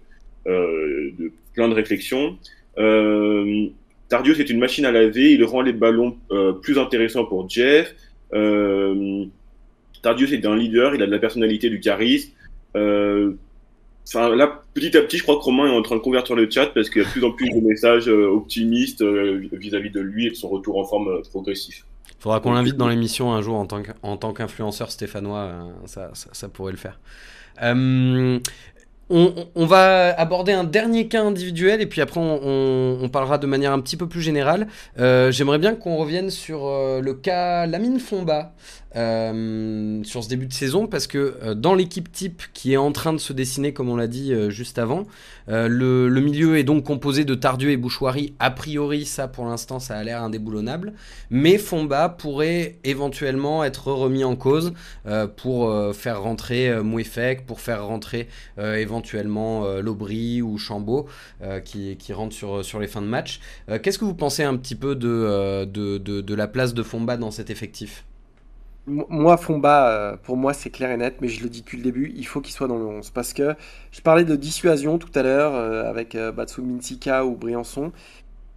euh, 0.47 1.11
de 1.19 1.33
plein 1.55 1.69
de 1.69 1.75
réflexions. 1.75 2.39
Euh, 2.79 3.67
Tardieu, 4.09 4.35
c'est 4.35 4.51
une 4.51 4.59
machine 4.59 4.85
à 4.85 4.93
laver. 4.93 5.33
Il 5.33 5.45
rend 5.45 5.63
les 5.63 5.73
ballons 5.73 6.17
euh, 6.31 6.53
plus 6.53 6.79
intéressants 6.79 7.25
pour 7.25 7.49
Jeff. 7.49 7.95
Euh, 8.33 9.25
Tardieu, 10.03 10.27
c'est 10.27 10.45
un 10.45 10.57
leader. 10.57 10.95
Il 10.95 11.03
a 11.03 11.07
de 11.07 11.11
la 11.11 11.19
personnalité, 11.19 11.71
du 11.71 11.81
charisme. 11.81 12.33
Euh, 14.15 14.19
Enfin, 14.19 14.35
là, 14.37 14.63
petit 14.75 14.97
à 14.97 15.03
petit, 15.03 15.19
je 15.19 15.23
crois 15.23 15.37
que 15.37 15.43
Romain 15.43 15.67
est 15.67 15.77
en 15.77 15.83
train 15.83 15.97
de 15.97 16.01
convertir 16.01 16.37
le 16.37 16.49
chat 16.51 16.67
parce 16.67 16.91
qu'il 16.91 17.03
y 17.03 17.05
a 17.05 17.09
de 17.09 17.13
plus 17.13 17.25
en 17.25 17.33
plus 17.33 17.51
de 17.51 17.61
messages 17.61 18.09
optimistes 18.09 19.03
vis-à-vis 19.03 19.91
de 19.91 20.01
lui 20.01 20.27
et 20.27 20.31
de 20.31 20.37
son 20.37 20.49
retour 20.49 20.79
en 20.79 20.85
forme 20.85 21.23
progressif. 21.31 21.85
Il 22.11 22.23
faudra 22.23 22.41
qu'on 22.41 22.53
l'invite 22.53 22.77
dans 22.77 22.89
l'émission 22.89 23.33
un 23.33 23.43
jour 23.43 23.57
en 23.57 24.17
tant 24.17 24.33
qu'influenceur 24.33 24.91
stéphanois, 24.91 25.69
ça, 25.87 26.11
ça, 26.15 26.49
pourrait 26.49 26.73
le 26.73 26.79
faire. 26.79 26.99
Euh, 27.63 28.39
on, 29.09 29.67
va 29.67 30.19
aborder 30.19 30.53
un 30.53 30.65
dernier 30.65 31.07
cas 31.07 31.23
individuel 31.23 31.81
et 31.81 31.87
puis 31.87 32.01
après 32.01 32.21
on, 32.21 33.09
parlera 33.13 33.39
de 33.39 33.47
manière 33.47 33.73
un 33.73 33.81
petit 33.81 33.97
peu 33.97 34.09
plus 34.09 34.21
générale. 34.21 34.67
Euh, 34.99 35.31
j'aimerais 35.31 35.59
bien 35.59 35.75
qu'on 35.77 35.97
revienne 35.97 36.31
sur 36.31 36.67
euh, 36.67 37.01
le 37.01 37.15
cas 37.15 37.67
Lamine 37.67 38.01
Fomba, 38.01 38.53
euh, 38.97 40.03
sur 40.05 40.25
ce 40.25 40.29
début 40.29 40.47
de 40.47 40.55
saison 40.55 40.87
parce 40.87 41.07
que 41.07 41.37
euh, 41.43 41.55
dans 41.55 41.75
l'équipe 41.75 42.11
type 42.11 42.43
qui 42.55 42.73
est 42.73 42.79
en 42.79 42.93
train 42.93 43.13
de 43.13 43.19
se 43.19 43.35
dessiner, 43.35 43.75
comme 43.75 43.91
on 43.91 43.97
l'a 43.97 44.07
dit 44.07 44.33
euh, 44.33 44.49
juste 44.49 44.79
avant, 44.79 45.05
le, 45.49 46.09
milieu 46.21 46.57
est 46.57 46.65
donc 46.65 46.85
composé 46.85 47.25
de 47.25 47.35
Tardieu 47.35 47.71
et 47.71 47.77
Bouchoirie. 47.77 48.35
A 48.39 48.51
priori, 48.51 49.05
ça 49.05 49.29
pour 49.29 49.45
l'instant, 49.45 49.79
ça 49.79 49.97
a 49.97 50.03
l'air 50.03 50.23
indéboulonnable. 50.23 50.95
Mais 51.31 51.59
Fomba 51.59 52.09
pourrait 52.09 52.79
éventuellement 52.85 53.63
être 53.63 53.93
remis 53.93 54.25
en 54.25 54.35
cause 54.35 54.73
pour 55.37 55.95
faire 55.95 56.23
rentrer 56.23 56.83
Mouefek, 56.83 57.47
pour 57.47 57.61
faire 57.61 57.87
rentrer 57.87 58.27
éventuellement 58.59 59.65
Lobry 59.79 60.43
ou 60.43 60.59
Chambaud 60.59 61.07
qui, 61.65 62.13
rentrent 62.13 62.35
sur, 62.35 62.65
sur 62.65 62.81
les 62.81 62.89
fins 62.89 63.03
de 63.03 63.07
match. 63.07 63.39
Qu'est-ce 63.83 64.01
que 64.01 64.05
vous 64.05 64.15
pensez 64.15 64.43
un 64.43 64.57
petit 64.57 64.75
peu 64.75 64.97
de, 64.97 65.65
de, 65.65 65.99
de 65.99 66.35
la 66.35 66.49
place 66.49 66.75
de 66.75 66.83
Fomba 66.83 67.17
dans 67.17 67.31
cet 67.31 67.51
effectif? 67.51 68.05
Moi, 68.87 69.37
Fomba, 69.37 69.91
euh, 69.91 70.17
pour 70.17 70.37
moi, 70.37 70.53
c'est 70.53 70.71
clair 70.71 70.91
et 70.91 70.97
net, 70.97 71.17
mais 71.21 71.29
je 71.29 71.43
le 71.43 71.49
dis 71.49 71.63
depuis 71.63 71.77
le 71.77 71.83
début, 71.83 72.13
il 72.17 72.27
faut 72.27 72.41
qu'il 72.41 72.55
soit 72.55 72.69
dans 72.69 72.79
le 72.79 72.85
11. 72.85 73.11
Parce 73.11 73.33
que 73.33 73.55
je 73.91 74.01
parlais 74.01 74.25
de 74.25 74.37
dissuasion 74.37 74.99
tout 74.99 75.11
à 75.17 75.23
l'heure 75.23 75.55
euh, 75.55 75.91
avec 75.91 76.15
euh, 76.15 76.31
Batsu 76.31 76.63
Minsika 76.63 77.27
ou 77.27 77.35
Briançon. 77.35 77.93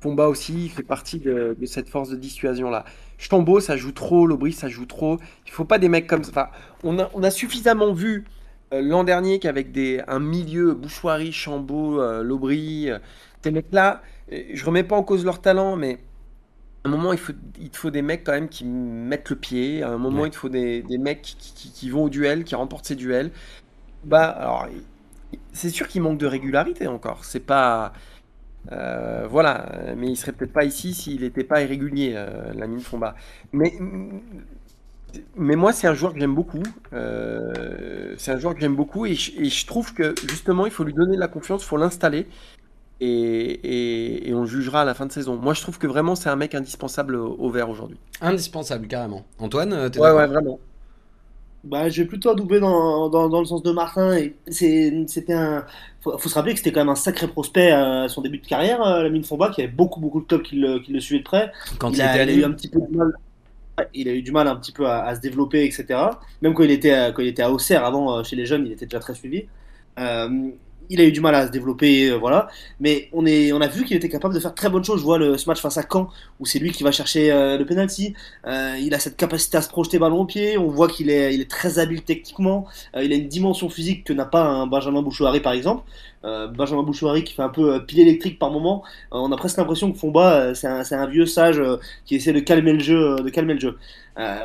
Fomba 0.02 0.28
aussi 0.28 0.70
fait 0.70 0.84
partie 0.84 1.20
de, 1.20 1.58
cette 1.66 1.90
force 1.90 2.10
de 2.10 2.16
dissuasion-là. 2.16 2.86
Chambaud, 3.18 3.60
ça 3.60 3.76
joue 3.76 3.92
trop, 3.92 4.28
Lobry, 4.28 4.54
ça 4.54 4.70
joue 4.70 4.86
trop. 4.86 5.18
Il 5.46 5.52
faut 5.52 5.66
pas 5.66 5.80
des 5.80 5.90
mecs 5.90 6.08
comme 6.08 6.24
ça. 6.24 6.52
On, 6.84 6.98
a, 7.00 7.32
suffisamment 7.32 7.92
vu 7.92 8.24
l'an 8.72 9.04
dernier 9.04 9.40
qu'avec 9.40 9.78
un 10.08 10.20
milieu, 10.20 10.74
Bouchoirie, 10.74 11.34
Chambaud, 11.34 12.02
Lobry, 12.24 12.90
ces 13.44 13.52
mecs-là, 13.52 14.02
je 14.32 14.66
remets 14.66 14.86
pas 14.86 14.96
en 14.96 15.04
cause 15.04 15.26
leur 15.26 15.42
talent, 15.42 15.76
mais 15.76 15.98
un 16.86 16.90
moment, 16.90 17.12
il, 17.14 17.20
faut, 17.20 17.34
il 17.60 17.70
te 17.70 17.78
faut 17.78 17.92
des 17.92 18.02
mecs 18.02 18.24
quand 18.24 18.32
même 18.32 18.50
qui 18.50 18.66
mettent 18.66 19.30
le 19.30 19.36
pied. 19.36 19.84
À 19.84 19.90
un 19.90 19.98
moment, 19.98 20.26
il 20.26 20.32
te 20.32 20.38
faut 20.38 20.50
des, 20.50 20.82
des 20.82 20.98
mecs 20.98 21.22
qui, 21.22 21.72
qui, 21.72 21.90
vont 21.90 22.06
au 22.06 22.10
duel, 22.10 22.44
qui 22.44 22.56
remportent 22.56 22.86
ces 22.86 22.96
duels. 22.96 23.32
Bah, 24.06 24.28
alors, 24.30 24.68
c'est 25.52 25.70
sûr 25.70 25.88
qu'il 25.88 26.02
manque 26.02 26.18
de 26.18 26.26
régularité 26.26 26.88
encore. 26.88 27.26
C'est 27.26 27.42
pas. 27.42 27.94
Euh, 28.72 29.26
voilà, 29.30 29.94
mais 29.98 30.08
il 30.08 30.16
serait 30.18 30.32
peut-être 30.34 30.54
pas 30.54 30.66
ici 30.66 30.94
s'il 30.94 31.22
n'était 31.22 31.44
pas 31.44 31.62
irrégulier, 31.62 32.14
euh, 32.16 32.54
la 32.54 32.68
mine 32.68 32.82
Fomba. 32.82 33.16
Mais, 33.54 33.74
mais 35.36 35.56
moi, 35.56 35.74
c'est 35.74 35.88
un 35.88 35.94
joueur 35.94 36.14
que 36.14 36.20
j'aime 36.20 36.36
beaucoup. 36.36 36.64
Euh, 36.94 38.14
c'est 38.18 38.32
un 38.32 38.38
joueur 38.38 38.54
que 38.54 38.62
j'aime 38.62 38.76
beaucoup 38.76 39.06
et 39.06 39.16
je, 39.16 39.32
et 39.40 39.46
je, 39.46 39.66
trouve 39.66 39.94
que 39.94 40.14
justement, 40.28 40.66
il 40.66 40.72
faut 40.72 40.84
lui 40.84 40.94
donner 40.94 41.16
de 41.16 41.20
la 41.20 41.28
confiance, 41.28 41.64
il 41.64 41.68
faut 41.68 41.78
l'installer 41.78 42.28
et, 43.02 44.32
on 44.34 44.46
jugera 44.46 44.82
à 44.82 44.86
la 44.86 44.94
fin 44.94 45.06
de 45.06 45.12
saison. 45.12 45.36
Moi, 45.36 45.54
je 45.54 45.62
trouve 45.62 45.78
que 45.78 45.88
vraiment, 45.88 46.16
c'est 46.16 46.30
un 46.30 46.36
mec 46.36 46.56
indispensable 46.56 47.16
au, 47.16 47.50
vert 47.50 47.70
aujourd'hui. 47.70 47.98
Indispensable, 48.22 48.88
carrément. 48.88 49.26
Antoine, 49.40 49.74
euh, 49.74 49.90
t'es 49.90 50.00
Ouais, 50.00 50.12
ouais, 50.12 50.28
vraiment. 50.28 50.60
Bah, 51.64 51.90
je 51.90 52.02
vais 52.02 52.08
plutôt 52.08 52.30
adouber 52.30 52.62
dans, 52.62 53.10
dans, 53.10 53.28
dans, 53.28 53.40
le 53.40 53.46
sens 53.46 53.62
de 53.64 53.72
Martin. 53.72 54.18
C'était 54.48 55.34
un. 55.34 55.66
Faut, 56.02 56.18
faut 56.18 56.30
se 56.30 56.36
rappeler 56.36 56.54
que 56.54 56.60
c'était 56.60 56.72
quand 56.72 56.80
même 56.80 56.90
un 56.90 56.96
sacré 56.96 57.28
prospect 57.28 57.72
à 57.72 58.08
son 58.08 58.22
début 58.22 58.38
de 58.38 58.48
carrière, 58.48 58.82
euh, 58.82 59.04
la 59.04 59.10
mine 59.10 59.26
Fomba, 59.26 59.50
qui 59.50 59.62
avait 59.62 59.72
beaucoup, 59.72 60.00
beaucoup 60.00 60.22
de 60.22 60.26
clubs 60.26 60.42
qui 60.42 60.56
le, 60.56 60.80
qui 60.80 60.94
le 60.94 61.02
suivaient 61.02 61.20
de 61.20 61.26
près. 61.26 61.52
Quand 61.78 61.92
il, 61.92 62.02
a, 62.02 62.32
eu 62.32 62.46
un 62.46 62.52
petit 62.52 62.70
peu 62.70 62.80
de 62.80 62.96
mal. 62.96 63.12
Il 63.94 64.08
a 64.10 64.14
eu 64.14 64.22
du 64.22 64.32
mal 64.32 64.48
un 64.48 64.56
petit 64.56 64.72
peu 64.72 64.88
à, 64.88 65.14
se 65.16 65.22
développer, 65.22 65.66
etc. 65.66 66.00
Même 66.42 66.54
quand 66.54 66.64
il 66.64 66.72
était, 66.72 67.12
quand 67.14 67.22
il 67.22 67.28
était 67.28 67.44
à 67.44 67.52
Auxerre 67.52 67.86
avant, 67.86 68.18
euh, 68.18 68.24
chez 68.24 68.36
les 68.36 68.46
jeunes, 68.46 68.66
il 68.66 68.72
était 68.72 68.86
déjà 68.86 69.00
très 69.00 69.14
suivi. 69.14 69.46
Euh, 70.00 70.52
il 70.90 71.00
a 71.00 71.04
eu 71.04 71.12
du 71.12 71.22
mal 71.22 71.36
à 71.36 71.48
se 71.48 71.52
développer, 71.52 72.10
euh, 72.10 72.18
voilà. 72.18 72.48
Mais 72.80 73.10
on, 73.14 73.26
est, 73.26 73.54
on 73.54 73.62
a 73.62 73.68
vu 73.68 73.86
qu'il 73.86 73.96
était 73.96 74.10
capable 74.10 74.34
de 74.34 74.40
faire 74.40 74.54
très 74.56 74.70
bonnes 74.70 74.84
choses. 74.84 75.00
Je 75.00 75.06
vois 75.06 75.18
le, 75.18 75.38
ce 75.38 75.48
match 75.48 75.62
face 75.62 75.78
à 75.78 75.84
Caen, 75.90 76.10
où 76.40 76.46
c'est 76.46 76.60
lui 76.60 76.72
qui 76.72 76.84
va 76.84 76.92
chercher 76.92 77.32
euh, 77.32 77.58
le 77.58 77.66
penalty. 77.66 78.14
Euh, 78.48 78.76
il 78.80 78.94
a 78.94 79.00
cette 79.00 79.16
capacité 79.16 79.58
à 79.58 79.62
se 79.62 79.70
projeter 79.70 80.00
ballon 80.00 80.22
au 80.22 80.26
pied. 80.26 80.58
On 80.58 80.68
voit 80.68 80.88
qu'il 80.88 81.10
est, 81.10 81.34
il 81.34 81.42
est 81.42 81.50
très 81.50 81.80
habile 81.80 82.02
techniquement. 82.02 82.68
il 83.00 83.14
a 83.14 83.16
une 83.16 83.28
dimension 83.28 83.70
physique 83.70 84.04
que 84.04 84.14
n'a 84.14 84.26
pas 84.26 84.44
un 84.44 84.68
Benjamin 84.68 85.02
Bouchouari, 85.02 85.40
par 85.40 85.54
exemple. 85.54 85.84
Benjamin 86.24 86.84
Bouchouari 86.84 87.24
qui 87.24 87.34
fait 87.34 87.42
un 87.42 87.50
peu 87.50 87.86
pile 87.86 88.02
électrique 88.02 88.40
par 88.40 88.52
moment. 88.52 88.84
on 89.12 89.32
a 89.32 89.38
presque 89.38 89.58
l'impression 89.58 89.92
que 89.92 89.98
Fomba, 89.98 90.54
c'est 90.54 90.68
un, 90.68 91.08
vieux 91.08 91.26
sage 91.26 91.62
qui 92.06 92.16
essaie 92.16 92.34
de 92.34 92.40
calmer 92.40 92.74
le 92.74 92.80
jeu. 92.80 93.16
De 93.18 93.30
calmer 93.30 93.54
le 93.54 93.60
jeu. 93.60 93.78
Euh, 94.20 94.38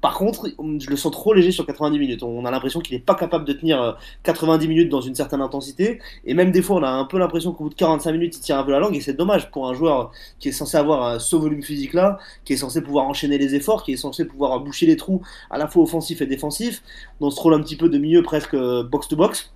par 0.00 0.14
contre, 0.18 0.50
je 0.78 0.90
le 0.90 0.96
sens 0.96 1.10
trop 1.12 1.32
léger 1.32 1.52
sur 1.52 1.64
90 1.64 1.98
minutes. 1.98 2.22
On 2.22 2.44
a 2.44 2.50
l'impression 2.50 2.80
qu'il 2.80 2.96
n'est 2.96 3.02
pas 3.02 3.14
capable 3.14 3.44
de 3.46 3.52
tenir 3.54 3.96
90 4.24 4.64
euh, 4.64 4.68
minutes 4.68 4.88
dans 4.90 5.00
une 5.00 5.14
certaine 5.14 5.40
intensité. 5.40 6.00
Et 6.24 6.34
même 6.34 6.50
des 6.50 6.60
fois, 6.60 6.76
on 6.76 6.82
a 6.82 6.90
un 6.90 7.04
peu 7.04 7.18
l'impression 7.18 7.52
qu'au 7.52 7.64
bout 7.64 7.70
de 7.70 7.74
45 7.74 8.12
minutes, 8.12 8.36
il 8.36 8.40
tire 8.40 8.58
un 8.58 8.64
peu 8.64 8.72
la 8.72 8.78
langue. 8.78 8.94
Et 8.94 9.00
c'est 9.00 9.14
dommage 9.14 9.50
pour 9.50 9.68
un 9.68 9.74
joueur 9.74 10.12
qui 10.38 10.48
est 10.48 10.52
censé 10.52 10.76
avoir 10.76 11.04
euh, 11.04 11.18
ce 11.18 11.36
volume 11.36 11.62
physique-là, 11.62 12.18
qui 12.44 12.52
est 12.52 12.58
censé 12.58 12.82
pouvoir 12.82 13.06
enchaîner 13.06 13.38
les 13.38 13.54
efforts, 13.54 13.84
qui 13.84 13.92
est 13.92 13.96
censé 13.96 14.26
pouvoir 14.26 14.60
boucher 14.60 14.86
les 14.86 14.96
trous 14.96 15.22
à 15.50 15.56
la 15.56 15.66
fois 15.66 15.82
offensif 15.82 16.20
et 16.20 16.26
défensif, 16.26 16.82
dans 17.20 17.30
ce 17.30 17.40
rôle 17.40 17.54
un 17.54 17.60
petit 17.60 17.76
peu 17.76 17.88
de 17.88 17.98
milieu 17.98 18.22
presque 18.22 18.54
box-to-box 18.56 19.52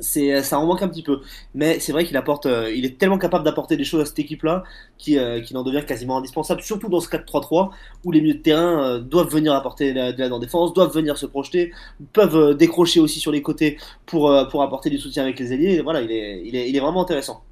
c'est 0.00 0.42
ça 0.42 0.58
en 0.58 0.66
manque 0.66 0.82
un 0.82 0.88
petit 0.88 1.02
peu. 1.02 1.20
Mais 1.54 1.80
c'est 1.80 1.92
vrai 1.92 2.04
qu'il 2.04 2.16
apporte 2.16 2.46
euh, 2.46 2.72
il 2.74 2.84
est 2.84 2.98
tellement 2.98 3.18
capable 3.18 3.44
d'apporter 3.44 3.76
des 3.76 3.84
choses 3.84 4.02
à 4.02 4.04
cette 4.04 4.18
équipe 4.18 4.42
là 4.42 4.64
qu'il 4.98 5.18
euh, 5.18 5.42
en 5.54 5.62
devient 5.62 5.84
quasiment 5.86 6.18
indispensable 6.18 6.62
surtout 6.62 6.88
dans 6.88 7.00
ce 7.00 7.08
4-3-3 7.08 7.70
où 8.04 8.12
les 8.12 8.20
milieux 8.20 8.34
de 8.34 8.38
terrain 8.42 8.82
euh, 8.82 8.98
doivent 8.98 9.30
venir 9.30 9.54
apporter 9.54 9.92
de 9.92 10.18
l'aide 10.18 10.32
en 10.32 10.38
défense 10.38 10.74
doivent 10.74 10.92
venir 10.94 11.16
se 11.16 11.26
projeter 11.26 11.72
peuvent 12.12 12.56
décrocher 12.56 13.00
aussi 13.00 13.20
sur 13.20 13.32
les 13.32 13.42
côtés 13.42 13.78
pour 14.06 14.32
pour 14.50 14.62
apporter 14.62 14.90
du 14.90 14.98
soutien 14.98 15.22
avec 15.22 15.38
les 15.38 15.52
ailiers. 15.52 15.80
Voilà 15.80 16.02
il 16.02 16.10
est 16.10 16.42
il 16.44 16.56
est, 16.56 16.68
il 16.68 16.76
est 16.76 16.80
vraiment 16.80 17.02
intéressant. 17.02 17.42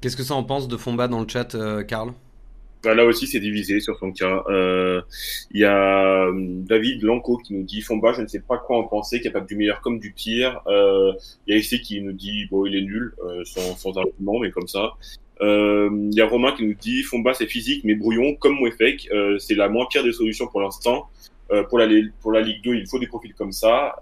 Qu'est-ce 0.00 0.16
que 0.16 0.22
ça 0.22 0.34
en 0.34 0.44
pense 0.44 0.68
de 0.68 0.76
Fomba 0.76 1.08
dans 1.08 1.20
le 1.20 1.28
chat 1.28 1.56
Karl? 1.86 2.12
Là 2.92 3.06
aussi, 3.06 3.26
c'est 3.26 3.40
divisé 3.40 3.80
sur 3.80 3.98
son 3.98 4.12
cas. 4.12 4.44
Euh, 4.48 5.00
il 5.52 5.60
y 5.60 5.64
a 5.64 6.26
euh, 6.26 6.32
David 6.36 7.02
Lanco 7.02 7.38
qui 7.38 7.54
nous 7.54 7.62
dit 7.62 7.80
Fomba, 7.80 8.12
je 8.12 8.22
ne 8.22 8.26
sais 8.26 8.40
pas 8.40 8.58
quoi 8.58 8.78
en 8.78 8.84
penser, 8.84 9.20
capable 9.20 9.46
du 9.46 9.56
meilleur 9.56 9.80
comme 9.80 9.98
du 9.98 10.12
pire. 10.12 10.60
Euh, 10.66 11.12
il 11.46 11.54
y 11.54 11.56
a 11.56 11.60
ici 11.60 11.80
qui 11.80 12.00
nous 12.02 12.12
dit 12.12 12.46
bon, 12.50 12.66
il 12.66 12.76
est 12.76 12.82
nul, 12.82 13.14
sans, 13.44 13.76
sans 13.76 13.96
argument, 13.96 14.40
mais 14.40 14.50
comme 14.50 14.68
ça. 14.68 14.92
Il 15.40 16.10
y 16.12 16.20
a 16.20 16.26
Romain 16.26 16.52
qui 16.52 16.66
nous 16.66 16.74
dit 16.74 17.02
Fomba, 17.02 17.32
c'est 17.34 17.46
physique, 17.46 17.84
mais 17.84 17.94
brouillon 17.94 18.34
comme 18.34 18.56
Mouefek. 18.56 19.08
c'est 19.38 19.54
la 19.54 19.68
moins 19.68 19.86
pire 19.90 20.04
des 20.04 20.12
solutions 20.12 20.46
pour 20.46 20.60
l'instant. 20.60 21.08
pour 21.68 21.78
la 21.78 21.88
pour 22.20 22.32
la 22.32 22.40
Ligue 22.40 22.62
2, 22.62 22.74
il 22.74 22.86
faut 22.86 22.98
des 22.98 23.06
profils 23.06 23.34
comme 23.34 23.52
ça. 23.52 23.94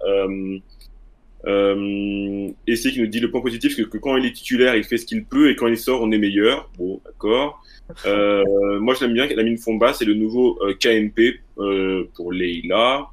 Euh, 1.45 2.49
qui 2.65 2.99
nous 2.99 3.07
dit 3.07 3.19
le 3.19 3.29
point 3.29 3.41
positif, 3.41 3.75
c'est 3.75 3.89
que 3.89 3.97
quand 3.97 4.15
il 4.17 4.25
est 4.25 4.31
titulaire, 4.31 4.75
il 4.75 4.83
fait 4.83 4.97
ce 4.97 5.05
qu'il 5.05 5.25
peut, 5.25 5.49
et 5.49 5.55
quand 5.55 5.67
il 5.67 5.77
sort, 5.77 6.01
on 6.01 6.11
est 6.11 6.17
meilleur. 6.17 6.69
Bon, 6.77 7.01
d'accord. 7.05 7.61
Euh, 8.05 8.79
moi, 8.79 8.93
je 8.93 9.01
l'aime 9.01 9.13
bien. 9.13 9.27
La 9.27 9.43
mine 9.43 9.57
Fomba, 9.57 9.93
c'est 9.93 10.05
le 10.05 10.13
nouveau 10.13 10.57
euh, 10.63 10.73
KMP 10.73 11.39
euh, 11.57 12.09
pour 12.15 12.31
Leila. 12.31 13.07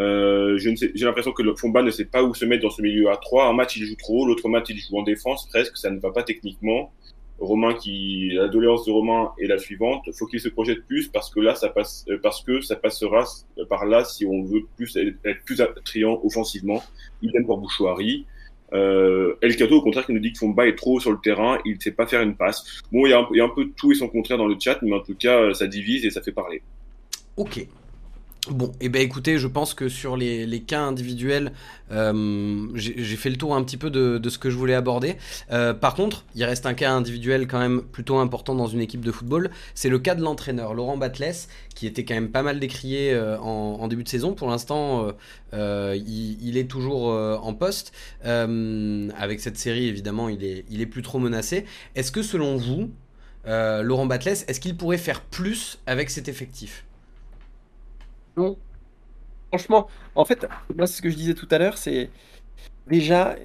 Euh, 0.00 0.56
j'ai 0.58 1.04
l'impression 1.04 1.32
que 1.32 1.42
le 1.42 1.54
Fomba 1.54 1.82
ne 1.82 1.90
sait 1.90 2.06
pas 2.06 2.22
où 2.22 2.34
se 2.34 2.44
mettre 2.44 2.62
dans 2.62 2.70
ce 2.70 2.80
milieu 2.80 3.10
à 3.10 3.16
3. 3.16 3.46
Un 3.46 3.52
match, 3.52 3.76
il 3.76 3.84
joue 3.84 3.96
trop, 3.96 4.26
l'autre 4.26 4.48
match, 4.48 4.66
il 4.70 4.78
joue 4.78 4.98
en 4.98 5.02
défense, 5.02 5.46
presque, 5.48 5.76
ça 5.76 5.90
ne 5.90 5.98
va 6.00 6.10
pas 6.10 6.22
techniquement. 6.22 6.92
Romain 7.38 7.74
qui, 7.74 8.30
la 8.34 8.48
doléance 8.48 8.84
de 8.84 8.92
Romain 8.92 9.32
est 9.38 9.46
la 9.46 9.58
suivante. 9.58 10.04
Faut 10.12 10.26
qu'il 10.26 10.40
se 10.40 10.48
projette 10.50 10.86
plus? 10.86 11.08
Parce 11.08 11.30
que 11.30 11.40
là, 11.40 11.54
ça 11.54 11.70
passe, 11.70 12.04
parce 12.22 12.42
que 12.42 12.60
ça 12.60 12.76
passera 12.76 13.24
par 13.68 13.86
là 13.86 14.04
si 14.04 14.26
on 14.26 14.42
veut 14.42 14.66
plus 14.76 14.94
être 14.96 15.44
plus 15.44 15.60
attrayant 15.60 16.20
offensivement. 16.22 16.82
Idem 17.22 17.46
pour 17.46 17.58
Bouchouari. 17.58 18.26
Euh, 18.72 19.34
El 19.40 19.56
Cato, 19.56 19.76
au 19.76 19.82
contraire, 19.82 20.06
qui 20.06 20.12
nous 20.12 20.20
dit 20.20 20.32
que 20.32 20.38
Fomba 20.38 20.66
est 20.66 20.76
trop 20.76 20.96
haut 20.96 21.00
sur 21.00 21.12
le 21.12 21.18
terrain, 21.18 21.58
il 21.64 21.74
ne 21.74 21.80
sait 21.80 21.92
pas 21.92 22.06
faire 22.06 22.22
une 22.22 22.36
passe. 22.36 22.82
Bon, 22.92 23.06
il 23.06 23.10
y, 23.10 23.36
y 23.36 23.40
a 23.40 23.44
un 23.44 23.48
peu 23.48 23.68
tout 23.76 23.92
et 23.92 23.94
son 23.94 24.08
contraire 24.08 24.38
dans 24.38 24.46
le 24.46 24.56
chat, 24.58 24.78
mais 24.82 24.94
en 24.94 25.00
tout 25.00 25.14
cas, 25.14 25.52
ça 25.54 25.66
divise 25.66 26.04
et 26.04 26.10
ça 26.10 26.22
fait 26.22 26.32
parler. 26.32 26.62
Ok. 27.36 27.66
Bon, 28.48 28.68
et 28.80 28.86
eh 28.86 28.88
ben 28.88 29.02
écoutez, 29.02 29.36
je 29.36 29.46
pense 29.46 29.74
que 29.74 29.90
sur 29.90 30.16
les, 30.16 30.62
cas 30.66 30.80
individuels, 30.80 31.52
euh, 31.92 32.68
j'ai 32.74 33.16
fait 33.16 33.28
le 33.28 33.36
tour 33.36 33.54
un 33.54 33.62
petit 33.62 33.76
peu 33.76 33.90
de, 33.90 34.28
ce 34.30 34.38
que 34.38 34.48
je 34.48 34.56
voulais 34.56 34.74
aborder. 34.74 35.16
Euh, 35.52 35.74
par 35.74 35.94
contre, 35.94 36.24
il 36.34 36.42
reste 36.44 36.64
un 36.64 36.72
cas 36.72 36.90
individuel 36.90 37.46
quand 37.46 37.58
même 37.58 37.82
plutôt 37.82 38.16
important 38.16 38.54
dans 38.54 38.66
une 38.66 38.80
équipe 38.80 39.04
de 39.04 39.12
football. 39.12 39.50
C'est 39.74 39.90
le 39.90 39.98
cas 39.98 40.14
de 40.14 40.22
l'entraîneur 40.22 40.72
Laurent 40.72 40.96
Batles, 40.96 41.48
qui 41.74 41.86
était 41.86 42.06
quand 42.06 42.14
même 42.14 42.30
pas 42.30 42.42
mal 42.42 42.58
décrié 42.60 43.12
euh, 43.12 43.38
en, 43.40 43.86
début 43.88 44.04
de 44.04 44.08
saison. 44.08 44.32
Pour 44.32 44.48
l'instant, 44.48 45.12
il, 45.52 46.56
est 46.56 46.68
toujours 46.68 47.08
en 47.08 47.52
poste. 47.52 47.92
avec 48.22 49.40
cette 49.40 49.58
série, 49.58 49.86
évidemment, 49.86 50.30
il 50.30 50.44
est, 50.44 50.64
il 50.70 50.80
est 50.80 50.86
plus 50.86 51.02
trop 51.02 51.18
menacé. 51.18 51.66
Est-ce 51.94 52.10
que 52.10 52.22
selon 52.22 52.56
vous, 52.56 52.90
Laurent 53.44 54.06
Batles, 54.06 54.44
est-ce 54.48 54.60
qu'il 54.60 54.78
pourrait 54.78 54.98
faire 54.98 55.20
plus 55.20 55.78
avec 55.86 56.08
cet 56.08 56.28
effectif? 56.28 56.84
Franchement, 59.48 59.88
en 60.14 60.24
fait, 60.24 60.46
moi, 60.76 60.86
ce 60.86 61.02
que 61.02 61.10
je 61.10 61.16
disais 61.16 61.34
tout 61.34 61.48
à 61.50 61.58
l'heure, 61.58 61.76
c'est 61.76 62.10
déjà, 62.86 63.36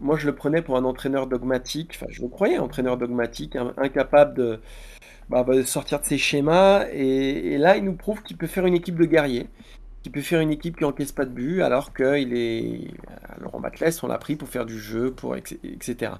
moi 0.00 0.16
je 0.16 0.26
le 0.26 0.34
prenais 0.34 0.62
pour 0.62 0.76
un 0.76 0.84
entraîneur 0.84 1.26
dogmatique, 1.26 1.92
enfin 1.94 2.06
je 2.08 2.22
le 2.22 2.28
croyais 2.28 2.58
entraîneur 2.58 2.96
dogmatique, 2.96 3.56
incapable 3.76 4.60
bah, 5.28 5.44
de, 5.44 5.62
sortir 5.62 6.00
de 6.00 6.06
ses 6.06 6.18
schémas, 6.18 6.86
et, 6.92 7.58
là 7.58 7.76
il 7.76 7.84
nous 7.84 7.94
prouve 7.94 8.22
qu'il 8.22 8.36
peut 8.36 8.46
faire 8.46 8.66
une 8.66 8.74
équipe 8.74 8.98
de 8.98 9.04
guerriers, 9.04 9.48
qu'il 10.02 10.12
peut 10.12 10.20
faire 10.20 10.40
une 10.40 10.50
équipe 10.50 10.76
qui 10.76 10.84
encaisse 10.84 11.12
pas 11.12 11.24
de 11.24 11.30
but, 11.30 11.62
alors 11.62 11.92
qu'il 11.92 12.36
est... 12.36 12.88
Laurent 13.40 13.60
Batles, 13.60 13.90
on 14.02 14.06
l'a 14.06 14.18
pris 14.18 14.36
pour 14.36 14.48
faire 14.48 14.66
du 14.66 14.78
jeu, 14.78 15.10
pour 15.10 15.36
etc. 15.36 16.12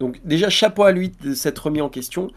Donc 0.00 0.20
déjà 0.24 0.50
chapeau 0.50 0.84
à 0.84 0.92
lui 0.92 1.10
de 1.22 1.34
s'être 1.34 1.58
remis 1.58 1.80
en 1.80 1.88
question, 1.88 2.30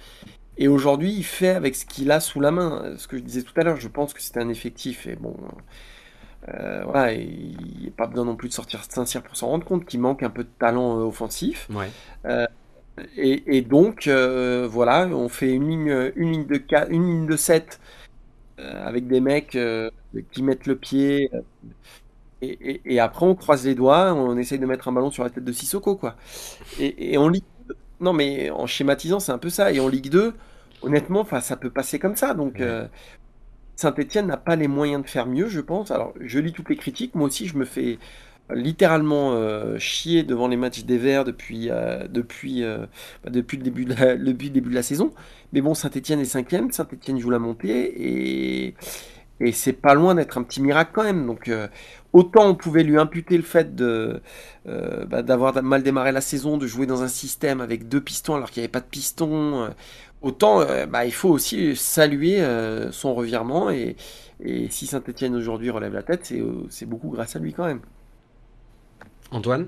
et 0.57 0.67
aujourd'hui 0.67 1.13
il 1.13 1.23
fait 1.23 1.49
avec 1.49 1.75
ce 1.75 1.85
qu'il 1.85 2.11
a 2.11 2.19
sous 2.19 2.39
la 2.39 2.51
main, 2.51 2.93
ce 2.97 3.07
que 3.07 3.17
je 3.17 3.23
disais 3.23 3.43
tout 3.43 3.53
à 3.59 3.63
l'heure, 3.63 3.77
je 3.77 3.87
pense 3.87 4.13
que 4.13 4.21
c'est 4.21 4.37
un 4.37 4.49
effectif, 4.49 5.07
et 5.07 5.15
bon... 5.15 5.35
Euh, 6.49 6.81
voilà, 6.85 7.13
il 7.13 7.55
n'y 7.81 7.87
a 7.87 7.91
pas 7.95 8.07
besoin 8.07 8.25
non 8.25 8.35
plus 8.35 8.49
de 8.49 8.53
sortir 8.53 8.83
sincère 8.83 9.21
pour 9.21 9.35
s'en 9.35 9.47
rendre 9.47 9.65
compte 9.65 9.85
qu'il 9.85 9.99
manque 9.99 10.23
un 10.23 10.29
peu 10.29 10.43
de 10.43 10.49
talent 10.59 10.99
euh, 10.99 11.03
offensif. 11.03 11.67
Euh, 12.25 12.47
et, 13.15 13.61
donc, 13.61 14.07
voilà, 14.07 15.07
on 15.07 15.29
fait 15.29 15.51
une 15.51 15.69
ligne, 15.69 16.11
une 16.15 16.31
ligne, 16.31 16.45
de, 16.45 16.57
4, 16.57 16.91
une 16.91 17.05
ligne 17.07 17.27
de 17.27 17.37
7 17.37 17.79
avec 18.57 19.07
des 19.07 19.21
mecs 19.21 19.57
qui 20.31 20.43
mettent 20.43 20.67
le 20.67 20.75
pied. 20.75 21.31
Et, 22.41 22.99
après, 22.99 23.25
on 23.25 23.33
croise 23.33 23.65
les 23.65 23.75
doigts, 23.75 24.13
on 24.13 24.37
essaye 24.37 24.59
de 24.59 24.65
mettre 24.65 24.87
un 24.87 24.91
ballon 24.91 25.09
sur 25.09 25.23
la 25.23 25.29
tête 25.29 25.43
de 25.43 25.51
Sissoko. 25.51 25.95
Quoi. 25.95 26.15
Et, 26.79 27.17
en 27.17 27.29
Ligue 27.29 27.43
non, 28.01 28.13
mais 28.13 28.49
en 28.49 28.67
schématisant, 28.67 29.19
c'est 29.19 29.31
un 29.31 29.37
peu 29.37 29.49
ça. 29.49 29.71
Et 29.71 29.79
en 29.79 29.87
Ligue 29.87 30.09
2, 30.09 30.33
honnêtement, 30.81 31.25
ça 31.41 31.55
peut 31.55 31.69
passer 31.69 31.99
comme 31.99 32.15
ça. 32.15 32.33
Donc, 32.33 32.61
Saint-Etienne 33.75 34.27
n'a 34.27 34.37
pas 34.37 34.55
les 34.55 34.67
moyens 34.67 35.03
de 35.03 35.09
faire 35.09 35.25
mieux, 35.25 35.47
je 35.47 35.59
pense. 35.59 35.91
Alors, 35.91 36.13
je 36.19 36.39
lis 36.39 36.53
toutes 36.53 36.69
les 36.69 36.75
critiques. 36.75 37.15
Moi 37.15 37.27
aussi, 37.27 37.47
je 37.47 37.57
me 37.57 37.65
fais 37.65 37.97
littéralement 38.53 39.33
euh, 39.33 39.77
chier 39.77 40.23
devant 40.23 40.47
les 40.47 40.57
matchs 40.57 40.83
des 40.83 40.97
Verts 40.97 41.23
depuis, 41.23 41.69
euh, 41.69 42.07
depuis, 42.07 42.63
euh, 42.63 42.85
bah, 43.23 43.29
depuis 43.31 43.57
le, 43.57 43.63
début 43.63 43.85
de 43.85 43.93
la, 43.93 44.15
le 44.15 44.33
début 44.33 44.69
de 44.69 44.75
la 44.75 44.83
saison. 44.83 45.13
Mais 45.53 45.61
bon, 45.61 45.73
Saint-Etienne 45.73 46.19
est 46.19 46.25
cinquième. 46.25 46.71
Saint-Etienne 46.71 47.19
joue 47.19 47.29
la 47.29 47.39
montée. 47.39 48.67
Et, 48.67 48.75
et 49.41 49.51
c'est 49.51 49.73
pas 49.73 49.93
loin 49.93 50.15
d'être 50.15 50.37
un 50.37 50.43
petit 50.43 50.61
miracle 50.61 50.91
quand 50.93 51.03
même. 51.03 51.25
Donc, 51.25 51.51
autant 52.13 52.47
on 52.47 52.55
pouvait 52.55 52.83
lui 52.83 52.97
imputer 52.97 53.37
le 53.37 53.43
fait 53.43 53.75
de 53.75 54.21
bah, 54.65 55.21
d'avoir 55.21 55.61
mal 55.63 55.83
démarré 55.83 56.11
la 56.11 56.21
saison, 56.21 56.57
de 56.57 56.67
jouer 56.67 56.85
dans 56.85 57.03
un 57.03 57.07
système 57.07 57.61
avec 57.61 57.87
deux 57.87 58.01
pistons 58.01 58.35
alors 58.35 58.51
qu'il 58.51 58.61
n'y 58.61 58.65
avait 58.65 58.71
pas 58.71 58.79
de 58.79 58.85
pistons 58.85 59.69
autant 60.21 60.61
euh, 60.61 60.85
bah, 60.85 61.05
il 61.05 61.13
faut 61.13 61.29
aussi 61.29 61.75
saluer 61.75 62.41
euh, 62.41 62.91
son 62.91 63.13
revirement 63.13 63.69
et, 63.69 63.95
si 64.69 64.87
Saint-Etienne 64.87 65.35
aujourd'hui 65.35 65.69
relève 65.69 65.93
la 65.93 66.01
tête, 66.01 66.31
euh, 66.31 66.63
c'est 66.69 66.87
beaucoup 66.87 67.09
grâce 67.09 67.35
à 67.35 67.39
lui 67.39 67.53
quand 67.53 67.65
même. 67.65 67.81
Antoine? 69.29 69.67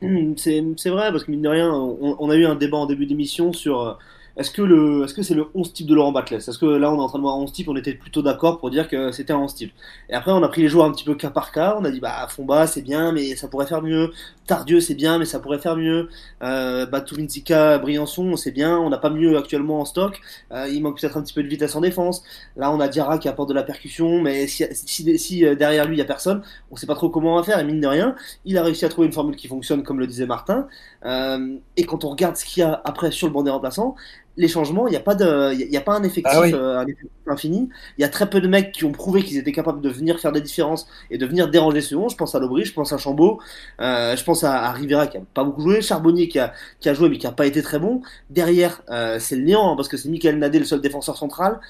C'est 0.36 0.90
vrai, 0.90 1.10
parce 1.10 1.24
que 1.24 1.32
mine 1.32 1.42
de 1.42 1.48
rien, 1.48 1.72
on, 1.72 2.30
a 2.30 2.36
eu 2.36 2.46
un 2.46 2.54
débat 2.54 2.76
en 2.76 2.86
début 2.86 3.06
d'émission 3.06 3.52
sur 3.52 3.98
est-ce 4.36 4.50
que 4.50 4.60
le, 4.60 5.04
est-ce 5.04 5.14
que 5.14 5.22
c'est 5.22 5.34
le 5.34 5.46
11 5.54 5.72
type 5.72 5.86
de 5.86 5.94
Laurent 5.94 6.12
Batles 6.12 6.34
Est-ce 6.34 6.58
que 6.58 6.66
là 6.66 6.92
on 6.92 6.96
est 6.96 7.00
en 7.00 7.08
train 7.08 7.18
de 7.18 7.22
voir 7.22 7.36
un 7.36 7.38
11 7.38 7.52
type 7.52 7.68
On 7.68 7.76
était 7.76 7.94
plutôt 7.94 8.20
d'accord 8.20 8.58
pour 8.58 8.70
dire 8.70 8.86
que 8.86 9.10
c'était 9.10 9.32
un 9.32 9.38
11 9.38 9.54
type. 9.54 9.72
Et 10.10 10.14
après 10.14 10.30
on 10.32 10.42
a 10.42 10.48
pris 10.48 10.62
les 10.62 10.68
joueurs 10.68 10.84
un 10.86 10.92
petit 10.92 11.04
peu 11.04 11.14
cas 11.14 11.30
par 11.30 11.52
cas. 11.52 11.76
On 11.80 11.84
a 11.84 11.90
dit 11.90 12.00
bah 12.00 12.26
Fomba 12.28 12.66
c'est 12.66 12.82
bien, 12.82 13.12
mais 13.12 13.34
ça 13.36 13.48
pourrait 13.48 13.66
faire 13.66 13.82
mieux. 13.82 14.12
Tardieu 14.46 14.80
c'est 14.80 14.94
bien, 14.94 15.18
mais 15.18 15.24
ça 15.24 15.40
pourrait 15.40 15.58
faire 15.58 15.76
mieux. 15.76 16.10
Euh, 16.42 16.84
Batuvinzika, 16.84 17.78
Briançon 17.78 18.36
c'est 18.36 18.52
bien. 18.52 18.78
On 18.78 18.90
n'a 18.90 18.98
pas 18.98 19.10
mieux 19.10 19.38
actuellement 19.38 19.80
en 19.80 19.84
stock. 19.86 20.20
Euh, 20.52 20.68
il 20.68 20.82
manque 20.82 21.00
peut-être 21.00 21.16
un 21.16 21.22
petit 21.22 21.34
peu 21.34 21.42
de 21.42 21.48
vitesse 21.48 21.74
en 21.74 21.80
défense. 21.80 22.22
Là 22.56 22.70
on 22.70 22.80
a 22.80 22.88
Diarra 22.88 23.18
qui 23.18 23.28
apporte 23.28 23.48
de 23.48 23.54
la 23.54 23.62
percussion, 23.62 24.20
mais 24.20 24.46
si, 24.46 24.64
si, 24.72 25.18
si 25.18 25.46
euh, 25.46 25.54
derrière 25.54 25.86
lui 25.86 25.96
il 25.96 25.98
y 25.98 26.02
a 26.02 26.06
personne, 26.06 26.42
on 26.70 26.76
sait 26.76 26.86
pas 26.86 26.94
trop 26.94 27.08
comment 27.08 27.34
on 27.34 27.36
va 27.36 27.42
faire. 27.42 27.58
Et 27.58 27.64
mine 27.64 27.80
de 27.80 27.86
rien, 27.86 28.14
il 28.44 28.58
a 28.58 28.62
réussi 28.62 28.84
à 28.84 28.90
trouver 28.90 29.06
une 29.06 29.14
formule 29.14 29.36
qui 29.36 29.48
fonctionne 29.48 29.82
comme 29.82 29.98
le 29.98 30.06
disait 30.06 30.26
Martin. 30.26 30.68
Euh, 31.06 31.56
et 31.76 31.84
quand 31.84 32.04
on 32.04 32.10
regarde 32.10 32.36
ce 32.36 32.44
qu'il 32.44 32.60
y 32.60 32.64
a 32.64 32.80
après 32.84 33.10
sur 33.10 33.26
le 33.28 33.32
banc 33.32 33.42
des 33.42 33.50
remplaçants, 33.50 33.94
les 34.36 34.48
changements, 34.48 34.86
il 34.86 34.90
n'y 34.90 34.96
a, 34.96 35.00
pas 35.00 35.14
de, 35.14 35.54
il 35.54 35.70
y 35.70 35.76
a 35.76 35.80
pas 35.80 35.94
un 35.94 36.02
effectif, 36.02 36.32
ah 36.34 36.42
euh, 36.42 36.84
infini. 37.26 37.68
Il 37.96 38.02
y 38.02 38.04
a 38.04 38.08
très 38.08 38.28
peu 38.28 38.40
de 38.40 38.48
mecs 38.48 38.70
qui 38.72 38.84
ont 38.84 38.92
prouvé 38.92 39.22
qu'ils 39.22 39.38
étaient 39.38 39.52
capables 39.52 39.80
de 39.80 39.88
venir 39.88 40.20
faire 40.20 40.32
des 40.32 40.42
différences 40.42 40.86
et 41.10 41.16
de 41.16 41.26
venir 41.26 41.48
déranger 41.48 41.80
ce 41.80 41.94
monde. 41.94 42.10
Je 42.10 42.16
pense 42.16 42.34
à 42.34 42.38
Lobry, 42.38 42.64
je 42.64 42.72
pense 42.72 42.92
à 42.92 42.98
Chambaud, 42.98 43.40
euh, 43.80 44.14
je 44.14 44.24
pense 44.24 44.44
à, 44.44 44.70
Rivera 44.72 45.06
qui 45.06 45.16
a 45.16 45.22
pas 45.32 45.42
beaucoup 45.42 45.62
joué, 45.62 45.80
Charbonnier 45.80 46.28
qui 46.28 46.38
a, 46.38 46.52
qui 46.80 46.88
a 46.88 46.94
joué 46.94 47.08
mais 47.08 47.18
qui 47.18 47.26
a 47.26 47.32
pas 47.32 47.46
été 47.46 47.62
très 47.62 47.78
bon. 47.78 48.02
Derrière, 48.28 48.82
euh, 48.90 49.18
c'est 49.18 49.36
le 49.36 49.42
néant 49.42 49.72
hein, 49.72 49.76
parce 49.76 49.88
que 49.88 49.96
c'est 49.96 50.08
Michael 50.08 50.38
Nadé 50.38 50.58
le 50.58 50.66
seul 50.66 50.80
défenseur 50.80 51.16
central. 51.16 51.60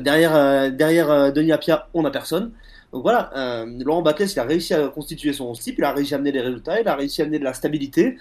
derrière, 0.00 0.72
derrière 0.72 1.32
Denis 1.32 1.52
Apia, 1.52 1.88
on 1.94 2.02
n'a 2.02 2.10
personne. 2.10 2.52
Donc 2.92 3.02
voilà, 3.02 3.64
Laurent 3.84 4.02
Batles, 4.02 4.28
il 4.30 4.38
a 4.38 4.44
réussi 4.44 4.72
à 4.72 4.86
constituer 4.86 5.32
son 5.32 5.50
type, 5.52 5.76
il 5.78 5.84
a 5.84 5.92
réussi 5.92 6.14
à 6.14 6.16
amener 6.16 6.30
des 6.30 6.40
résultats, 6.40 6.80
il 6.80 6.86
a 6.86 6.94
réussi 6.94 7.22
à 7.22 7.24
amener 7.24 7.40
de 7.40 7.44
la 7.44 7.52
stabilité 7.52 8.16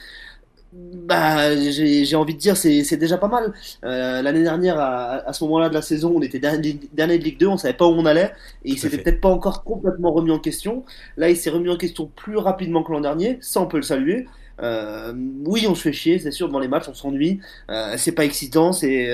bah, 0.73 1.55
j'ai 1.55 2.15
envie 2.15 2.33
de 2.33 2.39
dire, 2.39 2.57
c'est 2.57 2.97
déjà 2.97 3.17
pas 3.17 3.27
mal. 3.27 3.53
Euh, 3.83 4.21
l'année 4.21 4.43
dernière, 4.43 4.79
à, 4.79 5.33
ce 5.33 5.43
moment-là 5.43 5.69
de 5.69 5.73
la 5.73 5.81
saison, 5.81 6.13
on 6.15 6.21
était 6.21 6.39
dernier, 6.39 6.79
dernier, 6.93 7.17
de 7.19 7.23
Ligue 7.23 7.39
2, 7.39 7.47
on 7.47 7.57
savait 7.57 7.73
pas 7.73 7.85
où 7.85 7.91
on 7.91 8.05
allait, 8.05 8.31
et 8.63 8.71
il 8.71 8.79
s'était 8.79 8.97
peut-être 8.97 9.21
pas 9.21 9.29
encore 9.29 9.63
complètement 9.63 10.11
remis 10.11 10.31
en 10.31 10.39
question. 10.39 10.83
Là, 11.17 11.29
il 11.29 11.37
s'est 11.37 11.49
remis 11.49 11.69
en 11.69 11.77
question 11.77 12.09
plus 12.15 12.37
rapidement 12.37 12.83
que 12.83 12.91
l'an 12.91 13.01
dernier, 13.01 13.37
ça 13.41 13.61
on 13.61 13.67
peut 13.67 13.77
le 13.77 13.83
saluer. 13.83 14.27
Euh, 14.61 15.13
oui, 15.45 15.65
on 15.67 15.75
se 15.75 15.81
fait 15.81 15.93
chier, 15.93 16.19
c'est 16.19 16.31
sûr, 16.31 16.47
devant 16.47 16.59
les 16.59 16.67
matchs, 16.67 16.87
on 16.87 16.93
s'ennuie. 16.93 17.39
Euh, 17.69 17.95
c'est 17.97 18.11
pas 18.13 18.23
excitant, 18.25 18.71
c'est 18.71 19.11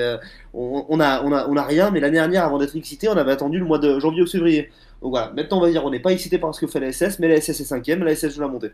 on, 0.54 0.86
on, 0.88 1.00
a, 1.00 1.22
on, 1.24 1.32
a, 1.32 1.48
on 1.48 1.56
a 1.56 1.62
rien, 1.64 1.90
mais 1.90 2.00
l'année 2.00 2.18
dernière, 2.18 2.44
avant 2.44 2.58
d'être 2.58 2.76
excité, 2.76 3.08
on 3.08 3.16
avait 3.16 3.32
attendu 3.32 3.58
le 3.58 3.64
mois 3.64 3.78
de 3.78 3.98
janvier 3.98 4.22
ou 4.22 4.26
février. 4.26 4.70
Donc 5.02 5.10
voilà, 5.10 5.32
maintenant 5.34 5.58
on 5.58 5.62
va 5.62 5.70
dire, 5.70 5.84
on 5.84 5.90
n'est 5.90 6.00
pas 6.00 6.12
excité 6.12 6.38
par 6.38 6.54
ce 6.54 6.60
que 6.60 6.66
fait 6.66 6.80
la 6.80 6.92
SS, 6.92 7.18
mais 7.18 7.28
la 7.28 7.40
SS 7.40 7.60
est 7.60 7.64
cinquième, 7.64 8.04
la 8.04 8.14
SS 8.14 8.34
joue 8.34 8.42
la 8.42 8.48
montée. 8.48 8.70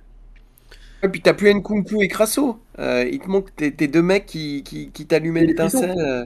Et 1.03 1.09
puis 1.09 1.21
t'as 1.21 1.35
plus 1.35 1.53
Nkunku 1.53 2.03
et 2.03 2.09
Crasso. 2.09 2.59
Euh, 2.79 3.09
il 3.11 3.19
te 3.21 3.29
manque 3.29 3.55
tes, 3.55 3.71
deux 3.71 4.03
mecs 4.03 4.27
qui, 4.27 4.63
qui, 4.63 4.91
qui 4.91 5.07
t'allumaient 5.07 5.45
l'étincelle. 5.45 5.95
Euh, 5.99 6.25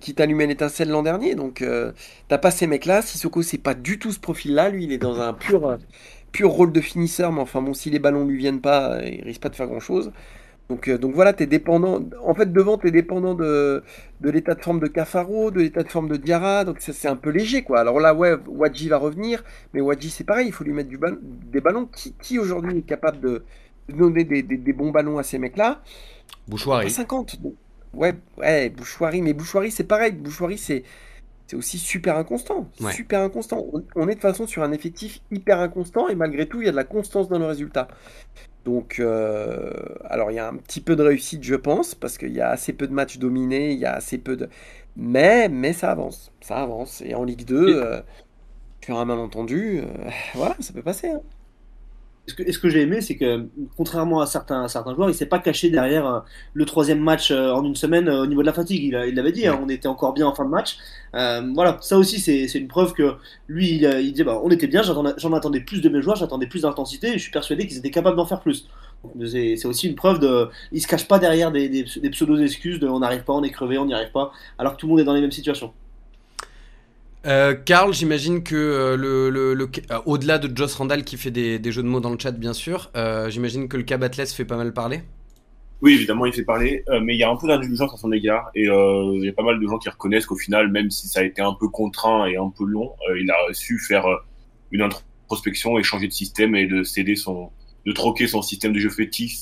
qui 0.00 0.14
t'allumaient 0.14 0.46
l'étincelle 0.46 0.90
l'an 0.90 1.02
dernier. 1.02 1.34
Donc 1.34 1.62
euh, 1.62 1.92
t'as 2.28 2.38
pas 2.38 2.50
ces 2.50 2.66
mecs-là. 2.66 3.02
Sissoko, 3.02 3.42
c'est 3.42 3.58
pas 3.58 3.74
du 3.74 3.98
tout 3.98 4.12
ce 4.12 4.20
profil-là. 4.20 4.70
Lui, 4.70 4.84
il 4.84 4.92
est 4.92 4.98
dans 4.98 5.20
un 5.20 5.32
pur, 5.34 5.78
pur 6.32 6.50
rôle 6.50 6.72
de 6.72 6.80
finisseur. 6.80 7.32
Mais 7.32 7.40
enfin 7.40 7.60
bon, 7.60 7.74
si 7.74 7.90
les 7.90 7.98
ballons 7.98 8.24
lui 8.24 8.38
viennent 8.38 8.60
pas, 8.60 9.00
il 9.04 9.22
risque 9.24 9.42
pas 9.42 9.48
de 9.48 9.56
faire 9.56 9.66
grand-chose. 9.66 10.12
Donc, 10.68 10.90
donc 10.90 11.14
voilà, 11.14 11.32
t'es 11.32 11.46
dépendant. 11.46 12.00
En 12.22 12.34
fait, 12.34 12.52
devant, 12.52 12.76
t'es 12.76 12.90
dépendant 12.90 13.34
de, 13.34 13.82
de 14.20 14.30
l'état 14.30 14.54
de 14.54 14.62
forme 14.62 14.80
de 14.80 14.86
Cafaro, 14.86 15.50
de 15.50 15.60
l'état 15.60 15.82
de 15.82 15.88
forme 15.88 16.08
de 16.08 16.16
Diarra. 16.16 16.64
Donc 16.64 16.80
ça, 16.80 16.92
c'est 16.92 17.08
un 17.08 17.16
peu 17.16 17.30
léger, 17.30 17.62
quoi. 17.62 17.80
Alors 17.80 18.00
là, 18.00 18.14
ouais, 18.14 18.34
Wadji 18.46 18.88
va 18.88 18.98
revenir. 18.98 19.42
Mais 19.72 19.80
Wadji, 19.80 20.10
c'est 20.10 20.24
pareil. 20.24 20.46
Il 20.48 20.52
faut 20.52 20.64
lui 20.64 20.74
mettre 20.74 20.90
du 20.90 20.98
des 21.50 21.60
ballons. 21.62 21.86
Qui, 21.86 22.14
qui 22.20 22.38
aujourd'hui 22.38 22.78
est 22.78 22.82
capable 22.82 23.20
de 23.20 23.44
donner 23.88 24.24
des, 24.24 24.42
des, 24.42 24.72
bons 24.72 24.90
ballons 24.90 25.18
à 25.18 25.22
ces 25.22 25.38
mecs-là. 25.38 25.82
Bouchoirie. 26.46 26.90
50. 26.90 27.36
Ouais, 27.94 28.14
ouais, 28.36 28.70
Bouchoirie. 28.70 29.22
Mais 29.22 29.32
Bouchoirie, 29.32 29.70
c'est 29.70 29.84
pareil. 29.84 30.12
Bouchoirie, 30.12 30.58
c'est 30.58 30.84
c'est 31.48 31.56
aussi 31.56 31.78
super 31.78 32.18
inconstant. 32.18 32.68
Super 32.90 33.22
inconstant. 33.22 33.64
On, 33.96 34.02
est 34.02 34.06
de 34.08 34.12
toute 34.12 34.20
façon 34.20 34.46
sur 34.46 34.62
un 34.62 34.70
effectif 34.70 35.20
hyper 35.30 35.60
inconstant 35.60 36.08
et 36.08 36.14
malgré 36.14 36.46
tout, 36.46 36.60
il 36.60 36.66
y 36.66 36.68
a 36.68 36.72
de 36.72 36.76
la 36.76 36.84
constance 36.84 37.30
dans 37.30 37.38
le 37.38 37.46
résultat. 37.46 37.88
Donc, 38.66 39.00
euh, 39.00 39.72
alors 40.04 40.30
il 40.30 40.34
y 40.34 40.38
a 40.38 40.46
un 40.46 40.56
petit 40.56 40.82
peu 40.82 40.94
de 40.94 41.02
réussite, 41.02 41.42
je 41.42 41.54
pense, 41.54 41.94
parce 41.94 42.18
qu'il 42.18 42.34
y 42.34 42.42
a 42.42 42.50
assez 42.50 42.74
peu 42.74 42.86
de 42.86 42.92
matchs 42.92 43.16
dominés, 43.16 43.72
il 43.72 43.78
y 43.78 43.86
a 43.86 43.94
assez 43.94 44.18
peu 44.18 44.36
de. 44.36 44.50
Mais, 44.94 45.48
mais 45.48 45.72
ça 45.72 45.90
avance. 45.90 46.32
Ça 46.42 46.56
avance. 46.58 47.00
Et 47.00 47.14
en 47.14 47.24
Ligue 47.24 47.46
2, 47.46 47.82
euh, 47.82 48.02
sur 48.84 48.98
un 48.98 49.06
malentendu, 49.06 49.80
euh, 49.80 50.10
voilà, 50.34 50.54
ça 50.60 50.74
peut 50.74 50.82
passer. 50.82 51.08
Hein 51.08 51.22
ce 52.28 52.34
que, 52.34 52.52
ce 52.52 52.58
que 52.58 52.68
j'ai 52.68 52.82
aimé, 52.82 53.00
c'est 53.00 53.16
que 53.16 53.48
contrairement 53.76 54.20
à 54.20 54.26
certains, 54.26 54.68
certains 54.68 54.94
joueurs, 54.94 55.08
il 55.08 55.14
s'est 55.14 55.26
pas 55.26 55.38
caché 55.38 55.70
derrière 55.70 56.06
euh, 56.06 56.20
le 56.52 56.64
troisième 56.64 57.00
match 57.00 57.30
euh, 57.30 57.52
en 57.52 57.64
une 57.64 57.74
semaine 57.74 58.08
euh, 58.08 58.22
au 58.22 58.26
niveau 58.26 58.42
de 58.42 58.46
la 58.46 58.52
fatigue. 58.52 58.96
Il 59.08 59.14
l'avait 59.14 59.32
dit, 59.32 59.46
hein, 59.46 59.58
on 59.62 59.68
était 59.68 59.88
encore 59.88 60.12
bien 60.12 60.26
en 60.26 60.34
fin 60.34 60.44
de 60.44 60.50
match. 60.50 60.78
voilà, 61.12 61.78
ça 61.80 61.96
aussi, 61.98 62.20
c'est 62.20 62.58
une 62.58 62.68
preuve 62.68 62.92
que 62.92 63.14
lui, 63.48 63.70
il, 63.70 63.82
il 64.02 64.12
disait, 64.12 64.24
bah, 64.24 64.40
on 64.42 64.50
était 64.50 64.66
bien, 64.66 64.82
j'en 64.82 65.32
attendais 65.32 65.60
plus 65.60 65.80
de 65.80 65.88
mes 65.88 66.02
joueurs, 66.02 66.16
j'attendais 66.16 66.46
plus 66.46 66.62
d'intensité, 66.62 67.08
et 67.08 67.12
je 67.14 67.22
suis 67.22 67.32
persuadé 67.32 67.66
qu'ils 67.66 67.78
étaient 67.78 67.90
capables 67.90 68.16
d'en 68.16 68.26
faire 68.26 68.40
plus. 68.40 68.68
C'est 69.26 69.66
aussi 69.66 69.86
une 69.88 69.94
preuve 69.94 70.18
de. 70.18 70.48
Il 70.72 70.82
se 70.82 70.88
cache 70.88 71.06
pas 71.06 71.20
derrière 71.20 71.52
des, 71.52 71.68
des, 71.68 71.84
des 71.84 72.10
pseudo-excuses 72.10 72.80
de 72.80 72.88
on 72.88 72.98
n'arrive 72.98 73.22
pas, 73.22 73.32
on 73.32 73.44
est 73.44 73.50
crevé, 73.50 73.78
on 73.78 73.86
n'y 73.86 73.94
arrive 73.94 74.10
pas, 74.10 74.32
alors 74.58 74.74
que 74.74 74.80
tout 74.80 74.86
le 74.86 74.90
monde 74.90 75.00
est 75.00 75.04
dans 75.04 75.14
les 75.14 75.20
mêmes 75.20 75.30
situations. 75.30 75.72
Euh, 77.26 77.54
j'imagine 77.92 78.42
que 78.42 78.54
euh, 78.54 78.96
le, 78.96 79.60
euh, 79.90 79.98
au-delà 80.06 80.38
de 80.38 80.54
Joss 80.56 80.74
Randall 80.74 81.04
qui 81.04 81.16
fait 81.16 81.30
des, 81.30 81.72
jeux 81.72 81.82
de 81.82 81.88
mots 81.88 82.00
dans 82.00 82.10
le 82.10 82.18
chat, 82.18 82.32
bien 82.32 82.52
sûr, 82.52 82.90
j'imagine 83.28 83.68
que 83.68 83.76
le 83.76 83.82
cas 83.82 83.96
Batles 83.96 84.26
fait 84.26 84.44
pas 84.44 84.56
mal 84.56 84.72
parler. 84.72 85.00
Oui, 85.80 85.94
évidemment, 85.94 86.26
il 86.26 86.32
fait 86.32 86.42
parler, 86.42 86.84
mais 87.02 87.14
il 87.14 87.18
y 87.18 87.22
a 87.22 87.30
un 87.30 87.36
peu 87.36 87.46
d'indulgence 87.46 87.94
à 87.94 87.96
son 87.96 88.10
égard, 88.12 88.50
et 88.54 88.64
il 88.64 89.24
y 89.24 89.28
a 89.28 89.32
pas 89.32 89.44
mal 89.44 89.60
de 89.60 89.66
gens 89.66 89.78
qui 89.78 89.88
reconnaissent 89.88 90.26
qu'au 90.26 90.36
final, 90.36 90.70
même 90.70 90.90
si 90.90 91.06
ça 91.08 91.20
a 91.20 91.22
été 91.22 91.40
un 91.40 91.54
peu 91.54 91.68
contraint 91.68 92.26
et 92.26 92.36
un 92.36 92.50
peu 92.50 92.64
long, 92.64 92.94
il 93.16 93.30
a 93.30 93.52
su 93.52 93.78
faire 93.78 94.06
une 94.72 94.82
introspection 94.82 95.78
et 95.78 95.82
changer 95.82 96.08
de 96.08 96.12
système 96.12 96.56
et 96.56 96.66
de 96.66 96.82
céder 96.82 97.14
son, 97.14 97.50
de 97.86 97.92
troquer 97.92 98.26
son 98.26 98.42
système 98.42 98.72
de 98.72 98.80
jeu 98.80 98.90
fétiche, 98.90 99.38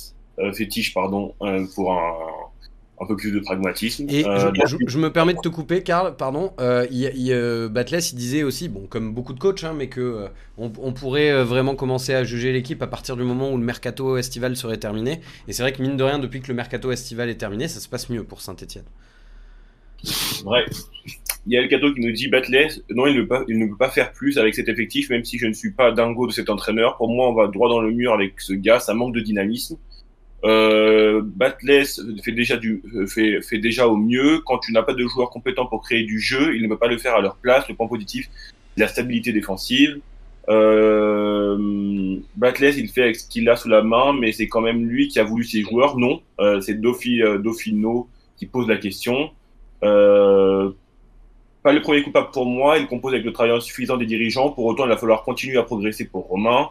fétiche 0.53 0.93
pardon, 0.93 1.35
pour 1.75 1.93
un 1.95 2.13
un 3.01 3.07
peu 3.07 3.17
plus 3.17 3.31
de 3.31 3.41
pragmatisme. 3.41 4.07
Et 4.09 4.27
euh, 4.27 4.51
je, 4.87 4.99
me 4.99 5.13
permets 5.13 5.35
de 5.35 5.41
te 5.41 5.49
couper, 5.49 5.83
Karl, 5.83 6.17
pardon. 6.17 6.53
Euh, 6.61 6.87
il, 6.91 7.11
il, 7.15 7.33
euh, 7.33 7.69
il 7.75 8.17
disait 8.17 8.43
aussi, 8.43 8.69
bon, 8.69 8.87
comme 8.89 9.13
beaucoup 9.13 9.33
de 9.33 9.39
coachs, 9.39 9.65
hein, 9.65 9.75
mais 9.77 9.89
que 9.89 10.29
on, 10.57 10.71
pourrait 10.93 11.45
vraiment 11.45 11.75
commencer 11.75 12.15
à 12.15 12.25
juger 12.25 12.53
l'équipe 12.53 12.83
à 12.83 12.87
partir 12.87 13.17
du 13.17 13.23
moment 13.23 13.53
où 13.53 13.59
le 13.59 13.65
mercato 13.65 14.17
estival 14.17 14.57
serait 14.57 14.79
terminé. 14.79 15.21
Et 15.49 15.53
c'est 15.53 15.63
vrai 15.63 15.73
que 15.73 15.83
mine 15.83 15.97
de 15.97 16.05
rien, 16.05 16.19
depuis 16.19 16.41
que 16.41 16.49
le 16.49 16.55
mercato 16.55 16.91
estival 16.91 17.29
est 17.29 17.37
terminé, 17.37 17.69
ça 17.69 17.81
se 17.81 17.89
passe 17.89 18.09
mieux 18.09 18.25
pour 18.25 18.41
Saint-Etienne. 18.41 18.85
Vrai. 20.45 20.65
Il 21.47 21.53
y 21.53 21.59
a 21.59 21.69
cadeau 21.69 21.93
qui 21.95 22.01
nous 22.01 22.13
dit 22.13 22.29
Batles, 22.29 22.83
non, 22.91 23.07
il 23.07 23.17
ne, 23.17 23.23
pas, 23.23 23.45
il 23.47 23.59
ne 23.59 23.67
peut 23.67 23.77
pas 23.77 23.91
faire 23.91 24.13
plus 24.13 24.37
avec 24.39 24.55
cet 24.55 24.69
effectif, 24.69 25.11
même 25.11 25.25
si 25.25 25.39
je 25.39 25.47
ne 25.47 25.53
suis 25.53 25.71
pas 25.71 25.93
dingo 25.93 26.27
de 26.27 26.33
cet 26.33 26.51
entraîneur. 26.51 26.97
Pour 26.97 27.09
moi, 27.09 27.29
on 27.29 27.35
va 27.35 27.47
droit 27.47 27.69
dans 27.69 27.81
le 27.81 27.93
mur 27.93 28.13
avec 28.13 28.41
ce 28.41 28.53
gars, 28.53 28.81
ça 28.81 28.95
manque 28.95 29.15
de 29.15 29.21
dynamisme. 29.21 29.77
Euh, 30.47 31.23
fait 32.23 32.33
déjà 32.33 32.57
du 32.57 32.83
fait, 33.09 33.59
déjà 33.59 33.89
au 33.89 33.97
mieux. 33.97 34.41
Quand 34.47 34.59
tu 34.59 34.73
n'as 34.73 34.83
pas 34.83 34.95
de 34.95 35.07
joueurs 35.07 35.31
compétents 35.31 35.67
pour 35.67 35.83
créer 35.83 36.05
du 36.05 36.21
jeu, 36.21 36.55
il 36.57 36.63
ne 36.63 36.69
peut 36.69 36.79
pas 36.79 36.89
le 36.89 36.99
faire 36.99 37.15
à 37.15 37.21
leur 37.21 37.37
place. 37.37 37.69
Le 37.69 37.75
point 37.75 37.89
positif, 37.89 38.29
la 38.77 38.87
stabilité 38.87 39.33
défensive. 39.33 40.01
Euh, 40.49 41.57
il 41.59 42.89
fait 42.89 43.03
avec 43.03 43.17
ce 43.17 43.29
qu'il 43.29 43.49
a 43.49 43.57
sous 43.57 43.69
la 43.69 43.83
main, 43.83 44.13
mais 44.13 44.33
c'est 44.33 44.49
quand 44.49 44.61
même 44.61 44.89
lui 44.89 45.09
qui 45.09 45.19
a 45.19 45.25
voulu 45.25 45.45
ses 45.45 45.63
joueurs. 45.63 45.99
Non, 45.99 46.21
euh, 46.41 46.61
c'est 46.61 46.79
euh, 46.79 47.39
Dauphino 47.39 48.09
qui 48.37 48.47
pose 48.47 48.69
la 48.69 48.77
question. 48.77 49.31
Euh, 49.83 50.71
pas 51.63 51.73
le 51.73 51.83
premier 51.83 52.03
coupable 52.03 52.31
pour 52.33 52.47
moi. 52.47 52.79
Il 52.79 52.87
compose 52.87 53.13
avec 53.15 53.25
le 53.25 53.33
travail 53.33 53.57
insuffisant 53.57 53.97
des 53.97 54.07
dirigeants. 54.07 54.51
Pour 54.51 54.67
autant, 54.67 54.85
il 54.85 54.91
va 54.91 54.97
falloir 54.97 55.25
continuer 55.25 55.59
à 55.59 55.63
progresser 55.63 56.07
pour 56.07 56.27
Romain. 56.27 56.69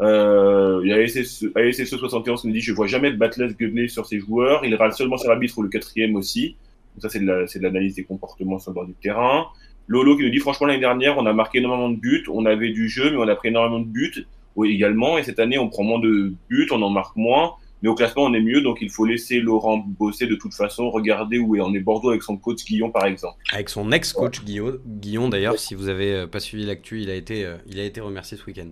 Euh, 0.00 0.80
il 0.82 0.88
y 0.88 0.92
a 0.92 0.96
ASSE 0.96 1.84
71 1.84 2.40
qui 2.40 2.46
nous 2.46 2.52
dit 2.52 2.60
je 2.60 2.72
vois 2.72 2.86
jamais 2.86 3.10
de 3.10 3.16
Battles 3.16 3.54
gueuler 3.54 3.88
sur 3.88 4.06
ses 4.06 4.18
joueurs. 4.18 4.64
Il 4.64 4.74
râle 4.74 4.92
seulement 4.92 5.18
sur 5.18 5.28
l'arbitre 5.28 5.58
ou 5.58 5.62
le 5.62 5.68
quatrième 5.68 6.16
aussi. 6.16 6.56
ça 6.98 7.08
c'est 7.08 7.20
de 7.20 7.62
l'analyse 7.62 7.96
des 7.96 8.04
comportements 8.04 8.58
sur 8.58 8.70
le 8.70 8.74
bord 8.74 8.86
du 8.86 8.94
terrain. 8.94 9.46
Lolo 9.88 10.16
qui 10.16 10.22
nous 10.22 10.30
dit 10.30 10.38
franchement 10.38 10.68
l'année 10.68 10.80
dernière 10.80 11.18
on 11.18 11.26
a 11.26 11.32
marqué 11.32 11.58
énormément 11.58 11.90
de 11.90 11.96
buts, 11.96 12.24
on 12.32 12.46
avait 12.46 12.70
du 12.70 12.88
jeu 12.88 13.10
mais 13.10 13.16
on 13.16 13.28
a 13.28 13.34
pris 13.34 13.48
énormément 13.48 13.80
de 13.80 13.88
buts 13.88 14.26
oui, 14.56 14.72
également. 14.72 15.18
Et 15.18 15.22
cette 15.22 15.38
année 15.38 15.58
on 15.58 15.68
prend 15.68 15.84
moins 15.84 16.00
de 16.00 16.32
buts, 16.48 16.68
on 16.70 16.82
en 16.82 16.90
marque 16.90 17.16
moins. 17.16 17.54
Mais 17.82 17.88
au 17.88 17.94
classement, 17.94 18.24
on 18.24 18.34
est 18.34 18.42
mieux, 18.42 18.60
donc 18.60 18.78
il 18.82 18.90
faut 18.90 19.06
laisser 19.06 19.40
Laurent 19.40 19.78
bosser 19.78 20.26
de 20.26 20.34
toute 20.34 20.52
façon. 20.52 20.90
Regardez 20.90 21.38
où 21.38 21.56
est, 21.56 21.60
on 21.60 21.72
est 21.72 21.80
Bordeaux 21.80 22.10
avec 22.10 22.22
son 22.22 22.36
coach 22.36 22.64
Guillon, 22.66 22.90
par 22.90 23.06
exemple. 23.06 23.38
Avec 23.52 23.70
son 23.70 23.90
ex-coach 23.90 24.44
Guillon, 24.44 24.78
Guillon 24.84 25.30
d'ailleurs, 25.30 25.58
si 25.58 25.74
vous 25.74 25.88
avez 25.88 26.12
euh, 26.12 26.26
pas 26.26 26.40
suivi 26.40 26.66
l'actu, 26.66 27.00
il 27.00 27.08
a 27.08 27.14
été, 27.14 27.46
euh, 27.46 27.56
il 27.66 27.80
a 27.80 27.84
été 27.84 28.02
remercié 28.02 28.36
ce 28.36 28.44
week-end. 28.44 28.68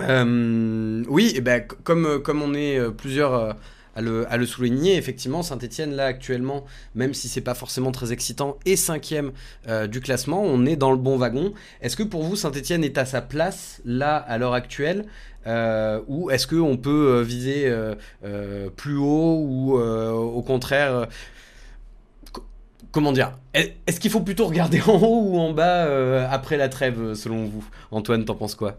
Euh, 0.00 1.04
oui, 1.08 1.26
et 1.26 1.34
eh 1.36 1.40
ben, 1.40 1.64
comme, 1.84 2.22
comme 2.22 2.42
on 2.42 2.54
est 2.54 2.80
plusieurs 2.96 3.56
à 3.94 4.36
le, 4.36 4.46
souligner. 4.46 4.96
Effectivement, 4.96 5.42
Saint-Etienne, 5.42 5.94
là, 5.94 6.06
actuellement, 6.06 6.64
même 6.94 7.14
si 7.14 7.28
c'est 7.28 7.40
pas 7.40 7.54
forcément 7.54 7.92
très 7.92 8.12
excitant, 8.12 8.58
est 8.64 8.76
cinquième 8.76 9.32
euh, 9.68 9.86
du 9.86 10.00
classement. 10.00 10.42
On 10.42 10.66
est 10.66 10.76
dans 10.76 10.90
le 10.90 10.96
bon 10.96 11.16
wagon. 11.16 11.52
Est-ce 11.80 11.96
que 11.96 12.02
pour 12.02 12.22
vous, 12.22 12.36
Saint-Etienne 12.36 12.84
est 12.84 12.98
à 12.98 13.04
sa 13.04 13.20
place, 13.20 13.80
là, 13.84 14.16
à 14.16 14.38
l'heure 14.38 14.54
actuelle 14.54 15.06
euh, 15.48 16.00
ou 16.06 16.30
est-ce 16.30 16.46
qu'on 16.46 16.76
peut 16.76 17.16
euh, 17.16 17.22
viser 17.22 17.68
plus 18.76 18.96
haut 18.96 19.44
ou 19.44 19.76
au 19.76 20.42
contraire 20.42 21.08
comment 22.92 23.10
dire 23.12 23.38
Est-ce 23.52 23.98
qu'il 23.98 24.10
faut 24.10 24.20
plutôt 24.20 24.46
regarder 24.46 24.80
en 24.86 24.94
haut 25.02 25.22
ou 25.22 25.38
en 25.38 25.52
bas 25.52 26.30
après 26.30 26.56
la 26.56 26.68
trêve, 26.68 27.14
selon 27.14 27.44
vous? 27.46 27.64
Antoine, 27.90 28.24
t'en 28.24 28.36
penses 28.36 28.54
quoi? 28.54 28.78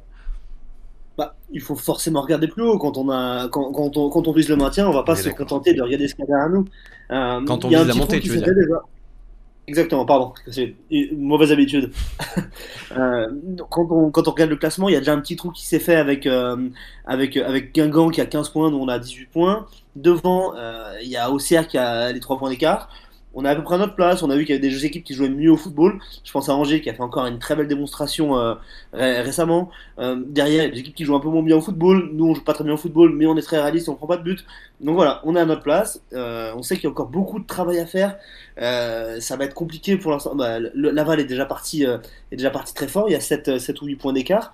Bah, 1.18 1.36
il 1.52 1.62
faut 1.62 1.76
forcément 1.76 2.22
regarder 2.22 2.48
plus 2.48 2.64
haut 2.64 2.80
quand 2.80 2.98
on 2.98 3.10
a 3.12 3.48
quand, 3.50 3.72
quand, 3.72 3.98
on, 3.98 4.10
quand 4.10 4.28
on 4.28 4.32
vise 4.32 4.50
le 4.50 4.56
maintien, 4.56 4.88
on 4.88 4.94
va 4.94 5.04
pas 5.04 5.16
se 5.16 5.30
contenter 5.30 5.74
de 5.74 5.82
regarder 5.82 6.08
ce 6.08 6.16
qu'il 6.16 6.26
y 6.26 6.28
a 6.28 6.32
derrière 6.32 6.50
nous. 6.50 6.66
Euh, 7.12 7.46
quand 7.46 7.66
on 7.66 7.70
vise 7.70 7.88
la 7.88 7.94
montée, 7.94 8.20
tu 8.20 8.30
veux 8.30 8.42
dire. 8.42 8.54
Déjà. 8.54 8.82
Exactement, 9.66 10.06
pardon, 10.06 10.34
c'est 10.52 10.76
une 10.92 11.22
mauvaise 11.22 11.52
habitude. 11.52 11.92
euh, 12.98 13.28
quand, 13.70 13.88
on, 13.92 14.12
quand 14.12 14.28
on 14.28 14.32
regarde 14.32 14.50
le 14.50 14.58
classement, 14.58 14.90
il 14.90 14.94
y 14.94 14.96
a 14.96 15.00
déjà 15.00 15.14
un 15.14 15.22
petit 15.22 15.38
trou 15.38 15.52
qui 15.52 15.66
s'est 15.66 15.80
fait 15.80 15.96
avec, 15.96 16.28
euh, 16.28 16.68
avec, 17.06 17.38
avec 17.38 17.74
Guingamp 17.74 18.10
qui 18.10 18.20
a 18.20 18.26
15 18.26 18.50
points, 18.50 18.72
nous 18.72 18.78
on 18.78 18.90
a 18.90 19.00
18 19.00 19.28
points. 19.28 19.68
Devant, 19.96 20.54
il 21.02 21.08
y 21.08 21.16
a 21.16 21.32
Auxerre 21.32 21.68
qui 21.68 21.78
a 21.78 22.12
les 22.12 22.20
3 22.20 22.40
points 22.40 22.50
d'écart 22.50 22.90
on 23.34 23.46
est 23.46 23.50
à 23.50 23.56
peu 23.56 23.64
près 23.64 23.78
notre 23.78 23.96
place. 23.96 24.24
On 24.24 24.30
a 24.30 24.36
vu 24.36 24.46
qu'il 24.46 24.56
y 24.56 24.58
avait 24.58 24.68
des 24.68 24.86
équipes 24.86 25.04
qui 25.04 25.14
jouaient 25.14 25.30
mieux 25.30 25.52
au 25.52 25.58
football. 25.58 26.00
Je 26.24 26.32
pense 26.32 26.50
à 26.50 26.56
Angers 26.56 26.82
qui 26.82 26.90
a 26.90 26.94
fait 26.94 27.02
encore 27.02 27.26
une 27.26 27.40
très 27.40 27.56
belle 27.56 27.68
démonstration 27.68 28.38
euh, 28.38 28.56
récemment. 28.92 29.70
Euh, 30.00 30.22
derrière, 30.28 30.66
a 30.66 30.68
des 30.70 30.80
équipes 30.80 30.96
qui 30.96 31.06
jouent 31.06 31.16
un 31.16 31.20
peu 31.20 31.30
moins 31.30 31.44
bien 31.44 31.58
au 31.58 31.62
football. 31.62 32.12
Nous, 32.14 32.26
on 32.26 32.36
joue 32.36 32.44
pas 32.44 32.54
très 32.54 32.64
bien 32.64 32.74
au 32.74 32.78
football, 32.78 33.14
mais 33.16 33.26
on 33.26 33.36
est 33.38 33.42
très 33.42 33.60
réaliste 33.60 33.90
on 33.90 33.96
prend 33.96 34.08
pas 34.08 34.18
de 34.18 34.24
but. 34.24 34.46
Donc 34.82 34.96
voilà, 34.96 35.22
on 35.24 35.36
est 35.36 35.40
à 35.40 35.46
notre 35.46 35.64
place. 35.64 36.02
Euh, 36.14 36.54
on 36.56 36.62
sait 36.62 36.76
qu'il 36.76 36.86
y 36.86 36.88
a 36.88 36.92
encore 36.92 37.10
beaucoup 37.10 37.40
de 37.40 37.48
travail 37.48 37.80
à 37.80 37.86
faire. 37.86 38.18
ça 38.58 39.38
va 39.38 39.46
être 39.46 39.56
compliqué 39.56 39.98
pour 39.98 40.12
l'instant. 40.12 40.36
Bah, 40.36 40.60
Laval 40.60 41.20
est 41.20 41.26
déjà 41.26 41.46
parti, 41.46 41.84
est 41.84 42.36
déjà 42.36 42.52
parti 42.52 42.74
très 42.74 42.88
fort. 42.88 43.10
Il 43.10 43.14
y 43.14 43.16
a 43.16 43.22
7, 43.22 43.60
7 43.60 43.82
ou 43.82 43.86
8 43.86 43.96
points 43.96 44.14
d'écart. 44.14 44.54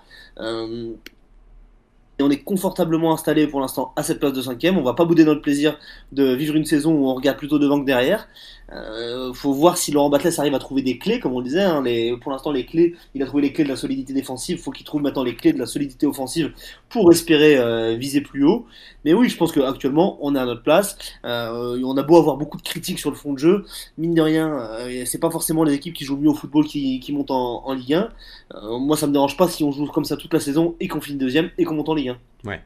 Et 2.20 2.22
on 2.22 2.28
est 2.28 2.42
confortablement 2.42 3.14
installé 3.14 3.46
pour 3.46 3.60
l'instant 3.60 3.94
à 3.96 4.02
cette 4.02 4.20
place 4.20 4.34
de 4.34 4.42
cinquième. 4.42 4.76
On 4.76 4.82
va 4.82 4.92
pas 4.92 5.06
bouder 5.06 5.24
notre 5.24 5.40
plaisir 5.40 5.78
de 6.12 6.34
vivre 6.34 6.54
une 6.54 6.66
saison 6.66 6.92
où 6.92 7.08
on 7.08 7.14
regarde 7.14 7.38
plutôt 7.38 7.58
devant 7.58 7.80
que 7.80 7.86
derrière. 7.86 8.28
Euh, 8.72 9.32
faut 9.32 9.54
voir 9.54 9.78
si 9.78 9.90
Laurent 9.90 10.10
Batles 10.10 10.34
arrive 10.36 10.54
à 10.54 10.58
trouver 10.58 10.82
des 10.82 10.98
clés, 10.98 11.18
comme 11.18 11.32
on 11.32 11.38
le 11.38 11.46
disait. 11.46 11.62
Hein, 11.62 11.82
pour 12.20 12.30
l'instant, 12.30 12.52
il 12.52 13.22
a 13.22 13.26
trouvé 13.26 13.42
les 13.42 13.52
clés 13.54 13.64
de 13.64 13.70
la 13.70 13.76
solidité 13.76 14.12
défensive. 14.12 14.58
Faut 14.60 14.70
qu'il 14.70 14.84
trouve 14.84 15.00
maintenant 15.00 15.24
les 15.24 15.34
clés 15.34 15.54
de 15.54 15.58
la 15.58 15.64
solidité 15.64 16.06
offensive 16.06 16.52
pour 16.90 17.10
espérer 17.10 17.56
euh, 17.56 17.96
viser 17.96 18.20
plus 18.20 18.44
haut. 18.44 18.66
Mais 19.04 19.14
oui, 19.14 19.28
je 19.28 19.36
pense 19.36 19.52
qu'actuellement, 19.52 20.18
on 20.20 20.34
est 20.34 20.38
à 20.38 20.44
notre 20.44 20.62
place. 20.62 20.96
Euh, 21.24 21.80
on 21.82 21.96
a 21.96 22.02
beau 22.02 22.18
avoir 22.18 22.36
beaucoup 22.36 22.58
de 22.58 22.62
critiques 22.62 22.98
sur 22.98 23.10
le 23.10 23.16
fond 23.16 23.32
de 23.32 23.38
jeu, 23.38 23.64
mine 23.98 24.14
de 24.14 24.22
rien, 24.22 24.52
euh, 24.52 25.04
c'est 25.06 25.18
pas 25.18 25.30
forcément 25.30 25.64
les 25.64 25.74
équipes 25.74 25.94
qui 25.94 26.04
jouent 26.04 26.18
mieux 26.18 26.28
au 26.28 26.34
football 26.34 26.66
qui, 26.66 27.12
montent 27.12 27.30
en, 27.30 27.72
Ligue 27.72 27.94
1. 27.94 28.08
Euh, 28.54 28.78
moi, 28.78 28.96
ça 28.96 29.06
me 29.06 29.12
dérange 29.12 29.36
pas 29.36 29.48
si 29.48 29.64
on 29.64 29.72
joue 29.72 29.86
comme 29.86 30.04
ça 30.04 30.16
toute 30.16 30.34
la 30.34 30.40
saison 30.40 30.74
et 30.80 30.88
qu'on 30.88 31.00
finit 31.00 31.18
deuxième 31.18 31.50
et 31.58 31.64
qu'on 31.64 31.74
monte 31.74 31.88
en 31.88 31.94
Ligue 31.94 32.09
1. 32.09 32.09
Ouais 32.44 32.60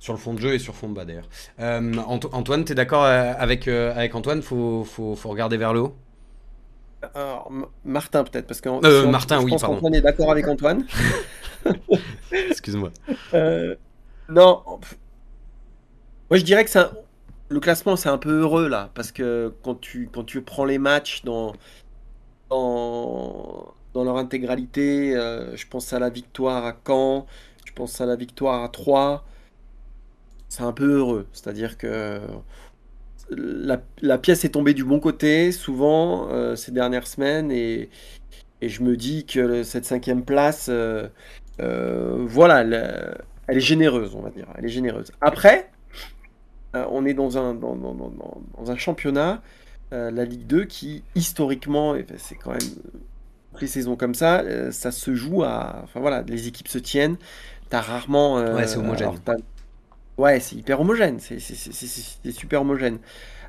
sur 0.00 0.14
le 0.14 0.18
fond 0.18 0.34
de 0.34 0.40
jeu 0.40 0.54
et 0.54 0.58
sur 0.58 0.74
fond 0.74 0.88
de 0.88 0.94
bas 0.94 1.04
d'ailleurs. 1.04 1.28
Euh, 1.60 1.94
Antoine, 2.06 2.64
tu 2.64 2.72
es 2.72 2.74
d'accord 2.74 3.04
euh, 3.04 3.32
avec, 3.38 3.68
euh, 3.68 3.94
avec 3.94 4.14
Antoine? 4.14 4.42
Faut, 4.42 4.82
faut, 4.84 5.14
faut, 5.14 5.28
regarder 5.28 5.58
vers 5.58 5.74
le 5.74 5.80
haut 5.80 5.94
Alors, 7.14 7.52
Martin 7.84 8.24
peut-être, 8.24 8.46
parce 8.46 8.62
que 8.62 8.68
euh, 8.68 9.06
Martin, 9.08 9.40
oui, 9.42 9.52
pardon. 9.60 9.76
Antoine 9.76 9.94
est 9.94 10.00
d'accord 10.00 10.30
avec 10.30 10.48
Antoine. 10.48 10.86
Excuse-moi. 12.32 12.90
non, 14.30 14.62
moi 16.30 16.38
je 16.38 16.42
dirais 16.42 16.64
que 16.64 16.70
ça, 16.70 16.92
le 17.50 17.60
classement 17.60 17.96
c'est 17.96 18.08
un 18.08 18.18
peu 18.18 18.40
heureux 18.40 18.68
là, 18.68 18.90
parce 18.94 19.12
que 19.12 19.52
quand 19.62 19.78
tu, 19.78 20.08
quand 20.10 20.24
tu 20.24 20.40
prends 20.40 20.64
les 20.64 20.78
matchs 20.78 21.24
dans, 21.24 21.52
dans, 22.48 23.74
dans 23.92 24.04
leur 24.04 24.16
intégralité, 24.16 25.12
je 25.12 25.66
pense 25.66 25.92
à 25.92 25.98
la 25.98 26.08
victoire 26.08 26.64
à 26.64 26.74
Caen, 26.86 27.26
je 27.26 27.49
à 28.00 28.06
la 28.06 28.16
victoire 28.16 28.62
à 28.62 28.68
Troyes 28.68 29.24
c'est 30.50 30.62
un 30.62 30.72
peu 30.72 30.96
heureux. 30.96 31.26
C'est-à-dire 31.32 31.78
que 31.78 32.20
la, 33.30 34.18
pièce 34.18 34.44
est 34.44 34.50
tombée 34.50 34.74
du 34.74 34.84
bon 34.84 35.00
côté 35.00 35.52
souvent 35.52 36.28
euh, 36.30 36.56
ces 36.56 36.72
dernières 36.72 37.06
semaines 37.06 37.50
et, 37.50 37.88
je 38.60 38.82
me 38.82 38.94
dis 38.94 39.24
que 39.24 39.62
cette 39.62 39.86
cinquième 39.86 40.22
place, 40.22 40.66
euh, 40.68 41.08
euh, 41.60 42.26
voilà, 42.26 42.60
elle, 42.60 43.56
est 43.56 43.60
généreuse, 43.60 44.14
on 44.14 44.20
va 44.20 44.28
dire. 44.28 44.48
Elle 44.54 44.66
est 44.66 44.70
généreuse. 44.70 45.12
Après, 45.22 45.70
on 46.74 47.06
est 47.06 47.14
dans 47.14 47.38
un, 47.38 47.54
dans, 47.54 48.44
un 48.66 48.76
championnat, 48.76 49.40
la 49.92 50.24
Ligue 50.26 50.46
2, 50.46 50.66
qui 50.66 51.04
historiquement, 51.14 51.96
c'est 52.18 52.34
quand 52.34 52.50
même 52.50 52.60
les 53.62 53.66
saisons 53.66 53.96
comme 53.96 54.14
ça, 54.14 54.44
ça 54.72 54.92
se 54.92 55.14
joue 55.14 55.42
à. 55.42 55.80
Enfin 55.82 56.00
voilà, 56.00 56.20
les 56.28 56.46
équipes 56.46 56.68
se 56.68 56.78
tiennent. 56.78 57.16
T'as 57.70 57.80
rarement. 57.80 58.36
ouais, 58.36 58.66
c'est 58.66 58.76
homogène. 58.76 59.12
Ouais, 60.18 60.38
c'est 60.38 60.56
hyper 60.56 60.80
homogène, 60.80 61.18
c'est 61.18 61.38
super 62.32 62.60
homogène. 62.60 62.98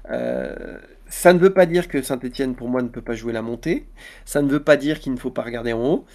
Euh, 0.10 0.78
ça 1.08 1.34
ne 1.34 1.40
veut 1.40 1.54
pas 1.54 1.66
dire 1.66 1.88
que 1.88 2.02
Saint-Etienne, 2.02 2.56
pour 2.56 2.70
moi, 2.70 2.82
ne 2.82 2.88
peut 2.88 3.02
pas 3.02 3.14
jouer 3.14 3.34
la 3.34 3.42
montée. 3.42 3.88
Ça 4.26 4.42
ne 4.42 4.50
veut 4.50 4.64
pas 4.64 4.78
dire 4.78 5.00
qu'il 5.00 5.14
ne 5.14 5.18
faut 5.18 5.32
pas 5.32 5.42
regarder 5.42 5.74
en 5.74 5.84
haut. 5.84 6.06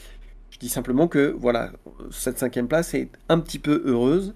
Je 0.50 0.58
dis 0.58 0.70
simplement 0.70 1.08
que, 1.08 1.34
voilà, 1.38 1.72
cette 2.10 2.38
cinquième 2.38 2.68
place 2.68 2.94
est 2.94 3.10
un 3.28 3.38
petit 3.38 3.58
peu 3.58 3.82
heureuse. 3.84 4.34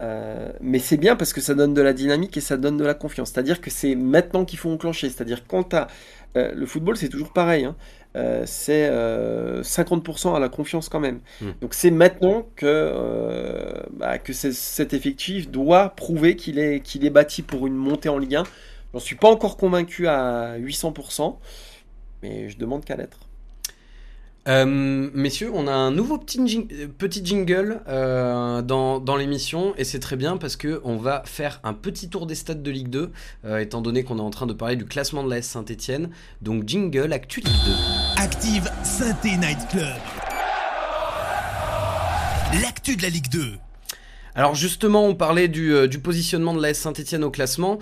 Euh, 0.00 0.52
mais 0.60 0.78
c'est 0.78 0.96
bien 0.96 1.16
parce 1.16 1.32
que 1.32 1.40
ça 1.40 1.54
donne 1.54 1.74
de 1.74 1.82
la 1.82 1.92
dynamique 1.92 2.36
et 2.36 2.40
ça 2.40 2.56
donne 2.56 2.76
de 2.76 2.84
la 2.84 2.94
confiance. 2.94 3.30
C'est-à-dire 3.32 3.60
que 3.60 3.68
c'est 3.68 3.94
maintenant 3.94 4.44
qu'il 4.44 4.58
faut 4.58 4.70
enclencher. 4.70 5.10
C'est-à-dire 5.10 5.46
quand 5.46 5.70
tu 5.70 5.76
euh, 6.36 6.54
le 6.54 6.66
football, 6.66 6.96
c'est 6.96 7.08
toujours 7.08 7.32
pareil. 7.32 7.64
Hein. 7.64 7.76
Euh, 8.16 8.44
c'est 8.46 8.88
50% 8.88 10.28
euh, 10.28 10.34
à 10.34 10.40
la 10.40 10.48
confiance 10.48 10.88
quand 10.88 11.00
même. 11.00 11.20
Hmm. 11.40 11.50
Donc 11.60 11.74
c'est 11.74 11.90
maintenant 11.90 12.46
que, 12.56 12.66
euh, 12.66 13.82
bah, 13.92 14.18
que 14.18 14.32
cet 14.32 14.94
effectif 14.94 15.50
doit 15.50 15.90
prouver 15.90 16.34
qu'il 16.36 16.58
est, 16.58 16.80
qu'il 16.80 17.04
est 17.04 17.10
bâti 17.10 17.42
pour 17.42 17.66
une 17.66 17.74
montée 17.74 18.08
en 18.08 18.18
Ligue 18.18 18.36
1. 18.36 18.44
J'en 18.94 19.00
suis 19.00 19.16
pas 19.16 19.30
encore 19.30 19.56
convaincu 19.56 20.08
à 20.08 20.56
800%, 20.58 21.36
mais 22.22 22.48
je 22.48 22.56
demande 22.56 22.84
qu'à 22.84 22.96
l'être. 22.96 23.27
Euh, 24.48 25.10
messieurs, 25.12 25.50
on 25.52 25.66
a 25.66 25.72
un 25.72 25.90
nouveau 25.90 26.16
petit, 26.16 26.66
petit 26.96 27.24
jingle 27.24 27.82
euh, 27.86 28.62
dans, 28.62 28.98
dans 28.98 29.16
l'émission 29.16 29.74
et 29.76 29.84
c'est 29.84 29.98
très 29.98 30.16
bien 30.16 30.38
parce 30.38 30.56
que 30.56 30.80
on 30.84 30.96
va 30.96 31.22
faire 31.26 31.60
un 31.64 31.74
petit 31.74 32.08
tour 32.08 32.26
des 32.26 32.34
stades 32.34 32.62
de 32.62 32.70
Ligue 32.70 32.88
2, 32.88 33.10
euh, 33.44 33.58
étant 33.58 33.82
donné 33.82 34.04
qu'on 34.04 34.18
est 34.18 34.22
en 34.22 34.30
train 34.30 34.46
de 34.46 34.54
parler 34.54 34.76
du 34.76 34.86
classement 34.86 35.22
de 35.22 35.28
la 35.28 35.38
S 35.38 35.48
Saint-Etienne. 35.48 36.10
Donc 36.40 36.66
jingle, 36.66 37.12
Actu 37.12 37.40
Ligue 37.40 37.52
2. 38.16 38.22
Active 38.22 38.70
saint 38.84 39.16
Night 39.24 39.58
Club. 39.70 39.98
L'actu 42.62 42.96
de 42.96 43.02
la 43.02 43.10
Ligue 43.10 43.28
2. 43.30 43.52
Alors 44.34 44.54
justement, 44.54 45.04
on 45.04 45.14
parlait 45.14 45.48
du, 45.48 45.88
du 45.88 45.98
positionnement 45.98 46.54
de 46.54 46.62
la 46.62 46.70
S 46.70 46.78
Saint-Etienne 46.78 47.24
au 47.24 47.30
classement. 47.30 47.78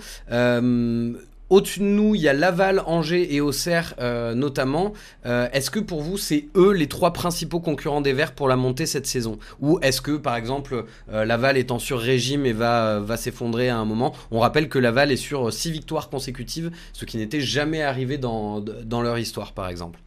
Au-dessus 1.49 1.79
de 1.79 1.85
nous, 1.85 2.13
il 2.13 2.21
y 2.21 2.27
a 2.27 2.33
Laval, 2.33 2.83
Angers 2.85 3.33
et 3.33 3.39
Auxerre 3.39 3.95
euh, 3.99 4.33
notamment. 4.33 4.91
Euh, 5.25 5.47
est-ce 5.53 5.71
que 5.71 5.79
pour 5.79 6.01
vous, 6.01 6.17
c'est 6.17 6.49
eux 6.55 6.71
les 6.71 6.87
trois 6.87 7.13
principaux 7.13 7.61
concurrents 7.61 8.01
des 8.01 8.11
Verts 8.11 8.33
pour 8.33 8.49
la 8.49 8.57
montée 8.57 8.85
cette 8.85 9.07
saison? 9.07 9.39
Ou 9.61 9.79
est-ce 9.81 10.01
que, 10.01 10.17
par 10.17 10.35
exemple, 10.35 10.83
euh, 11.09 11.23
Laval 11.23 11.57
en 11.69 11.79
sur-régime 11.79 12.45
et 12.45 12.51
va, 12.51 12.99
va 12.99 13.15
s'effondrer 13.15 13.69
à 13.69 13.77
un 13.77 13.85
moment 13.85 14.13
On 14.29 14.39
rappelle 14.39 14.67
que 14.67 14.77
Laval 14.77 15.09
est 15.11 15.15
sur 15.15 15.53
six 15.53 15.71
victoires 15.71 16.09
consécutives, 16.09 16.69
ce 16.91 17.05
qui 17.05 17.15
n'était 17.15 17.41
jamais 17.41 17.81
arrivé 17.81 18.17
dans, 18.17 18.59
dans 18.59 19.01
leur 19.01 19.17
histoire, 19.17 19.53
par 19.53 19.69
exemple. 19.69 19.99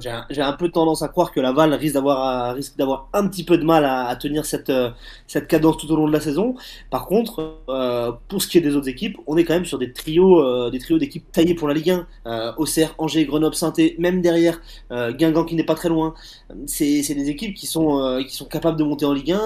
J'ai 0.00 0.42
un, 0.42 0.52
peu 0.54 0.70
tendance 0.70 1.02
à 1.02 1.08
croire 1.08 1.30
que 1.30 1.38
Laval 1.38 1.72
risque 1.72 1.94
d'avoir 1.94 2.56
risque 2.56 2.76
d'avoir 2.76 3.08
un 3.12 3.28
petit 3.28 3.44
peu 3.44 3.56
de 3.56 3.62
mal 3.62 3.84
à, 3.84 4.16
tenir 4.16 4.44
cette 4.44 4.68
euh, 4.68 4.90
cette 5.28 5.46
cadence 5.46 5.76
tout 5.76 5.88
au 5.92 5.94
long 5.94 6.08
de 6.08 6.12
la 6.12 6.18
saison. 6.18 6.56
Par 6.90 7.06
contre, 7.06 7.60
euh, 7.68 8.10
pour 8.28 8.42
ce 8.42 8.48
qui 8.48 8.58
est 8.58 8.60
des 8.60 8.74
autres 8.74 8.88
équipes, 8.88 9.16
on 9.28 9.36
est 9.36 9.44
quand 9.44 9.54
même 9.54 9.64
sur 9.64 9.78
des 9.78 9.92
trios 9.92 10.40
euh, 10.40 10.68
des 10.70 10.80
trios 10.80 10.98
d'équipes 10.98 11.30
taillées 11.30 11.54
pour 11.54 11.68
la 11.68 11.74
Ligue 11.74 11.90
1. 11.90 12.06
Euh, 12.26 12.52
Auxerre, 12.56 12.96
Angers, 12.98 13.24
Grenoble, 13.24 13.54
saint 13.54 13.72
même 13.98 14.20
derrière 14.20 14.60
Guingamp 14.90 15.44
qui 15.44 15.54
n'est 15.54 15.64
pas 15.64 15.76
très 15.76 15.88
loin. 15.88 16.14
C'est 16.66 17.14
des 17.14 17.30
équipes 17.30 17.54
qui 17.54 17.68
sont 17.68 18.20
qui 18.26 18.34
sont 18.34 18.46
capables 18.46 18.76
de 18.76 18.84
monter 18.84 19.04
en 19.04 19.12
Ligue 19.12 19.36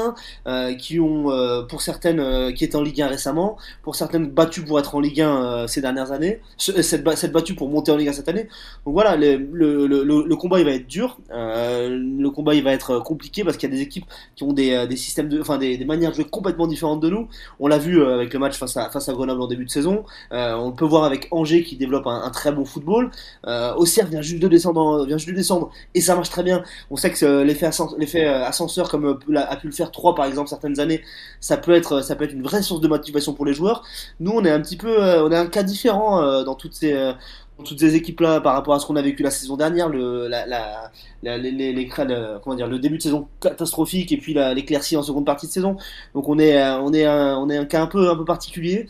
1, 0.47 0.75
qui 0.77 0.99
ont 0.99 1.27
pour 1.69 1.83
certaines 1.83 2.55
qui 2.55 2.65
étaient 2.65 2.77
en 2.77 2.83
Ligue 2.83 3.03
1 3.03 3.09
récemment, 3.09 3.59
pour 3.83 3.97
certaines 3.97 4.31
battues 4.31 4.65
pour 4.65 4.79
être 4.79 4.95
en 4.95 5.01
Ligue 5.01 5.21
1 5.21 5.67
ces 5.67 5.83
dernières 5.83 6.13
années, 6.13 6.41
cette, 6.57 6.83
cette 7.17 7.33
battue 7.33 7.55
pour 7.55 7.69
monter 7.69 7.93
en 7.93 7.97
Ligue 7.97 8.09
1 8.09 8.13
cette 8.15 8.29
année. 8.29 8.49
Donc 8.87 8.95
voilà, 8.95 9.17
le, 9.17 9.37
le, 9.37 9.87
le, 9.87 10.05
le 10.05 10.37
combat 10.39 10.59
il 10.59 10.65
va 10.65 10.73
être 10.73 10.87
dur, 10.87 11.19
euh, 11.31 11.89
le 11.91 12.31
combat 12.31 12.55
il 12.55 12.65
va 12.65 12.73
être 12.73 13.01
compliqué 13.01 13.45
parce 13.45 13.57
qu'il 13.57 13.69
y 13.69 13.73
a 13.73 13.77
des 13.77 13.83
équipes 13.83 14.07
qui 14.37 14.45
ont 14.45 14.53
des, 14.53 14.87
des 14.87 14.97
systèmes 14.97 15.29
de, 15.29 15.41
enfin 15.41 15.59
des, 15.59 15.85
manières 15.85 16.11
de 16.11 16.17
jouer 16.17 16.25
complètement 16.25 16.67
différentes 16.67 17.01
de 17.01 17.11
nous. 17.11 17.29
On 17.61 17.69
l'a 17.69 17.79
vu 17.79 18.01
euh, 18.01 18.15
avec 18.15 18.33
le 18.33 18.39
match 18.39 18.57
face 18.57 18.77
à 18.77 19.13
Grenoble 19.13 19.43
en 19.43 19.47
début 19.47 19.65
de 19.65 19.71
saison. 19.71 20.05
Euh, 20.33 20.55
on 20.55 20.73
peut 20.73 20.85
voir 20.85 21.05
avec 21.05 21.29
Angers 21.31 21.63
qui 21.63 21.77
développe 21.77 22.07
un, 22.07 22.31
très 22.31 22.53
bon 22.53 22.65
football. 22.65 23.11
Euh, 23.47 23.75
Auxerre 23.75 24.07
vient 24.07 24.23
juste 24.23 24.43
de 24.43 24.49
descendre, 24.49 25.71
et 25.95 26.01
ça 26.01 26.15
marche 26.15 26.31
très 26.31 26.43
bien. 26.43 26.63
On 26.91 26.97
sait 26.97 27.11
que 27.11 27.43
l'effet 27.43 27.71
l'effet 27.99 28.25
ascenseur 28.25 28.89
comme 28.89 29.19
a 29.37 29.57
pu 29.57 29.67
le 29.67 29.73
faire 29.73 29.91
3 29.91 30.15
par 30.15 30.27
exemple 30.27 30.49
certaines 30.49 30.81
années, 30.81 31.03
ça 31.41 31.57
peut 31.57 31.73
être 31.73 32.03
ça 32.03 32.17
peut 32.17 32.25
être 32.25 32.33
une 32.33 32.43
vraie 32.43 32.63
source 32.63 32.81
de 32.81 32.89
motivation 32.89 33.35
pour 33.35 33.45
les 33.45 33.55
joueurs. 33.55 33.85
Nous 34.21 34.33
on 34.33 34.45
est 34.45 34.51
un 34.51 34.61
petit 34.61 34.77
peu 34.77 34.99
on 35.21 35.31
est 35.31 35.37
un 35.37 35.47
cas 35.47 35.63
différent 35.63 36.43
dans 36.43 36.55
toutes 36.55 36.75
ces 36.75 37.13
toutes 37.65 37.81
ces 37.81 37.95
équipes-là 37.97 38.41
par 38.41 38.55
rapport 38.55 38.75
à 38.75 38.81
ce 38.81 38.87
qu'on 38.87 38.97
a 38.97 39.03
vécu 39.03 39.23
la 39.23 39.31
saison 39.31 39.57
dernière, 39.57 39.89
le, 39.89 40.29
la, 40.29 40.47
la, 40.47 40.91
les, 41.23 41.51
les, 41.51 41.73
les, 41.73 41.89
comment 41.89 42.57
dire, 42.57 42.69
le 42.69 42.79
début 42.79 42.99
de 42.99 43.03
saison 43.03 43.29
catastrophique 43.41 44.13
et 44.13 44.17
puis 44.17 44.35
l'éclaircie 44.35 44.97
en 44.97 45.03
seconde 45.03 45.27
partie 45.27 45.47
de 45.47 45.53
saison. 45.53 45.77
Donc 46.15 46.29
on 46.29 46.39
est, 46.39 46.63
on 46.63 46.93
est, 46.93 47.05
un, 47.05 47.37
on 47.37 47.51
est 47.51 47.57
un 47.57 47.65
cas 47.65 47.83
un 47.83 47.87
peu, 47.87 48.11
un 48.11 48.17
peu 48.17 48.25
particulier 48.25 48.87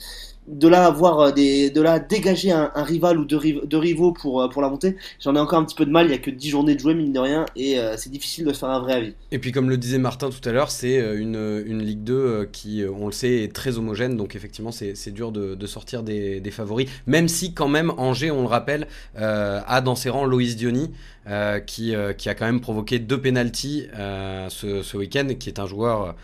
de 0.49 0.69
là 0.69 0.87
avoir 0.87 1.21
euh, 1.21 1.33
des 1.33 1.71
de 1.71 1.81
là 1.81 1.99
dégager 1.99 2.51
un, 2.51 2.71
rival 2.77 3.19
ou 3.19 3.25
deux, 3.25 3.37
rivaux 3.77 4.13
pour 4.13 4.43
euh, 4.43 4.49
pour 4.49 4.63
la 4.63 4.69
montée 4.69 4.97
j'en 5.21 5.35
ai 5.37 5.39
encore 5.39 5.59
un 5.59 5.65
petit 5.65 5.75
peu 5.75 5.85
de 5.85 5.91
mal. 5.91 6.07
Il 6.07 6.11
y 6.11 6.15
a 6.15 6.19
que 6.19 6.31
10 6.31 6.49
journées 6.51 6.75
de 6.75 6.81
jouer 6.81 6.95
mine 6.95 7.13
de 7.13 7.21
rien 7.21 7.47
et 7.57 7.79
euh, 7.79 7.97
c'est 7.97 8.11
difficile 8.11 8.45
de 8.45 8.53
se 8.53 8.61
faire 8.61 8.71
un 8.71 8.81
vrai 8.81 8.95
avis. 8.95 9.15
Et 9.31 9.39
puis 9.39 9.53
comme 9.53 9.69
le 9.69 9.77
disait 9.77 9.99
Martin 9.99 10.31
tout 10.31 10.49
à 10.49 10.53
l'heure 10.53 10.71
c'est 10.71 10.97
une, 11.17 11.63
une 11.67 11.83
Ligue 11.83 12.03
2 12.03 12.49
qui 12.53 12.83
on 12.91 13.07
le 13.07 13.13
sait 13.13 13.43
est 13.43 13.53
très 13.53 13.79
homogène. 13.79 14.17
Donc 14.17 14.35
effectivement 14.35 14.73
c'est 14.73 15.11
dur 15.11 15.33
de, 15.33 15.55
de 15.55 15.67
sortir 15.67 16.03
des, 16.03 16.41
des, 16.41 16.51
favoris. 16.51 16.89
Même 17.07 17.29
si 17.29 17.53
quand 17.53 17.69
même 17.69 17.93
Angers 17.97 18.31
on 18.31 18.43
le 18.43 18.49
rappelle 18.49 18.87
a 19.17 19.81
dans 19.81 19.95
ses 19.95 20.11
rangs 20.11 20.25
Loïs 20.25 20.57
Diony 20.57 20.91
qui, 21.67 21.95
qui 22.17 22.29
a 22.29 22.35
quand 22.35 22.47
même 22.47 22.61
provoqué 22.61 22.99
deux 22.99 23.21
pénalties 23.21 23.87
ce, 24.49 24.83
ce 24.83 24.97
week-end 24.97 25.29
qui 25.39 25.49
est 25.49 25.59
un 25.59 25.67
joueur 25.67 26.15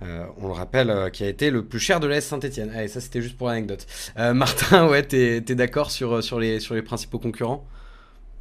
on 0.00 0.46
le 0.46 0.52
rappelle, 0.52 0.90
euh, 0.90 1.10
qui 1.10 1.24
a 1.24 1.28
été 1.28 1.50
le 1.50 1.64
plus 1.64 1.78
cher 1.78 2.00
de 2.00 2.06
l'AS 2.06 2.24
Saint-Etienne. 2.24 2.70
Allez, 2.74 2.88
ça 2.88 3.00
c'était 3.00 3.22
juste 3.22 3.36
pour 3.36 3.48
l'anecdote. 3.48 3.86
Euh, 4.18 4.34
Martin, 4.34 4.88
ouais, 4.88 5.02
t'es 5.02 5.36
es, 5.36 5.54
d'accord 5.54 5.90
sur, 5.90 6.22
sur, 6.22 6.38
les, 6.38 6.60
sur 6.60 6.74
les 6.74 6.82
principaux 6.82 7.18
concurrents? 7.18 7.64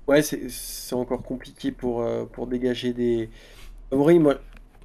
Ouais, 0.07 0.21
c'est 0.21 0.95
encore 0.95 1.23
compliqué 1.23 1.71
pour, 1.71 2.05
pour 2.31 2.45
dégager 2.45 2.93
des 2.93 3.29
favoris. 3.89 4.19
Moi, 4.19 4.35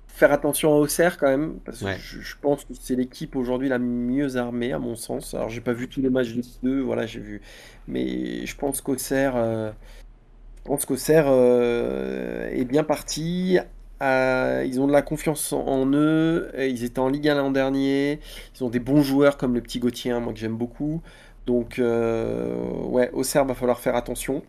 faire 0.07 0.33
attention 0.33 0.73
à 0.73 0.77
Auxerre 0.77 1.19
quand 1.19 1.29
même, 1.29 1.59
parce 1.65 1.81
que 1.81 1.93
je, 1.99 2.35
pense 2.41 2.65
que 2.65 2.73
c'est 2.81 2.95
l'équipe 2.95 3.37
aujourd'hui 3.37 3.69
la 3.69 3.79
mieux 3.79 4.37
armée 4.37 4.73
à 4.73 4.79
mon 4.79 4.97
sens. 4.97 5.35
Alors 5.35 5.51
j'ai 5.51 5.61
pas 5.61 5.75
vu 5.75 5.89
tous 5.89 6.01
les 6.01 6.09
matchs 6.09 6.33
de 6.33 6.43
deux, 6.63 6.81
voilà, 6.81 7.05
j'ai 7.05 7.21
vu, 7.21 7.43
mais 7.87 8.47
je 8.47 8.57
pense 8.57 8.81
qu'Auxerre, 8.81 9.35
je 9.37 10.63
pense 10.65 10.87
qu'Auxerre 10.87 11.29
est 11.29 12.65
bien 12.65 12.83
parti 12.83 13.59
euh, 14.03 14.65
ils 14.67 14.81
ont 14.81 14.87
de 14.87 14.93
la 14.93 15.03
confiance 15.03 15.53
en, 15.53 15.87
eux. 15.93 16.51
Ils 16.59 16.85
étaient 16.85 16.99
en 16.99 17.09
Ligue 17.09 17.29
1 17.29 17.35
l'an 17.37 17.51
dernier. 17.51 18.21
Ils 18.57 18.65
ont 18.65 18.71
des 18.71 18.81
bons 18.81 19.03
joueurs 19.03 19.37
comme 19.37 19.55
le 19.55 19.61
petit 19.61 19.79
Gauthier, 19.79 20.19
moi 20.21 20.33
que 20.33 20.39
j'aime 20.39 20.57
beaucoup. 20.57 21.03
Donc, 21.47 21.79
euh, 21.79 22.55
ouais, 22.85 23.11
au 23.13 23.23
Serbe, 23.23 23.49
va 23.49 23.55
falloir 23.55 23.79
faire 23.79 23.97
attention. 23.97 24.43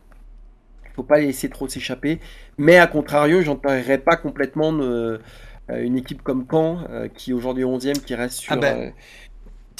Il 0.85 0.93
faut 0.93 1.03
pas 1.03 1.19
les 1.19 1.27
laisser 1.27 1.49
trop 1.49 1.67
s'échapper. 1.67 2.19
Mais 2.57 2.77
à 2.77 2.87
contrario, 2.87 3.41
j'entendrai 3.41 3.97
pas 3.97 4.15
complètement 4.15 4.73
euh, 4.73 5.17
une 5.69 5.97
équipe 5.97 6.21
comme 6.21 6.45
Caen, 6.49 6.85
qui 7.15 7.33
aujourd'hui 7.33 7.63
est 7.63 7.67
11e, 7.67 8.03
qui 8.03 8.15
reste 8.15 8.39
sur. 8.39 8.53
Ah 8.53 8.57
ben, 8.57 8.93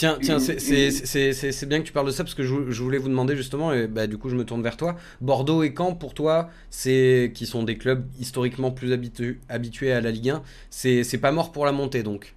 Tiens, 0.01 0.17
tiens, 0.19 0.39
c'est 0.39 1.65
bien 1.67 1.79
que 1.79 1.85
tu 1.85 1.93
parles 1.93 2.07
de 2.07 2.11
ça 2.11 2.23
parce 2.23 2.33
que 2.33 2.41
je, 2.41 2.81
voulais 2.81 2.97
vous 2.97 3.07
demander 3.07 3.35
justement, 3.35 3.71
et 3.71 3.85
bah, 3.85 4.07
du 4.07 4.17
coup 4.17 4.29
je 4.29 4.35
me 4.35 4.43
tourne 4.43 4.63
vers 4.63 4.75
toi. 4.75 4.95
Bordeaux 5.21 5.61
et 5.61 5.75
Caen, 5.77 5.93
pour 5.93 6.15
toi, 6.15 6.49
c'est 6.71 7.31
qui 7.35 7.45
sont 7.45 7.61
des 7.61 7.77
clubs 7.77 8.03
historiquement 8.19 8.71
plus 8.71 8.93
habitués 8.93 9.93
à 9.93 10.01
la 10.01 10.09
Ligue 10.09 10.31
1, 10.31 10.41
c'est 10.71 11.21
pas 11.21 11.31
mort 11.31 11.51
pour 11.51 11.67
la 11.67 11.71
montée 11.71 12.01
donc? 12.01 12.33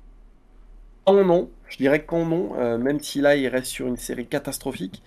Caen 1.07 1.25
non, 1.25 1.49
je 1.67 1.79
dirais 1.79 2.05
Caen 2.07 2.27
non, 2.27 2.53
euh, 2.59 2.77
même 2.77 3.01
si 3.01 3.23
là 3.23 3.35
il 3.35 3.49
reste 3.49 3.69
sur 3.69 3.87
une 3.87 3.97
série 3.97 4.27
catastrophique. 4.27 5.03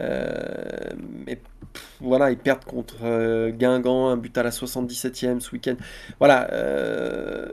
Euh, 0.00 0.90
mais 1.24 1.40
voilà, 2.00 2.32
ils 2.32 2.38
perdent 2.38 2.64
contre 2.64 3.04
euh, 3.04 3.50
Guingamp, 3.50 4.08
un 4.08 4.16
but 4.16 4.36
à 4.36 4.42
la 4.42 4.50
77e 4.50 5.38
ce 5.38 5.52
week-end. 5.52 5.76
Voilà, 6.18 6.50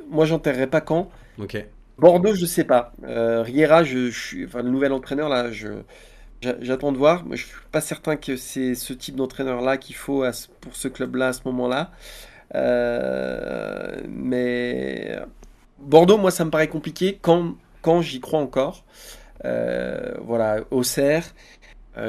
moi 0.09 0.25
j'enterrerai 0.25 0.65
pas 0.65 0.83
Caen. 0.83 1.11
Ok. 1.37 1.63
Bordeaux, 2.01 2.33
je 2.33 2.47
sais 2.47 2.63
pas. 2.63 2.93
Euh, 3.03 3.43
Riera, 3.43 3.83
je, 3.83 4.09
le 4.57 4.69
nouvel 4.69 4.91
entraîneur, 4.91 5.29
là, 5.29 5.51
j'attends 6.41 6.91
de 6.91 6.97
voir. 6.97 7.23
Je 7.29 7.45
suis 7.45 7.55
pas 7.71 7.79
certain 7.79 8.15
que 8.15 8.37
c'est 8.37 8.73
ce 8.73 8.91
type 8.93 9.15
d'entraîneur-là 9.15 9.77
qu'il 9.77 9.95
faut 9.95 10.25
pour 10.61 10.75
ce 10.75 10.87
club-là 10.87 11.27
à 11.27 11.33
ce 11.33 11.41
moment-là. 11.45 11.91
Euh, 12.55 14.01
mais 14.09 15.19
Bordeaux, 15.77 16.17
moi, 16.17 16.31
ça 16.31 16.43
me 16.43 16.49
paraît 16.49 16.69
compliqué 16.69 17.19
quand, 17.21 17.55
j'y 18.01 18.19
crois 18.19 18.39
encore. 18.39 18.83
Euh, 19.45 20.15
voilà, 20.23 20.61
Auxerre. 20.71 21.35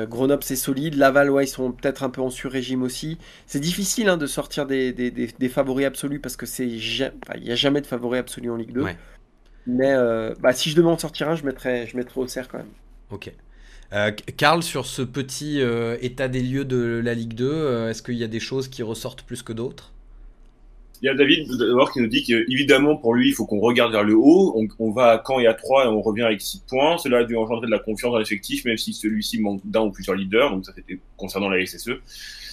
Grenoble 0.08 0.42
c'est 0.44 0.56
solide, 0.56 0.94
Laval 0.94 1.28
ouais, 1.28 1.44
ils 1.44 1.48
sont 1.48 1.72
peut-être 1.72 2.02
un 2.02 2.08
peu 2.08 2.22
en 2.22 2.30
sur-régime 2.30 2.82
aussi. 2.82 3.18
C'est 3.46 3.60
difficile 3.60 4.08
hein, 4.08 4.16
de 4.16 4.26
sortir 4.26 4.64
des, 4.64 5.50
favoris 5.50 5.84
absolus 5.84 6.18
parce 6.18 6.36
que 6.36 6.46
c'est 6.46 6.66
il 6.66 7.10
n'y 7.42 7.50
a 7.50 7.54
jamais 7.56 7.82
de 7.82 7.86
favoris 7.86 8.20
absolus 8.20 8.50
en 8.50 8.56
Ligue 8.56 8.72
2. 8.72 8.86
Mais 9.66 9.92
euh, 9.92 10.34
bah, 10.40 10.52
si 10.52 10.70
je 10.70 10.76
devais 10.76 10.88
en 10.88 10.98
sortir 10.98 11.28
un, 11.28 11.36
je 11.36 11.44
mettrais, 11.44 11.86
je 11.86 11.96
mettrais 11.96 12.20
Auxerre 12.20 12.48
quand 12.48 12.58
même. 12.58 12.70
Ok. 13.10 13.32
Euh, 13.92 14.10
Karl, 14.36 14.62
sur 14.62 14.86
ce 14.86 15.02
petit 15.02 15.60
euh, 15.60 15.96
état 16.00 16.28
des 16.28 16.42
lieux 16.42 16.64
de 16.64 17.00
la 17.04 17.14
Ligue 17.14 17.34
2, 17.34 17.88
est-ce 17.88 18.02
qu'il 18.02 18.14
y 18.14 18.24
a 18.24 18.28
des 18.28 18.40
choses 18.40 18.68
qui 18.68 18.82
ressortent 18.82 19.22
plus 19.22 19.42
que 19.42 19.52
d'autres? 19.52 19.92
Il 21.02 21.06
y 21.06 21.08
a 21.08 21.14
David 21.14 21.48
d'abord 21.58 21.92
qui 21.92 22.00
nous 22.00 22.06
dit 22.06 22.22
qu'évidemment 22.22 22.96
pour 22.96 23.12
lui 23.12 23.30
il 23.30 23.32
faut 23.32 23.44
qu'on 23.44 23.58
regarde 23.58 23.90
vers 23.90 24.04
le 24.04 24.14
haut. 24.14 24.56
On, 24.78 24.92
va 24.92 25.08
à 25.08 25.22
Caen 25.26 25.40
et 25.40 25.48
à 25.48 25.54
3 25.54 25.86
et 25.86 25.88
on 25.88 26.00
revient 26.00 26.22
avec 26.22 26.40
6 26.40 26.62
points. 26.68 26.96
Cela 26.96 27.18
a 27.18 27.24
dû 27.24 27.36
engendrer 27.36 27.66
de 27.66 27.72
la 27.72 27.80
confiance 27.80 28.12
dans 28.12 28.18
l'effectif, 28.18 28.64
même 28.64 28.76
si 28.76 28.92
celui-ci 28.92 29.40
manque 29.40 29.62
d'un 29.64 29.80
ou 29.80 29.90
plusieurs 29.90 30.14
leaders. 30.14 30.52
Donc 30.52 30.64
ça 30.64 30.72
c'était 30.76 31.00
concernant 31.16 31.48
la 31.48 31.66
SSE. 31.66 31.90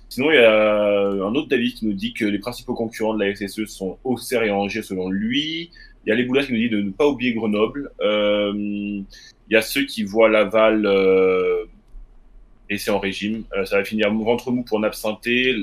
Sinon, 0.10 0.32
il 0.32 0.36
y 0.36 0.40
a 0.40 1.12
un 1.12 1.36
autre 1.36 1.48
David 1.48 1.76
qui 1.76 1.86
nous 1.86 1.94
dit 1.94 2.14
que 2.14 2.26
les 2.26 2.40
principaux 2.40 2.74
concurrents 2.74 3.14
de 3.14 3.24
la 3.24 3.36
SSE 3.36 3.66
sont 3.66 4.00
Auxerre 4.04 4.42
et 4.42 4.50
Angers 4.50 4.82
selon 4.82 5.10
lui. 5.10 5.70
Il 6.06 6.10
y 6.10 6.12
a 6.12 6.16
les 6.16 6.24
Boulas 6.24 6.46
qui 6.46 6.54
nous 6.54 6.60
dit 6.60 6.70
de 6.70 6.82
ne 6.82 6.92
pas 6.92 7.08
oublier 7.08 7.34
Grenoble. 7.34 7.92
Euh, 8.02 8.54
il 8.56 9.06
y 9.54 9.56
a 9.56 9.62
ceux 9.62 9.86
qui 9.86 10.04
voient 10.04 10.30
Laval 10.30 10.86
euh, 10.86 11.66
et 12.70 12.78
c'est 12.78 12.92
en 12.92 13.00
régime. 13.00 13.44
Euh, 13.56 13.66
ça 13.66 13.78
va 13.78 13.84
finir 13.84 14.14
ventre 14.14 14.52
mou 14.52 14.64
pour 14.64 14.80
Napsinté. 14.80 15.56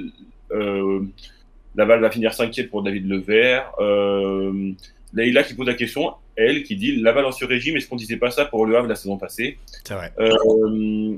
Laval 1.77 2.01
va 2.01 2.11
finir 2.11 2.33
cinquième 2.33 2.69
pour 2.69 2.83
David 2.83 3.07
Levert. 3.07 3.71
Euh, 3.79 4.73
Leïla 5.13 5.43
qui 5.43 5.55
pose 5.55 5.67
la 5.67 5.75
question, 5.75 6.13
elle 6.37 6.63
qui 6.63 6.77
dit 6.77 6.97
Laval 6.97 7.25
en 7.27 7.33
sur-régime, 7.33 7.77
est-ce 7.77 7.89
qu'on 7.89 7.97
disait 7.97 8.17
pas 8.17 8.31
ça 8.31 8.45
pour 8.45 8.67
Le 8.67 8.77
Havre 8.77 8.89
la 8.89 8.97
saison 8.97 9.17
passée? 9.17 9.59
C'est 9.85 9.95
vrai. 9.95 10.13
Euh, 10.19 11.17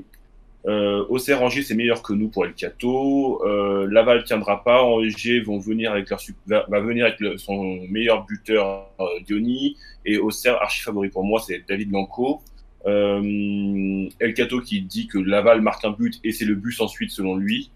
Euh, 0.67 1.05
Auxerre, 1.07 1.41
Angers, 1.41 1.63
c'est 1.63 1.75
meilleur 1.75 2.01
que 2.01 2.13
nous 2.13 2.27
pour 2.27 2.45
El 2.45 2.53
Cato. 2.53 3.41
Euh, 3.45 3.87
Laval 3.89 4.23
tiendra 4.23 4.63
pas. 4.63 4.83
Angers 4.83 5.39
vont 5.41 5.57
venir 5.57 5.91
avec 5.91 6.09
leur 6.09 6.19
va, 6.47 6.65
va 6.67 6.79
venir 6.81 7.05
avec 7.05 7.39
son 7.39 7.79
meilleur 7.89 8.25
buteur 8.25 8.89
euh, 8.99 9.05
Diony 9.25 9.77
et 10.05 10.17
Auxerre 10.17 10.61
archi 10.61 10.81
favori 10.81 11.09
pour 11.09 11.23
moi, 11.23 11.41
c'est 11.45 11.63
David 11.67 11.89
Blanco. 11.89 12.41
Euh, 12.85 14.09
El 14.19 14.33
Cato 14.33 14.61
qui 14.61 14.81
dit 14.81 15.07
que 15.07 15.17
Laval 15.17 15.61
marque 15.61 15.85
un 15.85 15.91
but 15.91 16.19
et 16.23 16.31
c'est 16.31 16.45
le 16.45 16.55
but 16.55 16.79
ensuite 16.81 17.11
selon 17.11 17.37
lui. 17.37 17.71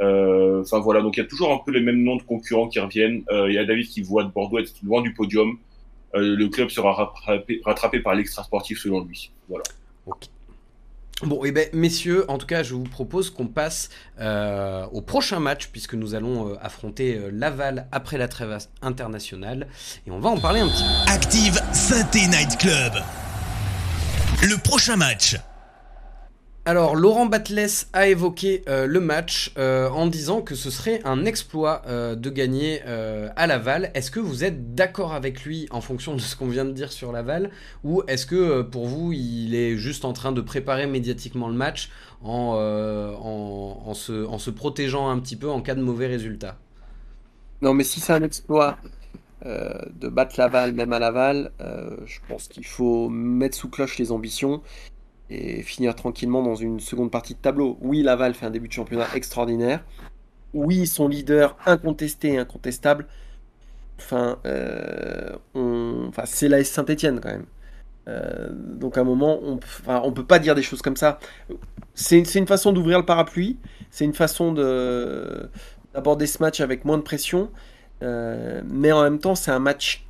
Euh, 0.00 0.62
enfin 0.62 0.80
voilà, 0.80 1.00
donc 1.00 1.16
il 1.16 1.20
y 1.20 1.22
a 1.22 1.26
toujours 1.26 1.52
un 1.52 1.60
peu 1.64 1.70
les 1.70 1.80
mêmes 1.80 2.02
noms 2.02 2.16
de 2.16 2.22
concurrents 2.22 2.68
qui 2.68 2.80
reviennent. 2.80 3.24
Il 3.30 3.52
y 3.52 3.58
a 3.58 3.64
David 3.64 3.88
qui 3.88 4.02
voit 4.02 4.24
de 4.24 4.30
Bordeaux 4.30 4.58
être 4.58 4.74
loin 4.82 5.02
du 5.02 5.12
podium. 5.12 5.58
Le 6.14 6.46
club 6.46 6.70
sera 6.70 6.92
rattrapé, 6.92 8.00
par 8.00 8.14
l'extra 8.14 8.42
sportif 8.42 8.78
selon 8.78 9.04
lui. 9.04 9.32
Voilà. 9.48 9.64
Bon, 11.22 11.44
et 11.44 11.48
eh 11.48 11.52
ben, 11.52 11.68
messieurs, 11.72 12.24
en 12.28 12.36
tout 12.36 12.46
cas, 12.46 12.64
je 12.64 12.74
vous 12.74 12.82
propose 12.82 13.30
qu'on 13.30 13.46
passe 13.46 13.90
euh, 14.20 14.86
au 14.90 15.02
prochain 15.02 15.38
match, 15.38 15.68
puisque 15.68 15.94
nous 15.94 16.16
allons 16.16 16.48
euh, 16.48 16.56
affronter 16.60 17.16
euh, 17.16 17.30
Laval 17.30 17.86
après 17.92 18.18
la 18.18 18.26
trêve 18.26 18.58
internationale, 18.82 19.68
et 20.06 20.10
on 20.10 20.18
va 20.18 20.30
en 20.30 20.38
parler 20.38 20.60
un 20.60 20.68
petit 20.68 20.82
peu. 20.82 21.12
Active 21.12 21.60
Synthé 21.72 22.26
Night 22.26 22.58
Club. 22.58 22.94
Le 24.42 24.56
prochain 24.56 24.96
match. 24.96 25.36
Alors, 26.64 26.94
Laurent 26.94 27.26
Batles 27.26 27.86
a 27.92 28.06
évoqué 28.06 28.62
euh, 28.68 28.86
le 28.86 29.00
match 29.00 29.52
euh, 29.58 29.88
en 29.88 30.06
disant 30.06 30.42
que 30.42 30.54
ce 30.54 30.70
serait 30.70 31.00
un 31.04 31.24
exploit 31.24 31.82
euh, 31.88 32.14
de 32.14 32.30
gagner 32.30 32.80
à 32.82 33.48
Laval. 33.48 33.90
Est-ce 33.94 34.12
que 34.12 34.20
vous 34.20 34.44
êtes 34.44 34.76
d'accord 34.76 35.12
avec 35.12 35.42
lui 35.42 35.66
en 35.72 35.80
fonction 35.80 36.14
de 36.14 36.20
ce 36.20 36.36
qu'on 36.36 36.46
vient 36.46 36.64
de 36.64 36.70
dire 36.70 36.92
sur 36.92 37.10
Laval? 37.10 37.50
Ou 37.82 38.04
est-ce 38.06 38.26
que 38.26 38.62
pour 38.62 38.86
vous, 38.86 39.12
il 39.12 39.56
est 39.56 39.76
juste 39.76 40.04
en 40.04 40.12
train 40.12 40.30
de 40.30 40.40
préparer 40.40 40.86
médiatiquement 40.86 41.48
le 41.48 41.54
match 41.54 41.90
en, 42.22 42.54
se, 43.94 44.50
protégeant 44.50 45.08
un 45.08 45.18
petit 45.18 45.36
peu 45.36 45.50
en 45.50 45.62
cas 45.62 45.74
de 45.74 45.82
mauvais 45.82 46.06
résultat? 46.06 46.58
Non, 47.60 47.74
mais 47.74 47.82
si 47.82 47.98
c'est 47.98 48.12
un 48.12 48.22
exploit 48.22 48.78
de 49.44 50.08
battre 50.08 50.36
Laval, 50.38 50.74
même 50.74 50.92
à 50.92 51.00
Laval, 51.00 51.50
je 51.58 52.18
pense 52.28 52.46
qu'il 52.46 52.66
faut 52.66 53.08
mettre 53.08 53.56
sous 53.56 53.68
cloche 53.68 53.98
les 53.98 54.12
ambitions 54.12 54.62
et 55.30 55.62
finir 55.62 55.94
tranquillement 55.94 56.42
dans 56.42 56.54
une 56.54 56.80
seconde 56.80 57.10
partie 57.10 57.34
de 57.34 57.38
tableau. 57.38 57.78
Oui, 57.80 58.02
Laval 58.02 58.34
fait 58.34 58.46
un 58.46 58.50
début 58.50 58.68
de 58.68 58.72
championnat 58.72 59.06
extraordinaire. 59.14 59.84
Oui, 60.54 60.86
son 60.86 61.08
leader 61.08 61.56
incontesté 61.64 62.34
et 62.34 62.38
incontestable. 62.38 63.06
Enfin, 63.98 64.38
euh, 64.44 65.36
c'est 66.24 66.48
l'AS 66.48 66.64
Saint-Etienne 66.64 67.20
quand 67.20 67.30
même. 67.30 67.46
Euh, 68.08 68.48
donc 68.52 68.98
à 68.98 69.02
un 69.02 69.04
moment, 69.04 69.38
on 69.42 69.60
on 69.86 70.12
peut 70.12 70.24
pas 70.24 70.38
dire 70.38 70.54
des 70.54 70.62
choses 70.62 70.82
comme 70.82 70.96
ça. 70.96 71.18
C'est 71.94 72.18
une, 72.18 72.46
façon 72.46 72.72
d'ouvrir 72.72 72.98
le 72.98 73.04
parapluie. 73.06 73.58
C'est 73.90 74.04
une 74.04 74.14
façon 74.14 74.52
de 74.52 75.48
d'aborder 75.94 76.26
ce 76.26 76.42
match 76.42 76.60
avec 76.60 76.84
moins 76.84 76.98
de 76.98 77.02
pression. 77.02 77.50
Euh, 78.02 78.62
mais 78.66 78.92
en 78.92 79.02
même 79.02 79.18
temps, 79.18 79.34
c'est 79.34 79.50
un 79.50 79.58
match. 79.58 80.06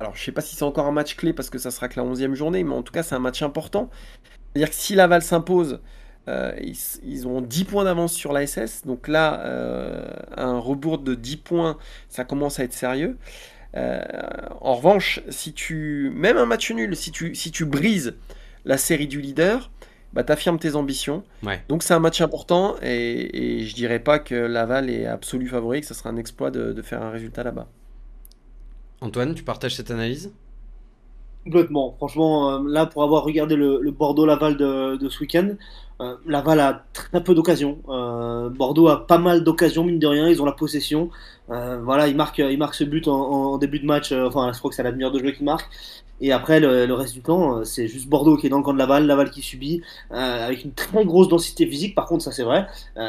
Alors, 0.00 0.16
je 0.16 0.22
sais 0.24 0.32
pas 0.32 0.40
si 0.40 0.56
c'est 0.56 0.64
encore 0.64 0.86
un 0.86 0.92
match 0.92 1.16
clé 1.16 1.32
parce 1.32 1.50
que 1.50 1.58
ça 1.58 1.70
sera 1.70 1.88
que 1.88 2.00
la 2.00 2.06
11e 2.06 2.34
journée, 2.34 2.64
mais 2.64 2.74
en 2.74 2.82
tout 2.82 2.92
cas, 2.92 3.02
c'est 3.02 3.14
un 3.14 3.20
match 3.20 3.42
important. 3.42 3.90
C'est-à-dire 4.52 4.70
que 4.70 4.76
si 4.76 4.94
Laval 4.94 5.22
s'impose, 5.22 5.80
euh, 6.28 6.52
ils, 6.60 6.76
ils 7.04 7.26
ont 7.26 7.40
10 7.40 7.64
points 7.64 7.84
d'avance 7.84 8.12
sur 8.12 8.32
la 8.32 8.46
SS. 8.46 8.82
Donc 8.84 9.08
là, 9.08 9.40
euh, 9.44 10.08
un 10.36 10.58
rebours 10.58 10.98
de 10.98 11.14
10 11.14 11.36
points, 11.38 11.78
ça 12.08 12.24
commence 12.24 12.60
à 12.60 12.64
être 12.64 12.72
sérieux. 12.72 13.16
Euh, 13.76 14.02
en 14.60 14.74
revanche, 14.74 15.20
si 15.28 15.52
tu. 15.52 16.10
Même 16.14 16.36
un 16.36 16.46
match 16.46 16.70
nul, 16.72 16.96
si 16.96 17.12
tu, 17.12 17.34
si 17.34 17.50
tu 17.52 17.64
brises 17.64 18.16
la 18.64 18.76
série 18.76 19.06
du 19.06 19.20
leader, 19.20 19.70
bah, 20.12 20.24
t'affirmes 20.24 20.58
tes 20.58 20.74
ambitions. 20.74 21.22
Ouais. 21.44 21.62
Donc 21.68 21.82
c'est 21.82 21.94
un 21.94 22.00
match 22.00 22.20
important 22.20 22.76
et, 22.82 23.60
et 23.60 23.66
je 23.66 23.74
dirais 23.74 24.00
pas 24.00 24.18
que 24.18 24.34
Laval 24.34 24.90
est 24.90 25.06
absolu 25.06 25.46
favori, 25.46 25.80
que 25.80 25.86
ce 25.86 25.94
sera 25.94 26.10
un 26.10 26.16
exploit 26.16 26.50
de, 26.50 26.72
de 26.72 26.82
faire 26.82 27.02
un 27.02 27.10
résultat 27.10 27.44
là-bas. 27.44 27.68
Antoine, 29.00 29.34
tu 29.34 29.44
partages 29.44 29.76
cette 29.76 29.90
analyse? 29.90 30.32
Complètement. 31.44 31.94
Franchement, 31.96 32.50
euh, 32.50 32.58
là, 32.66 32.84
pour 32.84 33.02
avoir 33.02 33.24
regardé 33.24 33.56
le, 33.56 33.90
Bordeaux-Laval 33.90 34.56
de, 34.56 35.08
ce 35.08 35.20
week-end, 35.20 35.54
euh, 36.00 36.14
Laval 36.26 36.60
a 36.60 36.84
très 36.92 37.24
peu 37.24 37.34
d'occasions. 37.34 37.78
Euh, 37.88 38.50
Bordeaux 38.50 38.88
a 38.88 39.06
pas 39.06 39.18
mal 39.18 39.42
d'occasions, 39.42 39.84
mine 39.84 39.98
de 39.98 40.06
rien. 40.06 40.28
Ils 40.28 40.42
ont 40.42 40.44
la 40.44 40.52
possession. 40.52 41.10
Voilà, 41.48 42.06
ils 42.06 42.14
marquent, 42.14 42.38
ils 42.38 42.58
marquent 42.58 42.76
ce 42.76 42.84
but 42.84 43.08
en, 43.08 43.58
début 43.58 43.80
de 43.80 43.86
match. 43.86 44.12
enfin, 44.12 44.52
je 44.52 44.58
crois 44.58 44.70
que 44.70 44.76
c'est 44.76 44.84
la 44.84 44.92
demi-heure 44.92 45.10
de 45.10 45.18
jeu 45.18 45.32
qui 45.32 45.42
marque. 45.42 45.68
Et 46.20 46.32
après, 46.32 46.60
le, 46.60 46.92
reste 46.92 47.14
du 47.14 47.22
temps, 47.22 47.64
c'est 47.64 47.88
juste 47.88 48.08
Bordeaux 48.08 48.36
qui 48.36 48.46
est 48.46 48.50
dans 48.50 48.58
le 48.58 48.62
camp 48.62 48.72
de 48.74 48.78
Laval, 48.78 49.06
Laval 49.06 49.30
qui 49.30 49.42
subit, 49.42 49.82
avec 50.10 50.64
une 50.64 50.72
très 50.72 51.04
grosse 51.04 51.28
densité 51.28 51.66
physique. 51.66 51.96
Par 51.96 52.06
contre, 52.06 52.22
ça 52.22 52.30
c'est 52.30 52.44
vrai. 52.44 52.66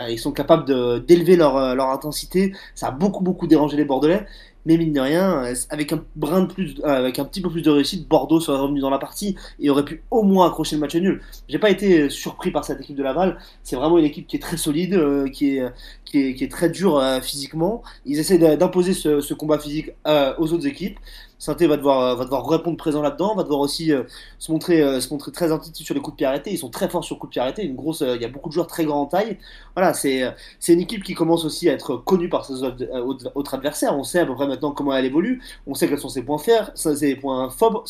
Ils 0.09 0.17
sont 0.17 0.31
capables 0.31 0.65
d'élever 1.05 1.35
leur, 1.35 1.75
leur 1.75 1.89
intensité. 1.89 2.53
Ça 2.73 2.87
a 2.87 2.91
beaucoup, 2.91 3.23
beaucoup 3.23 3.45
dérangé 3.45 3.77
les 3.77 3.85
Bordelais. 3.85 4.25
Mais 4.65 4.77
mine 4.77 4.93
de 4.93 4.99
rien, 4.99 5.43
euh, 5.43 5.55
avec 5.69 5.91
un 5.91 6.03
brin 6.15 6.41
de 6.41 6.53
plus, 6.53 6.75
euh, 6.83 6.87
avec 6.87 7.17
un 7.19 7.25
petit 7.25 7.41
peu 7.41 7.49
plus 7.49 7.61
de 7.61 7.69
réussite, 7.69 8.07
Bordeaux 8.07 8.39
serait 8.39 8.59
revenu 8.59 8.79
dans 8.79 8.89
la 8.89 8.99
partie 8.99 9.35
et 9.59 9.69
aurait 9.69 9.85
pu 9.85 10.03
au 10.11 10.23
moins 10.23 10.47
accrocher 10.47 10.75
le 10.75 10.81
match 10.81 10.95
nul. 10.95 11.21
J'ai 11.49 11.59
pas 11.59 11.69
été 11.69 12.09
surpris 12.09 12.51
par 12.51 12.63
cette 12.65 12.79
équipe 12.79 12.95
de 12.95 13.03
Laval. 13.03 13.39
C'est 13.63 13.75
vraiment 13.75 13.97
une 13.97 14.05
équipe 14.05 14.27
qui 14.27 14.35
est 14.35 14.39
très 14.39 14.57
solide, 14.57 14.93
euh, 14.93 15.27
qui 15.29 15.57
est 15.57 15.71
qui 16.11 16.19
est, 16.19 16.33
qui 16.35 16.43
est 16.43 16.51
très 16.51 16.69
dure 16.69 16.97
euh, 16.97 17.21
physiquement. 17.21 17.83
Ils 18.05 18.19
essaient 18.19 18.37
d'imposer 18.57 18.93
ce, 18.93 19.33
combat 19.33 19.57
physique 19.57 19.91
euh, 20.07 20.33
aux 20.37 20.51
autres 20.53 20.67
équipes. 20.67 20.99
Sainté 21.41 21.65
va 21.65 21.75
devoir 21.75 22.01
euh, 22.01 22.15
va 22.15 22.23
devoir 22.25 22.47
répondre 22.47 22.77
présent 22.77 23.01
là-dedans, 23.01 23.33
va 23.33 23.41
devoir 23.41 23.61
aussi 23.61 23.91
euh, 23.91 24.03
se 24.37 24.51
montrer 24.51 24.79
euh, 24.79 24.99
se 24.99 25.11
montrer 25.11 25.31
très 25.31 25.51
intuitif 25.51 25.83
sur 25.87 25.95
les 25.95 25.99
coups 25.99 26.13
de 26.13 26.17
pied 26.17 26.27
arrêtés. 26.27 26.51
Ils 26.51 26.59
sont 26.59 26.69
très 26.69 26.87
forts 26.87 27.03
sur 27.03 27.17
coups 27.17 27.31
de 27.31 27.33
pied 27.33 27.41
arrêtés. 27.41 27.63
Il 27.63 28.21
y 28.21 28.25
a 28.25 28.27
beaucoup 28.27 28.49
de 28.49 28.53
joueurs 28.53 28.67
très 28.67 28.85
grands 28.85 29.01
en 29.01 29.05
taille. 29.07 29.39
Voilà, 29.75 29.95
c'est 29.95 30.35
une 30.67 30.81
équipe 30.81 31.03
qui 31.03 31.15
commence 31.15 31.43
aussi 31.43 31.67
à 31.67 31.73
être 31.73 31.95
connue 31.95 32.29
par 32.29 32.45
ses 32.45 32.61
autres, 32.61 33.55
adversaires. 33.55 33.97
On 33.97 34.03
sait 34.03 34.19
à 34.19 34.25
peu 34.27 34.35
près 34.35 34.45
maintenant 34.45 34.69
comment 34.69 34.95
elle 34.95 35.05
évolue. 35.05 35.41
On 35.65 35.73
sait 35.73 35.87
quels 35.89 35.97
sont 35.97 36.09
ses 36.09 36.21
points 36.21 36.37
forts. 36.37 37.85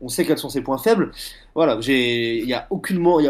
On 0.00 0.08
sait 0.08 0.24
quels 0.24 0.38
sont 0.38 0.48
ses 0.48 0.60
points 0.60 0.78
faibles. 0.78 1.10
Voilà, 1.56 1.78
il 1.82 2.48
y 2.48 2.54
a 2.54 2.60
a 2.62 2.66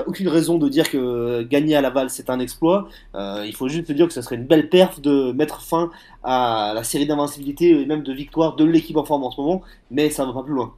aucune 0.08 0.28
raison 0.28 0.58
de 0.58 0.68
dire 0.68 0.90
que 0.90 1.42
gagner 1.42 1.74
à 1.74 1.80
Laval 1.80 2.10
c'est 2.10 2.28
un 2.28 2.38
exploit. 2.38 2.86
Il 3.14 3.54
faut 3.56 3.68
juste 3.68 3.86
te 3.86 3.92
dire 3.94 4.06
que 4.08 4.12
ce 4.12 4.20
serait 4.20 4.36
une 4.36 4.46
belle 4.46 4.68
perf 4.68 5.00
de 5.00 5.32
mettre 5.32 5.62
fin 5.62 5.90
à 6.22 6.72
la 6.74 6.84
série 6.84 7.06
d'invincibilité 7.06 7.70
et 7.70 7.86
même 7.86 8.02
de 8.02 8.12
victoire 8.12 8.54
de 8.56 8.64
l'équipe 8.64 8.96
en 8.96 9.04
forme 9.04 9.21
en 9.24 9.30
ce 9.30 9.40
moment, 9.40 9.62
mais 9.90 10.10
ça 10.10 10.24
va 10.24 10.32
pas 10.32 10.42
plus 10.42 10.54
loin. 10.54 10.74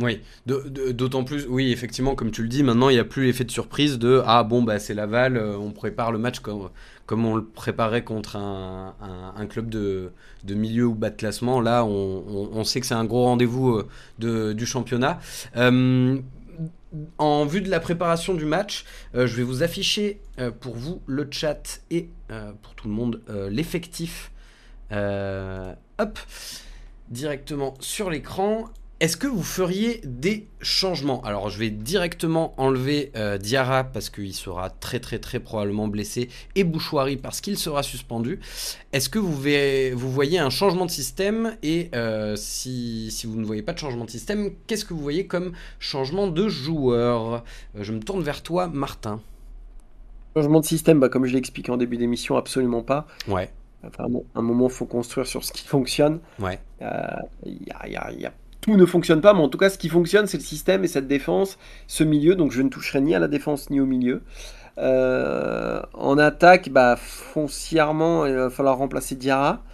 Oui, 0.00 0.20
d'autant 0.46 1.24
plus, 1.24 1.46
oui, 1.48 1.72
effectivement, 1.72 2.14
comme 2.14 2.30
tu 2.30 2.42
le 2.42 2.48
dis, 2.48 2.62
maintenant 2.62 2.88
il 2.88 2.92
n'y 2.92 3.00
a 3.00 3.04
plus 3.04 3.24
l'effet 3.24 3.42
de 3.42 3.50
surprise 3.50 3.98
de 3.98 4.22
ah 4.26 4.44
bon, 4.44 4.62
bah 4.62 4.78
c'est 4.78 4.94
Laval, 4.94 5.36
euh, 5.36 5.56
on 5.58 5.72
prépare 5.72 6.12
le 6.12 6.18
match 6.18 6.38
comme, 6.38 6.70
comme 7.06 7.26
on 7.26 7.34
le 7.34 7.44
préparait 7.44 8.04
contre 8.04 8.36
un, 8.36 8.94
un- 9.36 9.46
club 9.46 9.68
de, 9.68 10.12
de 10.44 10.54
milieu 10.54 10.86
ou 10.86 10.94
bas 10.94 11.10
de 11.10 11.16
classement. 11.16 11.60
Là, 11.60 11.84
on, 11.84 12.50
on- 12.52 12.62
sait 12.62 12.78
que 12.80 12.86
c'est 12.86 12.94
un 12.94 13.06
gros 13.06 13.24
rendez-vous 13.24 13.82
euh, 14.22 14.54
du 14.54 14.66
championnat. 14.66 15.18
Euh, 15.56 16.20
en 17.18 17.44
vue 17.44 17.60
de 17.60 17.68
la 17.68 17.80
préparation 17.80 18.34
du 18.34 18.44
match, 18.44 18.84
je 19.14 19.26
vais 19.34 19.42
vous 19.42 19.64
afficher 19.64 20.20
pour 20.60 20.76
vous 20.76 21.02
le 21.06 21.26
chat 21.30 21.80
et 21.90 22.08
pour 22.62 22.74
tout 22.76 22.86
le 22.88 22.94
monde 22.94 23.20
l'effectif. 23.50 24.30
Hop, 24.92 26.18
directement 27.10 27.74
sur 27.80 28.10
l'écran. 28.10 28.64
Est-ce 29.00 29.16
que 29.16 29.28
vous 29.28 29.44
feriez 29.44 30.00
des 30.04 30.48
changements? 30.60 31.22
Alors, 31.22 31.50
je 31.50 31.58
vais 31.60 31.70
directement 31.70 32.52
enlever 32.60 33.12
euh, 33.14 33.38
Diarra 33.38 33.84
parce 33.84 34.10
qu'il 34.10 34.34
sera 34.34 34.70
très 34.70 34.98
très 34.98 35.20
très 35.20 35.38
probablement 35.38 35.86
blessé 35.86 36.28
et 36.56 36.64
Bouchoirie 36.64 37.16
parce 37.16 37.40
qu'il 37.40 37.56
sera 37.56 37.84
suspendu. 37.84 38.40
Est-ce 38.92 39.08
que 39.08 39.20
vous, 39.20 39.36
verrez- 39.40 39.92
vous 39.92 40.10
voyez 40.10 40.40
un 40.40 40.50
changement 40.50 40.84
de 40.84 40.90
système? 40.90 41.56
Et 41.62 41.90
euh, 41.94 42.34
si, 42.34 43.12
si 43.12 43.28
vous 43.28 43.36
ne 43.38 43.44
voyez 43.46 43.62
pas 43.62 43.72
de 43.72 43.78
changement 43.78 44.04
de 44.04 44.10
système, 44.10 44.50
qu'est-ce 44.66 44.84
que 44.84 44.94
vous 44.94 45.00
voyez 45.02 45.28
comme 45.28 45.52
changement 45.78 46.26
de 46.26 46.48
joueur? 46.48 47.44
Euh, 47.76 47.82
Je 47.84 47.92
me 47.92 48.00
tourne 48.00 48.22
vers 48.24 48.42
toi, 48.42 48.66
Martin. 48.66 49.20
Changement 50.36 50.58
de 50.58 50.64
système, 50.66 50.98
bah, 50.98 51.08
comme 51.08 51.24
je 51.24 51.32
l'ai 51.32 51.38
expliqué 51.38 51.70
en 51.70 51.76
début 51.76 51.98
d'émission, 51.98 52.36
absolument 52.36 52.82
pas. 52.82 53.06
Ouais, 53.28 53.50
Enfin, 53.86 54.08
bon, 54.08 54.24
à 54.34 54.40
un 54.40 54.42
moment, 54.42 54.66
il 54.66 54.72
faut 54.74 54.86
construire 54.86 55.28
sur 55.28 55.44
ce 55.44 55.52
qui 55.52 55.64
fonctionne. 55.64 56.18
ouais. 56.40 56.58
Euh, 56.82 57.06
y 57.44 58.30
Tout 58.60 58.76
ne 58.76 58.86
fonctionne 58.86 59.20
pas, 59.20 59.34
mais 59.34 59.40
en 59.40 59.48
tout 59.48 59.58
cas, 59.58 59.70
ce 59.70 59.78
qui 59.78 59.88
fonctionne, 59.88 60.26
c'est 60.26 60.38
le 60.38 60.42
système 60.42 60.84
et 60.84 60.88
cette 60.88 61.08
défense, 61.08 61.58
ce 61.86 62.04
milieu. 62.04 62.34
Donc, 62.34 62.52
je 62.52 62.62
ne 62.62 62.68
toucherai 62.68 63.00
ni 63.00 63.14
à 63.14 63.18
la 63.18 63.28
défense 63.28 63.70
ni 63.70 63.80
au 63.80 63.86
milieu. 63.86 64.22
Euh, 64.78 65.82
en 65.94 66.18
attaque, 66.18 66.70
bah, 66.70 66.96
foncièrement, 66.96 68.26
il 68.26 68.34
va 68.34 68.50
falloir 68.50 68.78
remplacer 68.78 69.16
Diarra. 69.16 69.64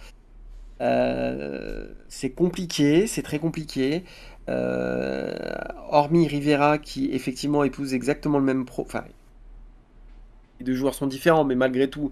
Euh, 0.81 1.87
c'est 2.09 2.31
compliqué, 2.31 3.07
c'est 3.07 3.21
très 3.21 3.39
compliqué. 3.39 4.03
Hormis 4.47 6.27
Rivera, 6.27 6.77
qui 6.77 7.09
effectivement 7.11 7.63
épouse 7.63 7.93
exactement 7.93 8.37
le 8.37 8.43
même 8.43 8.65
pro. 8.65 8.83
Enfin, 8.83 9.03
les 10.59 10.65
deux 10.65 10.75
joueurs 10.75 10.93
sont 10.93 11.07
différents, 11.07 11.43
mais 11.43 11.55
malgré 11.55 11.89
tout, 11.89 12.11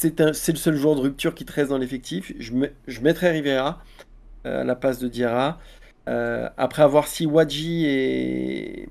c'est 0.00 0.52
le 0.52 0.58
seul 0.58 0.76
joueur 0.76 0.94
de 0.94 1.00
rupture 1.00 1.34
qui 1.34 1.44
te 1.44 1.52
reste 1.52 1.68
dans 1.68 1.76
l'effectif. 1.76 2.32
Je, 2.38 3.00
mettrai 3.02 3.30
Rivera 3.30 3.82
euh, 4.46 4.62
à 4.62 4.64
la 4.64 4.74
place 4.74 4.98
de 4.98 5.08
Diarra. 5.08 5.58
Euh, 6.08 6.48
après 6.56 6.82
avoir 6.82 7.06
si 7.06 7.26
Wadji 7.26 7.84
est, 7.84 8.88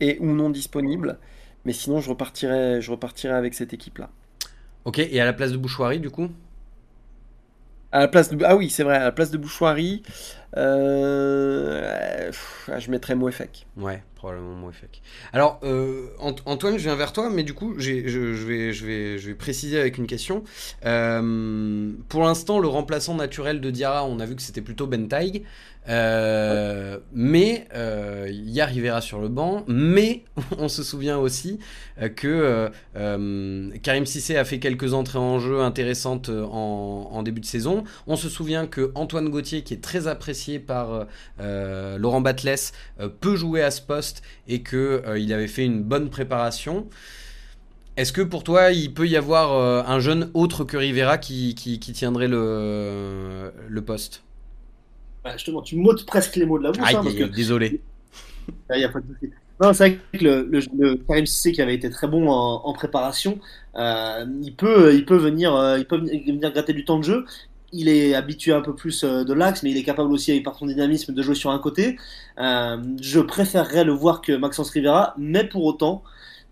est 0.00 0.18
ou 0.20 0.32
non 0.32 0.48
disponible. 0.48 1.18
mais 1.66 1.74
sinon, 1.74 2.00
je 2.00 2.08
repartirai, 2.08 2.80
je 2.80 2.90
repartirai 2.90 3.34
avec 3.34 3.52
cette 3.52 3.74
équipe-là. 3.74 4.08
Ok, 4.86 4.98
et 4.98 5.20
à 5.20 5.26
la 5.26 5.34
place 5.34 5.52
de 5.52 5.58
Bouchoirie, 5.58 6.00
du 6.00 6.08
coup? 6.10 6.28
À 7.92 8.00
la 8.00 8.08
place 8.08 8.30
de... 8.30 8.42
Ah 8.44 8.56
oui, 8.56 8.70
c'est 8.70 8.82
vrai, 8.82 8.96
à 8.96 9.04
la 9.04 9.12
place 9.12 9.30
de 9.30 9.38
Bouchoirie, 9.38 10.02
euh... 10.56 12.30
je 12.78 12.90
mettrais 12.90 13.14
Mouefek. 13.14 13.66
Ouais, 13.76 14.02
probablement 14.14 14.54
Mouefek. 14.54 15.02
Alors, 15.32 15.60
euh, 15.62 16.08
Antoine, 16.18 16.78
je 16.78 16.82
viens 16.82 16.96
vers 16.96 17.12
toi, 17.12 17.30
mais 17.30 17.44
du 17.44 17.54
coup, 17.54 17.74
je, 17.78 17.92
vais, 17.92 18.08
je, 18.72 18.86
vais, 18.86 19.18
je 19.18 19.28
vais 19.28 19.34
préciser 19.34 19.78
avec 19.78 19.98
une 19.98 20.06
question. 20.06 20.42
Euh, 20.84 21.92
pour 22.08 22.24
l'instant, 22.24 22.58
le 22.58 22.68
remplaçant 22.68 23.14
naturel 23.14 23.60
de 23.60 23.70
Diarra, 23.70 24.04
on 24.04 24.18
a 24.18 24.26
vu 24.26 24.34
que 24.34 24.42
c'était 24.42 24.62
plutôt 24.62 24.86
Bentaïg. 24.86 25.44
Euh, 25.88 26.98
mais 27.12 27.68
il 28.28 28.50
y 28.50 28.60
a 28.60 28.66
Rivera 28.66 29.00
sur 29.00 29.20
le 29.20 29.28
banc, 29.28 29.62
mais 29.68 30.24
on 30.58 30.68
se 30.68 30.82
souvient 30.82 31.18
aussi 31.18 31.60
que 32.16 32.70
Karim 33.82 34.06
Sissé 34.06 34.36
a 34.36 34.44
fait 34.44 34.58
quelques 34.58 34.94
entrées 34.94 35.20
en 35.20 35.38
jeu 35.38 35.60
intéressantes 35.60 36.28
en, 36.28 37.22
début 37.22 37.40
de 37.40 37.46
saison. 37.46 37.84
On 38.08 38.16
se 38.16 38.28
souvient 38.28 38.66
que 38.66 38.90
Antoine 38.94 39.28
Gauthier, 39.28 39.62
qui 39.62 39.74
est 39.74 39.82
très 39.82 40.08
apprécié 40.08 40.35
par 40.58 41.06
Laurent 41.38 42.20
Batles, 42.20 42.72
peut 43.20 43.36
jouer 43.36 43.62
à 43.62 43.70
ce 43.70 43.82
poste 43.82 44.22
et 44.48 44.62
qu'il 44.62 45.32
avait 45.32 45.48
fait 45.48 45.64
une 45.64 45.82
bonne 45.82 46.10
préparation. 46.10 46.86
Est-ce 47.96 48.12
que 48.12 48.22
pour 48.22 48.44
toi, 48.44 48.72
il 48.72 48.92
peut 48.92 49.08
y 49.08 49.16
avoir 49.16 49.88
un 49.88 50.00
jeune 50.00 50.30
autre 50.34 50.64
que 50.64 50.76
Rivera 50.76 51.18
qui, 51.18 51.54
tiendrait 51.94 52.28
le, 52.28 53.52
le 53.68 53.82
poste? 53.82 54.22
Bah, 55.24 55.32
justement, 55.32 55.62
tu 55.62 55.76
m'ôtes 55.76 56.06
presque 56.06 56.36
les 56.36 56.46
mots 56.46 56.58
de 56.58 56.64
la 56.64 56.72
bouche. 56.72 56.82
Ah, 56.94 57.28
désolé. 57.34 57.80
Il 58.74 58.84
a 58.84 58.88
pas 58.88 59.00
de 59.00 59.06
non, 59.60 59.72
c'est 59.72 59.88
vrai 59.88 59.98
que 60.12 60.22
le, 60.22 60.42
le, 60.76 60.96
Karim 60.96 61.24
Sissé 61.24 61.52
qui 61.52 61.62
avait 61.62 61.74
été 61.74 61.88
très 61.88 62.06
bon 62.06 62.28
en, 62.28 62.72
préparation, 62.74 63.38
euh, 63.76 64.26
il 64.42 64.54
peut, 64.54 64.94
il 64.94 65.06
peut 65.06 65.16
venir, 65.16 65.54
euh, 65.54 65.78
il 65.78 65.86
peut 65.86 65.96
venir 65.98 66.52
gratter 66.52 66.74
du 66.74 66.84
temps 66.84 66.98
de 66.98 67.04
jeu. 67.04 67.24
Il 67.76 67.88
est 67.88 68.14
habitué 68.14 68.52
un 68.52 68.62
peu 68.62 68.74
plus 68.74 69.04
euh, 69.04 69.24
de 69.24 69.32
l'axe, 69.32 69.62
mais 69.62 69.70
il 69.70 69.76
est 69.76 69.82
capable 69.82 70.12
aussi, 70.12 70.40
par 70.40 70.56
son 70.56 70.66
dynamisme, 70.66 71.12
de 71.12 71.22
jouer 71.22 71.34
sur 71.34 71.50
un 71.50 71.58
côté. 71.58 71.96
je 72.38 73.20
préférerais 73.20 73.84
le 73.84 73.92
voir 73.92 74.20
que 74.20 74.32
Maxence 74.32 74.70
Rivera, 74.70 75.14
mais 75.18 75.44
pour 75.44 75.64
autant, 75.64 76.02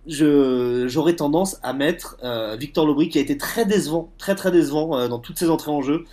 j'aurais 0.07 1.17
tendance 1.17 1.57
à 1.63 1.73
mettre 1.73 2.19
Victor 2.59 2.87
Lobry 2.87 3.09
qui 3.09 3.19
a 3.19 3.23
été 3.23 3.39
très 3.39 3.65
décevant, 3.65 4.13
très 4.19 4.35
très 4.35 4.51
décevant 4.51 5.09
dans 5.09 5.19
toutes 5.19 5.39
ses 5.39 5.49
entrées 5.49 5.71
en 5.71 5.83
jeu 5.83 6.05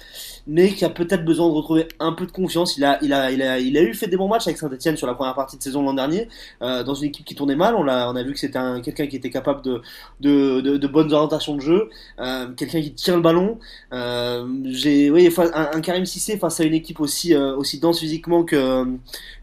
mais 0.47 0.69
qui 0.73 0.85
a 0.85 0.89
peut-être 0.89 1.23
besoin 1.23 1.47
de 1.47 1.53
retrouver 1.53 1.87
un 1.99 2.13
peu 2.13 2.25
de 2.25 2.31
confiance. 2.31 2.77
Il 2.77 2.83
a, 2.83 2.97
il 3.01 3.13
a, 3.13 3.31
il 3.31 3.41
a, 3.41 3.59
il 3.59 3.77
a 3.77 3.81
eu 3.81 3.93
fait 3.93 4.07
des 4.07 4.17
bons 4.17 4.27
matchs 4.27 4.47
avec 4.47 4.57
Saint-Etienne 4.57 4.97
sur 4.97 5.07
la 5.07 5.13
première 5.13 5.35
partie 5.35 5.57
de 5.57 5.63
saison 5.63 5.81
l'an 5.83 5.93
dernier, 5.93 6.27
euh, 6.61 6.83
dans 6.83 6.93
une 6.93 7.05
équipe 7.05 7.25
qui 7.25 7.35
tournait 7.35 7.55
mal. 7.55 7.75
On 7.75 7.87
a, 7.87 8.23
vu 8.23 8.33
que 8.33 8.39
c'était 8.39 8.59
quelqu'un 8.83 9.07
qui 9.07 9.15
était 9.15 9.29
capable 9.29 9.61
de, 9.61 9.81
de, 10.21 10.87
bonnes 10.87 11.13
orientations 11.13 11.55
de 11.55 11.61
jeu, 11.61 11.89
euh, 12.19 12.47
quelqu'un 12.55 12.81
qui 12.81 12.93
tient 12.93 13.15
le 13.15 13.21
ballon. 13.21 13.59
Euh, 13.93 14.45
j'ai, 14.65 15.09
oui, 15.09 15.29
un, 15.37 15.69
un, 15.73 15.81
Karim 15.81 16.05
Sissé 16.05 16.37
face 16.37 16.59
à 16.59 16.63
une 16.63 16.73
équipe 16.73 16.99
aussi, 16.99 17.35
aussi 17.35 17.79
dense 17.79 17.99
physiquement 17.99 18.43
que, 18.43 18.85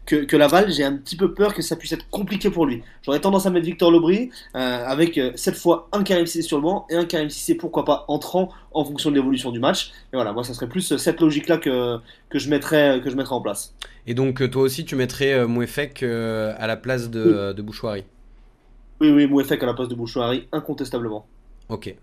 que, 0.05 0.35
Laval, 0.35 0.71
j'ai 0.71 0.83
un 0.83 0.93
petit 0.93 1.15
peu 1.15 1.33
peur 1.33 1.53
que 1.53 1.61
ça 1.61 1.75
puisse 1.75 1.91
être 1.91 2.09
compliqué 2.09 2.49
pour 2.49 2.65
lui. 2.65 2.83
J'aurais 3.03 3.19
tendance 3.19 3.45
à 3.45 3.49
mettre 3.49 3.65
Victor 3.65 3.91
Lobry 3.91 4.29
avec 4.53 5.19
cette 5.35 5.55
fois 5.55 5.87
un 5.91 6.03
Karim 6.03 6.25
Sissé 6.25 6.41
sur 6.41 6.57
le 6.57 6.63
banc 6.63 6.85
et 6.89 6.95
un 6.95 7.05
Karim 7.05 7.29
Sissé 7.29 7.55
pourquoi 7.55 7.85
pas 7.85 8.05
entrant 8.07 8.49
en 8.71 8.85
fonction 8.85 9.09
de 9.09 9.15
l'évolution 9.15 9.51
du 9.51 9.59
match. 9.59 9.91
Et 10.13 10.15
voilà, 10.15 10.33
moi 10.33 10.43
ça 10.43 10.53
serait 10.53 10.69
plus 10.69 10.97
cette 10.99 11.19
logique-là 11.19 11.57
que, 11.57 11.97
que, 12.29 12.37
je 12.37 12.49
mettrais, 12.49 13.01
que 13.03 13.09
je 13.09 13.15
mettrais 13.15 13.33
en 13.33 13.41
place. 13.41 13.73
Et 14.05 14.13
donc 14.13 14.41
euh, 14.41 14.47
toi 14.47 14.61
aussi 14.61 14.85
tu 14.85 14.95
mettrais 14.95 15.33
euh, 15.33 15.47
Mouefek 15.47 16.03
euh, 16.03 16.53
à 16.57 16.67
la 16.67 16.77
place 16.77 17.09
de, 17.09 17.53
de 17.53 17.61
Bouchouari? 17.61 18.03
Oui, 19.01 19.11
oui, 19.11 19.27
Mouefek 19.27 19.63
à 19.63 19.65
la 19.65 19.73
place 19.73 19.87
de 19.87 19.95
Bouchouari, 19.95 20.47
incontestablement. 20.51 21.25
Ok. 21.69 21.95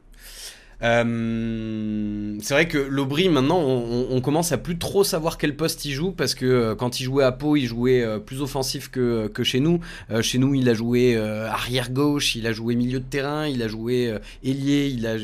Euh, 0.83 2.37
c'est 2.43 2.55
vrai 2.55 2.69
que 2.69 2.79
l'Aubry, 2.79 3.29
maintenant, 3.29 3.61
on, 3.61 4.21
commence 4.21 4.53
à 4.53 4.59
plus 4.59 4.79
trop 4.79 5.05
savoir 5.05 5.39
quel 5.39 5.57
poste 5.57 5.85
il 5.85 5.93
joue 5.93 6.13
parce 6.13 6.35
que 6.35 6.45
euh, 6.45 6.75
quand 6.75 7.01
il 7.01 7.05
jouait 7.05 7.25
à 7.25 7.33
Pau, 7.33 7.57
il 7.57 7.67
jouait 7.67 8.03
euh, 8.03 8.19
plus 8.19 8.43
offensif 8.43 8.91
que, 8.91 9.29
que 9.29 9.43
chez 9.45 9.61
nous. 9.61 9.81
chez 10.21 10.39
nous, 10.39 10.55
il 10.55 10.69
a 10.69 10.75
joué 10.75 11.17
arrière 11.17 11.91
gauche, 11.91 12.35
il 12.37 12.47
a 12.47 12.53
joué 12.53 12.75
milieu 12.75 13.01
de 13.01 13.05
terrain, 13.05 13.47
il 13.47 13.63
a 13.63 13.69
joué 13.69 14.19
ailier, 14.45 14.89
il 14.89 15.07
a, 15.07 15.17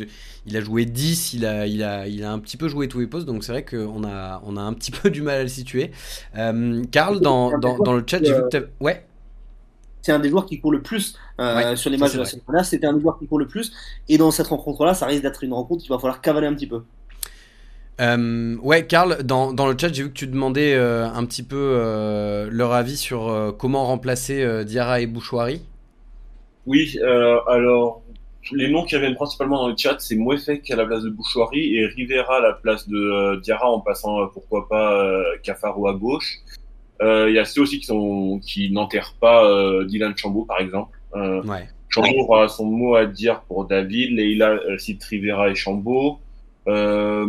il 0.46 0.57
a 0.57 0.61
joué 0.61 0.84
10, 0.84 1.34
il 1.34 1.46
a, 1.46 1.66
il, 1.66 1.82
a, 1.82 2.07
il 2.07 2.24
a 2.24 2.32
un 2.32 2.38
petit 2.38 2.57
peu 2.57 2.68
joué 2.68 2.88
tous 2.88 3.00
les 3.00 3.07
postes. 3.07 3.26
Donc 3.26 3.44
c'est 3.44 3.53
vrai 3.53 3.64
qu'on 3.64 4.05
a, 4.05 4.42
on 4.44 4.57
a 4.57 4.61
un 4.61 4.72
petit 4.72 4.90
peu 5.03 5.11
du 5.11 5.22
mal 5.22 5.40
à 5.40 5.42
le 5.42 5.48
situer. 5.48 5.90
Karl, 6.34 7.20
dans, 7.20 7.59
dans, 7.59 7.78
dans, 7.78 7.94
le 7.94 8.05
chat, 8.07 8.22
j'ai 8.22 8.32
vu 8.32 8.42
que 8.50 8.68
Ouais 8.80 9.05
c'est 10.03 10.12
un 10.12 10.18
des 10.18 10.28
joueurs 10.28 10.46
qui 10.46 10.61
court 10.61 10.72
le 10.72 10.82
plus 10.82 11.16
euh, 11.40 11.76
sur 11.76 11.90
les 11.90 11.96
matchs 11.96 12.14
de 12.14 12.18
la 12.18 12.24
semaine 12.24 12.42
dernière. 12.46 12.64
C'était 12.66 12.86
un 12.86 12.92
des 12.92 13.00
joueurs 13.00 13.18
qui 13.18 13.26
court 13.26 13.38
le 13.38 13.46
plus. 13.46 13.72
Et 14.09 14.18
dans 14.18 14.30
cette 14.30 14.48
rencontre-là, 14.48 14.94
ça 14.94 15.07
risque 15.07 15.22
d'être 15.22 15.44
une 15.44 15.55
rencontre 15.55 15.82
qu'il 15.82 15.90
va 15.90 15.98
falloir 15.98 16.20
cavaler 16.20 16.48
un 16.48 16.55
petit 16.55 16.66
peu. 16.66 16.82
Euh, 18.00 18.57
ouais, 18.59 18.86
Karl, 18.86 19.22
dans, 19.22 19.53
dans, 19.53 19.66
le 19.66 19.76
chat, 19.78 19.92
j'ai 19.92 20.03
vu 20.03 20.09
que 20.09 20.14
tu 20.14 20.26
demandais 20.26 20.74
euh, 20.74 21.07
un 21.07 21.24
petit 21.24 21.42
peu 21.42 21.57
euh, 21.57 22.48
leur 22.50 22.72
avis 22.72 22.96
sur 22.96 23.28
euh, 23.28 23.53
comment 23.53 23.84
remplacer 23.86 24.64
Diarra 24.64 25.00
et 25.00 25.07
Bouchouari. 25.07 25.62
Oui, 26.66 26.98
alors 27.48 28.03
les 28.53 28.68
noms 28.68 28.84
qui 28.84 28.96
reviennent 28.96 29.14
principalement 29.14 29.62
dans 29.62 29.68
le 29.68 29.76
chat, 29.76 29.96
c'est 30.00 30.16
Mouefek 30.16 30.68
à 30.70 30.76
la 30.76 30.84
place 30.84 31.03
de 31.03 31.11
Bouchouari 31.11 31.76
et 31.76 31.86
Rivera 31.86 32.38
à 32.38 32.40
la 32.40 32.53
place 32.55 32.88
de 32.88 33.40
Diarra 33.40 33.70
en 33.70 33.80
passant 33.80 34.26
pourquoi 34.28 34.68
pas 34.68 35.22
Cafaro 35.42 35.86
à 35.86 35.94
gauche. 35.94 36.38
Euh, 37.03 37.28
il 37.28 37.34
y 37.34 37.38
a 37.38 37.44
ceux 37.44 37.62
aussi 37.62 37.80
qui 37.80 37.86
sont 37.86 38.40
qui 38.44 38.70
n'enterrent 38.70 39.16
pas 39.20 39.44
euh, 39.44 39.84
Dylan 39.84 40.16
Chambaud 40.16 40.44
par 40.44 40.61
exemple. 40.61 40.96
Euh, 41.14 41.42
ouais. 41.42 41.68
Chambaud 41.88 42.20
aura 42.20 42.48
son 42.48 42.66
mot 42.66 42.94
à 42.94 43.07
dire 43.07 43.40
pour 43.42 43.66
David. 43.66 44.16
Leila 44.16 44.59
cite 44.78 45.03
Rivera 45.03 45.50
et 45.50 45.55
Chambaud. 45.55 46.18
Euh, 46.68 47.26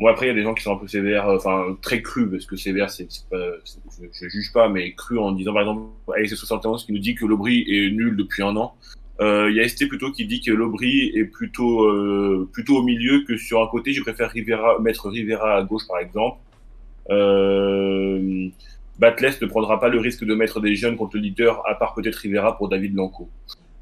bon 0.00 0.06
après 0.06 0.26
il 0.26 0.28
y 0.30 0.32
a 0.32 0.34
des 0.34 0.42
gens 0.42 0.54
qui 0.54 0.62
sont 0.62 0.72
un 0.72 0.78
peu 0.78 0.88
sévères, 0.88 1.28
enfin 1.28 1.76
très 1.82 2.00
crus 2.00 2.30
parce 2.30 2.46
que 2.46 2.56
sévère 2.56 2.88
c'est 2.88 3.06
je, 3.30 3.36
je, 4.12 4.28
juge 4.28 4.50
pas, 4.54 4.70
mais 4.70 4.92
cru 4.94 5.18
en 5.18 5.32
disant 5.32 5.52
par 5.52 5.62
exemple 5.62 5.82
Alex 6.16 6.34
71 6.34 6.86
qui 6.86 6.92
nous 6.92 6.98
dit 6.98 7.14
que 7.14 7.26
l'Aubry 7.26 7.66
est 7.68 7.90
nul 7.90 8.16
depuis 8.16 8.42
un 8.42 8.56
an. 8.56 8.74
Il 9.20 9.52
y 9.54 9.60
a 9.60 9.68
ST 9.68 9.88
plutôt 9.88 10.10
qui 10.10 10.24
dit 10.24 10.40
que 10.40 10.52
l'Aubry 10.52 11.12
est 11.14 11.26
plutôt 11.26 11.86
plutôt 12.50 12.78
au 12.78 12.82
milieu 12.82 13.24
que 13.28 13.36
sur 13.36 13.62
un 13.62 13.66
côté. 13.66 13.92
Je 13.92 14.00
préfère 14.00 14.30
Rivera 14.30 14.78
mettre 14.80 15.10
Rivera 15.10 15.56
à 15.56 15.62
gauche 15.64 15.86
par 15.86 15.98
exemple. 15.98 16.38
Euh, 19.02 19.10
Batles 19.10 19.36
ne 19.40 19.46
prendra 19.46 19.80
pas 19.80 19.88
le 19.88 19.98
risque 19.98 20.24
de 20.24 20.34
mettre 20.34 20.60
des 20.60 20.74
jeunes 20.76 20.96
contre 20.96 21.16
le 21.16 21.22
leader, 21.22 21.62
à 21.68 21.74
part 21.74 21.94
peut-être 21.94 22.16
Rivera 22.16 22.56
pour 22.56 22.68
David 22.68 22.94
Lanco. 22.94 23.28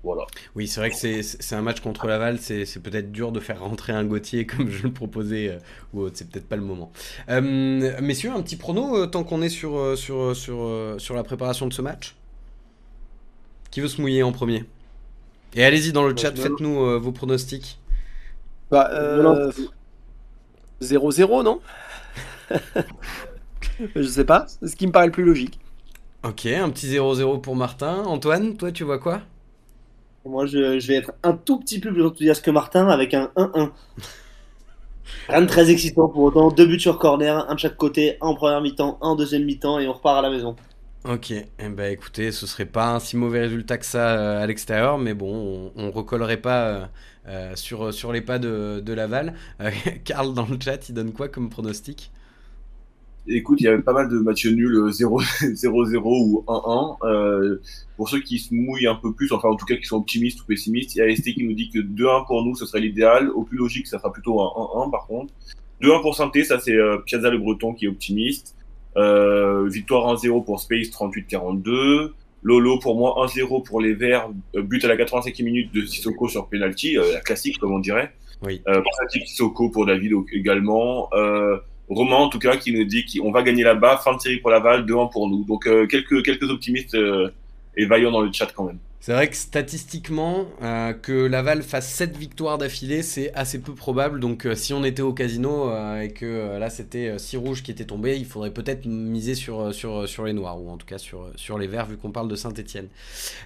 Voilà. 0.05 0.23
Oui, 0.55 0.69
c'est 0.69 0.81
vrai 0.81 0.91
que 0.91 0.97
c'est 0.97 1.55
un 1.55 1.63
match 1.63 1.81
contre 1.81 2.07
Laval, 2.07 2.39
c'est 2.39 2.83
peut-être 2.83 3.11
dur 3.11 3.33
de 3.33 3.41
faire 3.41 3.61
rentrer 3.61 3.93
un 3.93 4.05
Gauthier 4.05 4.47
comme 4.47 4.71
je 4.71 4.85
le 4.85 4.93
proposais, 4.93 5.49
euh, 5.49 5.59
ou 5.93 6.03
autre, 6.03 6.17
c'est 6.17 6.31
peut-être 6.31 6.49
pas 6.49 6.57
le 6.57 6.63
moment. 6.63 6.93
Euh, 7.29 8.01
messieurs, 8.01 8.31
un 8.31 8.41
petit 8.43 8.57
prono 8.57 8.97
euh, 8.97 9.07
tant 9.07 9.25
qu'on 9.25 9.43
est 9.43 9.49
sur, 9.49 9.99
sur, 9.99 10.37
sur, 10.37 10.95
sur 10.99 11.15
la 11.15 11.25
préparation 11.25 11.67
de 11.67 11.73
ce 11.73 11.83
match? 11.83 12.15
Qui 13.71 13.81
veut 13.81 13.89
se 13.89 14.01
mouiller 14.01 14.23
en 14.23 14.33
premier? 14.33 14.65
Et 15.55 15.65
allez-y 15.65 15.93
dans 15.93 16.07
le 16.07 16.17
chat, 16.17 16.35
faites-nous 16.37 17.01
vos 17.01 17.13
pronostics. 17.13 17.79
Bah, 18.71 18.91
0-0, 20.81 21.43
non? 21.43 21.61
Je 23.95 24.03
sais 24.03 24.25
pas, 24.25 24.47
c'est 24.49 24.69
ce 24.69 24.77
qui 24.77 24.87
me 24.87 24.93
paraît 24.93 25.07
le 25.07 25.13
plus 25.13 25.25
logique. 25.25 25.59
Ok, 26.25 26.47
un 26.47 26.69
petit 26.71 26.89
0-0 26.89 27.41
pour 27.41 27.55
Martin. 27.55 28.03
Antoine, 28.05 28.57
toi, 28.57 28.73
tu 28.73 28.85
vois 28.85 28.99
quoi? 28.99 29.23
Moi, 30.25 30.47
je, 30.47 30.87
vais 30.87 30.95
être 30.95 31.13
un 31.23 31.33
tout 31.33 31.59
petit 31.59 31.79
peu 31.81 31.93
plus 31.93 32.05
enthousiaste 32.05 32.45
que 32.45 32.51
Martin 32.51 32.89
avec 32.89 33.15
un 33.15 33.31
1-1. 33.37 33.71
Rien 35.29 35.41
de 35.41 35.47
très 35.47 35.71
excitant 35.71 36.09
pour 36.09 36.25
autant. 36.25 36.51
Deux 36.51 36.67
buts 36.67 36.81
sur 36.81 36.99
corner, 36.99 37.49
un 37.49 37.55
de 37.55 37.59
chaque 37.59 37.77
côté, 37.77 38.19
un 38.21 38.29
en 38.29 38.35
première 38.35 38.61
mi-temps, 38.61 38.99
un 39.01 39.09
en 39.09 39.17
deuxième 39.17 39.45
mi-temps, 39.45 39.79
et 39.79 39.89
on 39.89 39.93
repart 39.93 40.19
à 40.19 40.23
la 40.23 40.31
maison. 40.31 40.57
Ok, 41.05 41.31
eh 41.31 41.69
ben, 41.69 41.93
écoutez, 41.93 42.33
ce 42.33 42.47
serait 42.47 42.67
pas 42.67 42.95
un 42.95 42.99
si 42.99 43.17
mauvais 43.17 43.41
résultat 43.41 43.79
que 43.79 43.87
ça 43.87 44.19
euh, 44.19 44.43
à 44.43 44.47
l'extérieur, 44.47 44.99
mais 44.99 45.15
bon, 45.15 45.73
on, 45.77 45.85
on 45.85 45.91
recollerait 45.91 46.39
pas 46.39 46.67
euh, 46.67 46.87
euh, 47.29 47.57
sur, 47.57 47.95
sur 47.95 48.13
les 48.13 48.21
pas 48.21 48.39
de, 48.39 48.83
de 48.85 48.93
Laval. 48.93 49.35
Karl, 50.05 50.35
dans 50.35 50.47
le 50.47 50.59
chat, 50.61 50.89
il 50.89 50.95
donne 50.95 51.13
quoi 51.13 51.29
comme 51.29 51.49
pronostic? 51.49 52.11
Écoute, 53.29 53.61
il 53.61 53.65
y 53.65 53.69
avait 53.69 53.83
pas 53.83 53.93
mal 53.93 54.09
de 54.09 54.19
matchs 54.19 54.47
nuls 54.47 54.89
0-0 54.91 56.03
ou 56.05 56.45
1-1. 56.47 56.97
Euh, 57.03 57.61
pour 57.97 58.09
ceux 58.09 58.21
qui 58.21 58.39
se 58.39 58.55
mouillent 58.55 58.87
un 58.87 58.95
peu 58.95 59.13
plus, 59.13 59.33
enfin 59.33 59.49
en 59.49 59.57
tout 59.57 59.67
cas 59.67 59.77
qui 59.77 59.85
sont 59.85 59.97
optimistes 59.97 60.41
ou 60.41 60.45
pessimistes, 60.45 60.95
il 60.95 60.99
y 60.99 61.03
a 61.03 61.15
ST 61.15 61.35
qui 61.35 61.45
nous 61.45 61.55
dit 61.55 61.71
que 61.71 61.79
2-1 61.79 62.27
pour 62.27 62.45
nous, 62.45 62.55
ce 62.55 62.65
serait 62.65 62.81
l'idéal. 62.81 63.31
Au 63.31 63.43
plus 63.43 63.59
logique, 63.59 63.87
ça 63.87 63.99
sera 63.99 64.13
plutôt 64.13 64.41
un 64.41 64.87
1-1 64.87 64.91
par 64.91 65.07
contre. 65.07 65.33
2-1 65.83 66.03
pour 66.03 66.15
Santé, 66.15 66.45
ça 66.45 66.59
c'est 66.59 66.75
euh, 66.75 66.99
Piazza 66.99 67.31
le 67.31 67.39
Breton 67.39 67.75
qui 67.75 67.85
est 67.85 67.89
optimiste. 67.89 68.57
Euh, 68.97 69.69
victoire 69.69 70.15
1-0 70.15 70.45
pour 70.45 70.61
Space 70.61 70.89
38-42. 70.89 72.13
Lolo 72.43 72.79
pour 72.79 72.97
moi 72.97 73.27
1-0 73.27 73.65
pour 73.65 73.81
les 73.81 73.95
Verts, 73.95 74.31
euh, 74.55 74.63
but 74.63 74.85
à 74.85 74.89
la 74.89 74.97
85e 74.97 75.45
minute 75.45 75.75
de 75.75 75.85
Sissoko 75.85 76.29
sur 76.29 76.49
penalty, 76.49 76.97
euh, 76.97 77.13
la 77.13 77.21
classique 77.21 77.59
comme 77.59 77.73
on 77.73 77.79
dirait. 77.79 78.13
Oui. 78.43 78.63
Euh, 78.69 78.81
Sissoko 79.11 79.71
pour 79.71 79.87
David 79.87 80.13
également. 80.33 81.09
Euh, 81.13 81.59
Romain 81.89 82.17
en 82.17 82.29
tout 82.29 82.39
cas 82.39 82.57
qui 82.57 82.73
nous 82.73 82.85
dit 82.85 83.05
qu'on 83.05 83.31
va 83.31 83.43
gagner 83.43 83.63
là-bas, 83.63 83.99
fin 83.99 84.15
de 84.15 84.21
série 84.21 84.39
pour 84.39 84.51
Laval, 84.51 84.85
2-1 84.85 85.11
pour 85.11 85.29
nous. 85.29 85.45
Donc 85.45 85.67
euh, 85.67 85.87
quelques 85.87 86.25
quelques 86.25 86.51
optimistes 86.51 86.95
euh, 86.95 87.31
et 87.77 87.87
vaillants 87.87 88.11
dans 88.11 88.21
le 88.21 88.33
chat 88.33 88.49
quand 88.55 88.65
même. 88.65 88.79
C'est 89.09 89.15
vrai 89.15 89.31
que 89.31 89.37
statistiquement, 89.37 90.45
euh, 90.61 90.93
que 90.93 91.13
Laval 91.13 91.63
fasse 91.63 91.89
7 91.95 92.15
victoires 92.15 92.59
d'affilée, 92.59 93.01
c'est 93.01 93.33
assez 93.33 93.59
peu 93.59 93.73
probable. 93.73 94.21
Donc 94.21 94.45
euh, 94.45 94.55
si 94.55 94.75
on 94.75 94.85
était 94.85 95.01
au 95.01 95.15
casino 95.15 95.71
euh, 95.71 96.03
et 96.03 96.11
que 96.11 96.59
là 96.59 96.69
c'était 96.69 97.19
6 97.19 97.39
rouges 97.39 97.63
qui 97.63 97.71
étaient 97.71 97.87
tombés, 97.87 98.19
il 98.19 98.27
faudrait 98.27 98.51
peut-être 98.51 98.85
miser 98.85 99.35
sur, 99.35 99.73
les 100.27 100.33
noirs, 100.35 100.61
ou 100.61 100.69
en 100.69 100.77
tout 100.77 100.85
cas 100.85 100.99
sur, 100.99 101.31
sur 101.37 101.57
les 101.57 101.67
verts, 101.67 101.87
vu 101.87 101.97
qu'on 101.97 102.11
parle 102.11 102.29
de 102.29 102.37
Saint-Etienne. 102.37 102.89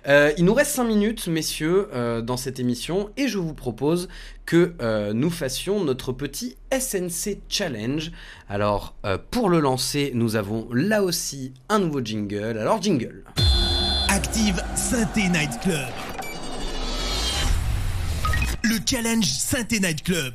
il 0.09 0.45
nous 0.45 0.53
reste 0.53 0.73
5 0.73 0.83
minutes, 0.83 1.29
messieurs, 1.29 1.87
dans 2.25 2.37
cette 2.37 2.59
émission, 2.59 3.11
et 3.17 3.29
je 3.29 3.39
vous 3.39 3.55
propose 3.55 4.09
que 4.45 4.75
nous 5.13 5.31
fassions 5.31 5.85
notre 5.85 6.11
petit 6.11 6.57
SNC 6.77 7.39
Challenge. 7.49 8.11
Alors 8.49 8.97
pour 9.31 9.49
le 9.49 9.61
lancer, 9.61 10.11
nous 10.13 10.35
avons 10.35 10.67
là 10.73 11.05
aussi 11.05 11.53
un 11.69 11.79
nouveau 11.79 12.01
jingle. 12.01 12.59
Alors 12.59 12.83
jingle. 12.83 13.23
Active 14.15 14.63
Synthé 14.75 15.31
Night 15.31 15.59
Club. 15.63 15.89
Le 18.63 18.77
challenge 18.85 19.25
Synthé 19.25 19.81
Night 19.81 20.03
Club. 20.03 20.35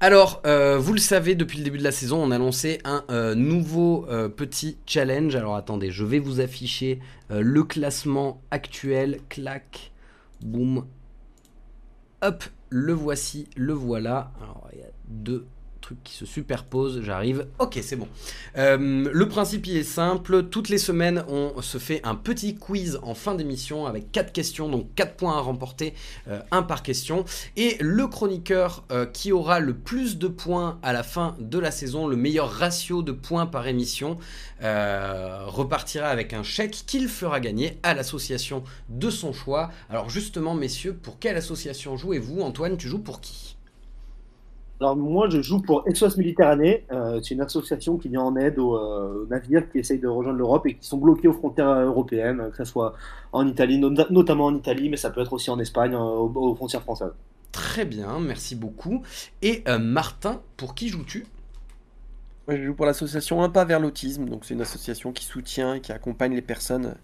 Alors, 0.00 0.42
euh, 0.44 0.76
vous 0.76 0.92
le 0.92 0.98
savez, 0.98 1.36
depuis 1.36 1.58
le 1.58 1.62
début 1.62 1.78
de 1.78 1.84
la 1.84 1.92
saison, 1.92 2.20
on 2.20 2.32
a 2.32 2.38
lancé 2.38 2.80
un 2.82 3.04
euh, 3.10 3.36
nouveau 3.36 4.06
euh, 4.08 4.28
petit 4.28 4.76
challenge. 4.86 5.36
Alors 5.36 5.54
attendez, 5.54 5.92
je 5.92 6.02
vais 6.04 6.18
vous 6.18 6.40
afficher 6.40 6.98
le 7.30 7.62
classement 7.62 8.42
actuel. 8.50 9.20
Clac, 9.28 9.92
boum. 10.40 10.84
Hop, 12.22 12.42
le 12.70 12.92
voici, 12.92 13.48
le 13.54 13.72
voilà. 13.72 14.32
Alors, 14.42 14.68
il 14.72 14.80
y 14.80 14.82
a 14.82 14.90
deux 15.06 15.46
qui 16.04 16.14
se 16.14 16.26
superpose, 16.26 17.02
j'arrive. 17.02 17.46
Ok, 17.58 17.78
c'est 17.82 17.96
bon. 17.96 18.08
Euh, 18.56 19.08
le 19.12 19.28
principe 19.28 19.66
est 19.68 19.82
simple. 19.82 20.44
Toutes 20.44 20.68
les 20.68 20.78
semaines, 20.78 21.24
on 21.28 21.60
se 21.62 21.78
fait 21.78 22.00
un 22.04 22.14
petit 22.14 22.54
quiz 22.54 22.98
en 23.02 23.14
fin 23.14 23.34
d'émission 23.34 23.86
avec 23.86 24.10
4 24.12 24.32
questions, 24.32 24.68
donc 24.68 24.94
4 24.94 25.16
points 25.16 25.36
à 25.36 25.40
remporter, 25.40 25.94
euh, 26.28 26.40
un 26.50 26.62
par 26.62 26.82
question. 26.82 27.24
Et 27.56 27.76
le 27.80 28.06
chroniqueur 28.06 28.84
euh, 28.90 29.06
qui 29.06 29.32
aura 29.32 29.60
le 29.60 29.74
plus 29.74 30.18
de 30.18 30.28
points 30.28 30.78
à 30.82 30.92
la 30.92 31.02
fin 31.02 31.36
de 31.38 31.58
la 31.58 31.70
saison, 31.70 32.06
le 32.06 32.16
meilleur 32.16 32.50
ratio 32.50 33.02
de 33.02 33.12
points 33.12 33.46
par 33.46 33.66
émission, 33.66 34.18
repartira 34.60 36.08
avec 36.08 36.32
un 36.32 36.42
chèque 36.42 36.84
qu'il 36.86 37.08
fera 37.08 37.40
gagner 37.40 37.78
à 37.82 37.92
l'association 37.94 38.64
de 38.88 39.10
son 39.10 39.32
choix. 39.32 39.70
Alors 39.90 40.08
justement, 40.08 40.54
messieurs, 40.54 40.94
pour 40.94 41.18
quelle 41.18 41.36
association 41.36 41.96
jouez-vous? 41.96 42.40
Antoine, 42.40 42.76
tu 42.76 42.88
joues 42.88 42.98
pour 43.02 43.20
qui? 43.20 43.45
Alors 44.78 44.94
moi, 44.94 45.28
je 45.30 45.40
joue 45.40 45.60
pour 45.60 45.84
SOS 45.92 46.18
Méditerranée. 46.18 46.84
Euh, 46.92 47.18
c'est 47.22 47.32
une 47.32 47.40
association 47.40 47.96
qui 47.96 48.08
vient 48.08 48.20
en 48.20 48.36
aide 48.36 48.58
aux, 48.58 48.76
euh, 48.76 49.26
navires 49.30 49.70
qui 49.70 49.78
essayent 49.78 49.98
de 49.98 50.08
rejoindre 50.08 50.38
l'Europe 50.38 50.66
et 50.66 50.74
qui 50.74 50.86
sont 50.86 50.98
bloqués 50.98 51.28
aux 51.28 51.32
frontières 51.32 51.80
européennes, 51.80 52.50
que 52.50 52.56
ce 52.58 52.64
soit 52.64 52.94
en 53.32 53.46
Italie, 53.46 53.78
notamment 53.78 54.46
en 54.46 54.54
Italie, 54.54 54.90
mais 54.90 54.98
ça 54.98 55.10
peut 55.10 55.22
être 55.22 55.32
aussi 55.32 55.50
en 55.50 55.58
Espagne, 55.58 55.94
euh, 55.94 55.98
aux, 55.98 56.54
frontières 56.54 56.82
françaises. 56.82 57.12
Très 57.52 57.86
bien, 57.86 58.20
merci 58.20 58.54
beaucoup. 58.54 59.02
Et 59.40 59.64
Martin, 59.80 60.42
pour 60.58 60.74
qui 60.74 60.88
joues-tu? 60.88 61.24
Moi, 62.46 62.58
je 62.58 62.64
joue 62.64 62.74
pour 62.74 62.84
l'association 62.84 63.42
Un 63.42 63.48
pas 63.48 63.64
vers 63.64 63.80
l'autisme. 63.80 64.26
Donc 64.26 64.44
c'est 64.44 64.52
une 64.52 64.60
association 64.60 65.10
qui 65.12 65.24
soutient 65.24 65.74
et 65.74 65.80
qui 65.80 65.90
accompagne 65.90 66.34
les 66.34 66.42
personnes 66.42 66.94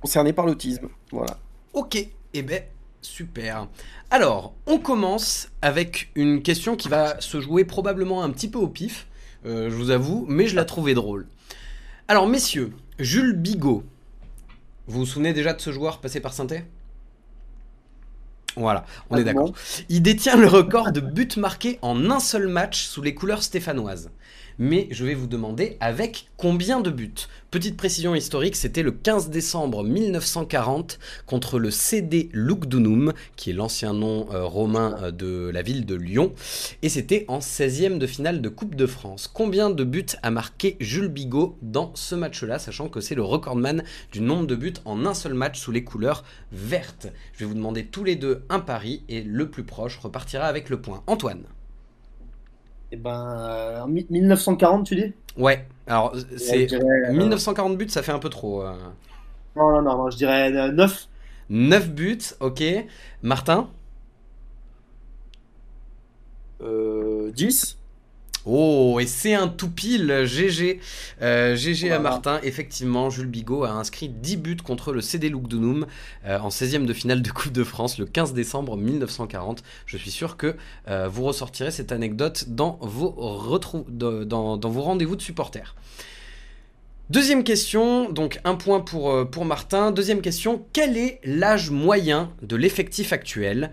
concernées 0.00 0.32
par 0.32 0.46
l'autisme. 0.46 0.88
Voilà. 1.12 1.36
Ok, 1.74 1.96
et 1.96 2.10
eh 2.32 2.42
ben 2.42 2.62
Super. 3.00 3.68
Alors, 4.10 4.54
on 4.66 4.78
commence 4.78 5.50
avec 5.62 6.10
une 6.14 6.42
question 6.42 6.76
qui 6.76 6.88
va 6.88 7.20
se 7.20 7.40
jouer 7.40 7.64
probablement 7.64 8.22
un 8.22 8.30
petit 8.30 8.48
peu 8.48 8.58
au 8.58 8.68
pif, 8.68 9.06
euh, 9.46 9.70
je 9.70 9.74
vous 9.74 9.90
avoue, 9.90 10.24
mais 10.28 10.48
je 10.48 10.56
la 10.56 10.64
trouvais 10.64 10.94
drôle. 10.94 11.26
Alors, 12.08 12.26
messieurs, 12.26 12.72
Jules 12.98 13.34
Bigot, 13.34 13.84
vous 14.86 15.00
vous 15.00 15.06
souvenez 15.06 15.32
déjà 15.32 15.52
de 15.52 15.60
ce 15.60 15.70
joueur 15.70 16.00
passé 16.00 16.20
par 16.20 16.32
saint 16.32 16.46
voilà, 18.56 18.84
on 19.10 19.16
est 19.16 19.24
d'accord. 19.24 19.52
Il 19.88 20.02
détient 20.02 20.36
le 20.36 20.48
record 20.48 20.90
de 20.90 21.00
buts 21.00 21.28
marqués 21.36 21.78
en 21.80 22.10
un 22.10 22.18
seul 22.18 22.48
match 22.48 22.86
sous 22.86 23.02
les 23.02 23.14
couleurs 23.14 23.42
stéphanoises 23.42 24.10
mais 24.58 24.88
je 24.90 25.04
vais 25.04 25.14
vous 25.14 25.26
demander 25.26 25.76
avec 25.80 26.28
combien 26.36 26.80
de 26.80 26.90
buts. 26.90 27.14
Petite 27.50 27.76
précision 27.76 28.14
historique, 28.14 28.56
c'était 28.56 28.82
le 28.82 28.92
15 28.92 29.30
décembre 29.30 29.82
1940 29.82 30.98
contre 31.26 31.58
le 31.58 31.70
CD 31.70 32.28
Lugdunum, 32.32 33.12
qui 33.36 33.50
est 33.50 33.54
l'ancien 33.54 33.94
nom 33.94 34.26
euh, 34.32 34.44
romain 34.44 34.96
euh, 35.00 35.10
de 35.10 35.48
la 35.48 35.62
ville 35.62 35.86
de 35.86 35.94
Lyon, 35.94 36.32
et 36.82 36.88
c'était 36.88 37.24
en 37.28 37.38
16e 37.38 37.98
de 37.98 38.06
finale 38.06 38.42
de 38.42 38.48
Coupe 38.48 38.74
de 38.74 38.86
France. 38.86 39.30
Combien 39.32 39.70
de 39.70 39.84
buts 39.84 40.04
a 40.22 40.30
marqué 40.30 40.76
Jules 40.80 41.08
Bigot 41.08 41.56
dans 41.62 41.92
ce 41.94 42.14
match-là, 42.14 42.58
sachant 42.58 42.88
que 42.88 43.00
c'est 43.00 43.14
le 43.14 43.22
recordman 43.22 43.82
du 44.12 44.20
nombre 44.20 44.46
de 44.46 44.54
buts 44.54 44.74
en 44.84 45.06
un 45.06 45.14
seul 45.14 45.34
match 45.34 45.58
sous 45.58 45.72
les 45.72 45.84
couleurs 45.84 46.24
vertes 46.52 47.08
Je 47.32 47.40
vais 47.40 47.46
vous 47.46 47.54
demander 47.54 47.86
tous 47.86 48.04
les 48.04 48.16
deux 48.16 48.42
un 48.50 48.60
pari, 48.60 49.04
et 49.08 49.22
le 49.22 49.48
plus 49.48 49.64
proche 49.64 49.98
repartira 49.98 50.44
avec 50.44 50.68
le 50.68 50.80
point. 50.80 51.02
Antoine 51.06 51.44
eh 52.90 52.96
ben, 52.96 53.86
1940, 53.86 54.86
tu 54.86 54.96
dis? 54.96 55.12
Ouais, 55.36 55.66
alors 55.86 56.16
c'est 56.36 56.68
1940 57.10 57.72
euh, 57.72 57.76
buts, 57.76 57.88
ça 57.88 58.02
fait 58.02 58.12
un 58.12 58.18
peu 58.18 58.30
trop. 58.30 58.62
Euh. 58.62 58.72
Non, 59.56 59.82
non, 59.82 59.82
non, 59.82 60.10
je 60.10 60.16
dirais 60.16 60.50
9. 60.50 60.80
Euh, 60.80 60.94
9 61.50 61.90
buts, 61.90 62.18
ok. 62.40 62.62
Martin? 63.22 63.68
Euh, 66.60 67.30
10 67.32 67.78
Oh, 68.50 68.98
et 68.98 69.06
c'est 69.06 69.34
un 69.34 69.46
tout 69.46 69.68
pile, 69.68 70.24
GG. 70.24 70.80
GG 71.20 71.90
à 71.90 71.98
Martin. 71.98 72.40
Effectivement, 72.42 73.10
Jules 73.10 73.26
Bigot 73.26 73.64
a 73.64 73.70
inscrit 73.70 74.08
10 74.08 74.36
buts 74.38 74.56
contre 74.56 74.92
le 74.92 75.02
CD 75.02 75.28
Lugdunum 75.28 75.86
euh, 76.24 76.38
en 76.38 76.48
16e 76.48 76.86
de 76.86 76.92
finale 76.94 77.20
de 77.20 77.30
Coupe 77.30 77.52
de 77.52 77.62
France 77.62 77.98
le 77.98 78.06
15 78.06 78.32
décembre 78.32 78.76
1940. 78.78 79.62
Je 79.84 79.98
suis 79.98 80.10
sûr 80.10 80.38
que 80.38 80.56
euh, 80.88 81.08
vous 81.08 81.24
ressortirez 81.24 81.70
cette 81.70 81.92
anecdote 81.92 82.46
dans 82.48 82.78
vos, 82.80 83.14
dans, 83.88 84.56
dans 84.56 84.70
vos 84.70 84.82
rendez-vous 84.82 85.16
de 85.16 85.22
supporters. 85.22 85.74
Deuxième 87.10 87.42
question, 87.42 88.10
donc 88.10 88.38
un 88.44 88.54
point 88.54 88.80
pour, 88.80 89.10
euh, 89.10 89.24
pour 89.24 89.44
Martin. 89.44 89.92
Deuxième 89.92 90.20
question, 90.20 90.64
quel 90.72 90.96
est 90.96 91.20
l'âge 91.24 91.70
moyen 91.70 92.30
de 92.42 92.56
l'effectif 92.56 93.12
actuel? 93.12 93.72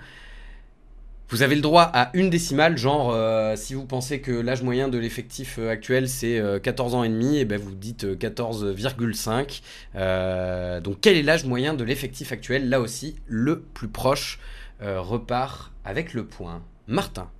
Vous 1.29 1.41
avez 1.41 1.55
le 1.55 1.61
droit 1.61 1.81
à 1.81 2.11
une 2.13 2.29
décimale, 2.29 2.77
genre 2.77 3.11
euh, 3.11 3.55
si 3.55 3.73
vous 3.73 3.85
pensez 3.85 4.21
que 4.21 4.31
l'âge 4.31 4.61
moyen 4.61 4.89
de 4.89 4.99
l'effectif 4.99 5.57
euh, 5.57 5.71
actuel 5.71 6.07
c'est 6.07 6.39
14 6.61 6.93
euh, 6.93 6.97
ans 6.97 7.03
et 7.03 7.09
demi, 7.09 7.37
et 7.37 7.41
eh 7.41 7.45
ben 7.45 7.59
vous 7.59 7.73
dites 7.73 8.05
14,5. 8.05 10.81
donc 10.81 10.97
quel 11.01 11.17
est 11.17 11.23
l'âge 11.23 11.45
moyen 11.45 11.73
de 11.73 11.83
l'effectif 11.83 12.31
actuel? 12.31 12.69
Là 12.69 12.79
aussi, 12.79 13.15
le 13.25 13.61
plus 13.61 13.87
proche 13.87 14.39
repart 14.81 15.71
avec 15.83 16.13
le 16.13 16.27
point. 16.27 16.61
Martin. 16.87 17.31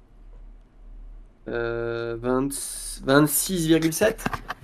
26,7 1.48 4.16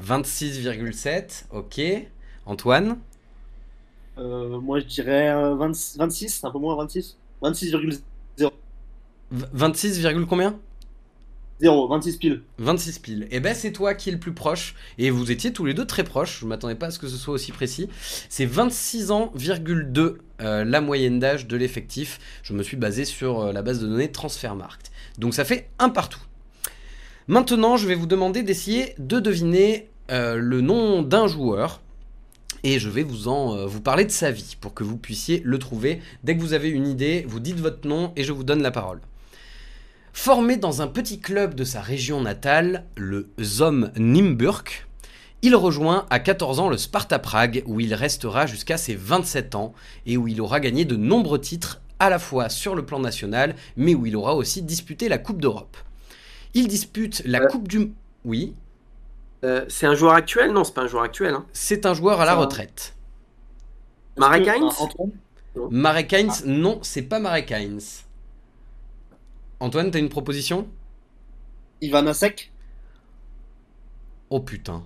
26,7, 0.03 1.45
ok. 1.51 1.79
Antoine 2.47 2.97
Moi 4.17 4.79
je 4.79 4.85
dirais 4.85 5.31
26, 5.53 6.43
un 6.43 6.49
peu 6.49 6.57
moins 6.57 6.75
26. 6.75 7.19
26,0. 7.43 8.01
26, 9.31 10.05
combien? 10.27 10.59
0, 11.61 11.87
26 11.87 12.17
piles. 12.17 12.41
26 12.57 12.99
piles. 12.99 13.23
Et 13.23 13.35
eh 13.35 13.39
ben 13.39 13.53
c'est 13.53 13.71
toi 13.71 13.93
qui 13.93 14.09
es 14.09 14.11
le 14.11 14.19
plus 14.19 14.33
proche. 14.33 14.75
Et 14.97 15.11
vous 15.11 15.31
étiez 15.31 15.53
tous 15.53 15.63
les 15.63 15.73
deux 15.73 15.85
très 15.85 16.03
proches. 16.03 16.39
Je 16.41 16.45
m'attendais 16.47 16.75
pas 16.75 16.87
à 16.87 16.91
ce 16.91 16.97
que 16.97 17.07
ce 17.07 17.17
soit 17.17 17.33
aussi 17.33 17.51
précis. 17.51 17.87
C'est 18.29 18.45
26 18.45 19.11
ans, 19.11 19.31
euh, 20.41 20.65
la 20.65 20.81
moyenne 20.81 21.19
d'âge 21.19 21.47
de 21.47 21.55
l'effectif. 21.55 22.19
Je 22.41 22.53
me 22.53 22.63
suis 22.63 22.77
basé 22.77 23.05
sur 23.05 23.41
euh, 23.41 23.51
la 23.53 23.61
base 23.61 23.79
de 23.79 23.87
données 23.87 24.11
Transfermarkt. 24.11 24.91
Donc 25.19 25.35
ça 25.35 25.45
fait 25.45 25.69
un 25.77 25.89
partout. 25.89 26.21
Maintenant, 27.27 27.77
je 27.77 27.87
vais 27.87 27.95
vous 27.95 28.07
demander 28.07 28.41
d'essayer 28.41 28.95
de 28.97 29.19
deviner 29.19 29.87
euh, 30.09 30.35
le 30.37 30.61
nom 30.61 31.03
d'un 31.03 31.27
joueur 31.27 31.81
et 32.63 32.79
je 32.79 32.89
vais 32.89 33.03
vous 33.03 33.27
en 33.27 33.65
vous 33.65 33.81
parler 33.81 34.05
de 34.05 34.11
sa 34.11 34.31
vie 34.31 34.55
pour 34.59 34.73
que 34.73 34.83
vous 34.83 34.97
puissiez 34.97 35.41
le 35.45 35.57
trouver. 35.57 36.01
Dès 36.23 36.35
que 36.35 36.41
vous 36.41 36.53
avez 36.53 36.69
une 36.69 36.87
idée, 36.87 37.25
vous 37.27 37.39
dites 37.39 37.59
votre 37.59 37.87
nom 37.87 38.11
et 38.15 38.23
je 38.23 38.31
vous 38.31 38.43
donne 38.43 38.61
la 38.61 38.71
parole. 38.71 38.99
Formé 40.13 40.57
dans 40.57 40.81
un 40.81 40.87
petit 40.87 41.19
club 41.19 41.55
de 41.55 41.63
sa 41.63 41.81
région 41.81 42.21
natale, 42.21 42.85
le 42.95 43.29
Zom 43.39 43.91
Nimburg, 43.97 44.65
il 45.41 45.55
rejoint 45.55 46.05
à 46.09 46.19
14 46.19 46.59
ans 46.59 46.69
le 46.69 46.77
Sparta 46.77 47.17
Prague 47.17 47.63
où 47.65 47.79
il 47.79 47.93
restera 47.95 48.45
jusqu'à 48.45 48.77
ses 48.77 48.93
27 48.93 49.55
ans 49.55 49.73
et 50.05 50.17
où 50.17 50.27
il 50.27 50.39
aura 50.41 50.59
gagné 50.59 50.85
de 50.85 50.95
nombreux 50.95 51.41
titres 51.41 51.81
à 51.99 52.09
la 52.09 52.19
fois 52.19 52.49
sur 52.49 52.75
le 52.75 52.85
plan 52.85 52.99
national 52.99 53.55
mais 53.75 53.95
où 53.95 54.05
il 54.05 54.15
aura 54.15 54.35
aussi 54.35 54.61
disputé 54.61 55.09
la 55.09 55.17
Coupe 55.17 55.41
d'Europe. 55.41 55.77
Il 56.53 56.67
dispute 56.67 57.23
la 57.25 57.41
euh. 57.41 57.47
Coupe 57.47 57.67
du... 57.67 57.91
Oui 58.23 58.53
euh, 59.43 59.65
C'est 59.69 59.87
un 59.87 59.95
joueur 59.95 60.13
actuel? 60.13 60.51
Non, 60.51 60.63
c'est 60.63 60.73
pas 60.75 60.83
un 60.83 60.87
joueur 60.87 61.03
actuel. 61.03 61.33
Hein. 61.33 61.45
C'est 61.53 61.85
un 61.85 61.93
joueur 61.93 62.21
à 62.21 62.25
la 62.25 62.35
retraite. 62.35 62.93
Marek 64.17 64.47
Heinz? 64.47 64.75
Marek 65.71 66.13
Heinz, 66.13 66.43
non, 66.45 66.79
c'est 66.83 67.01
pas 67.01 67.19
Marek 67.19 67.51
Heinz. 67.51 68.03
Antoine, 69.61 69.91
t'as 69.91 69.99
une 69.99 70.09
proposition? 70.09 70.67
Ivanasek 71.81 72.51
Oh 74.31 74.39
putain. 74.41 74.83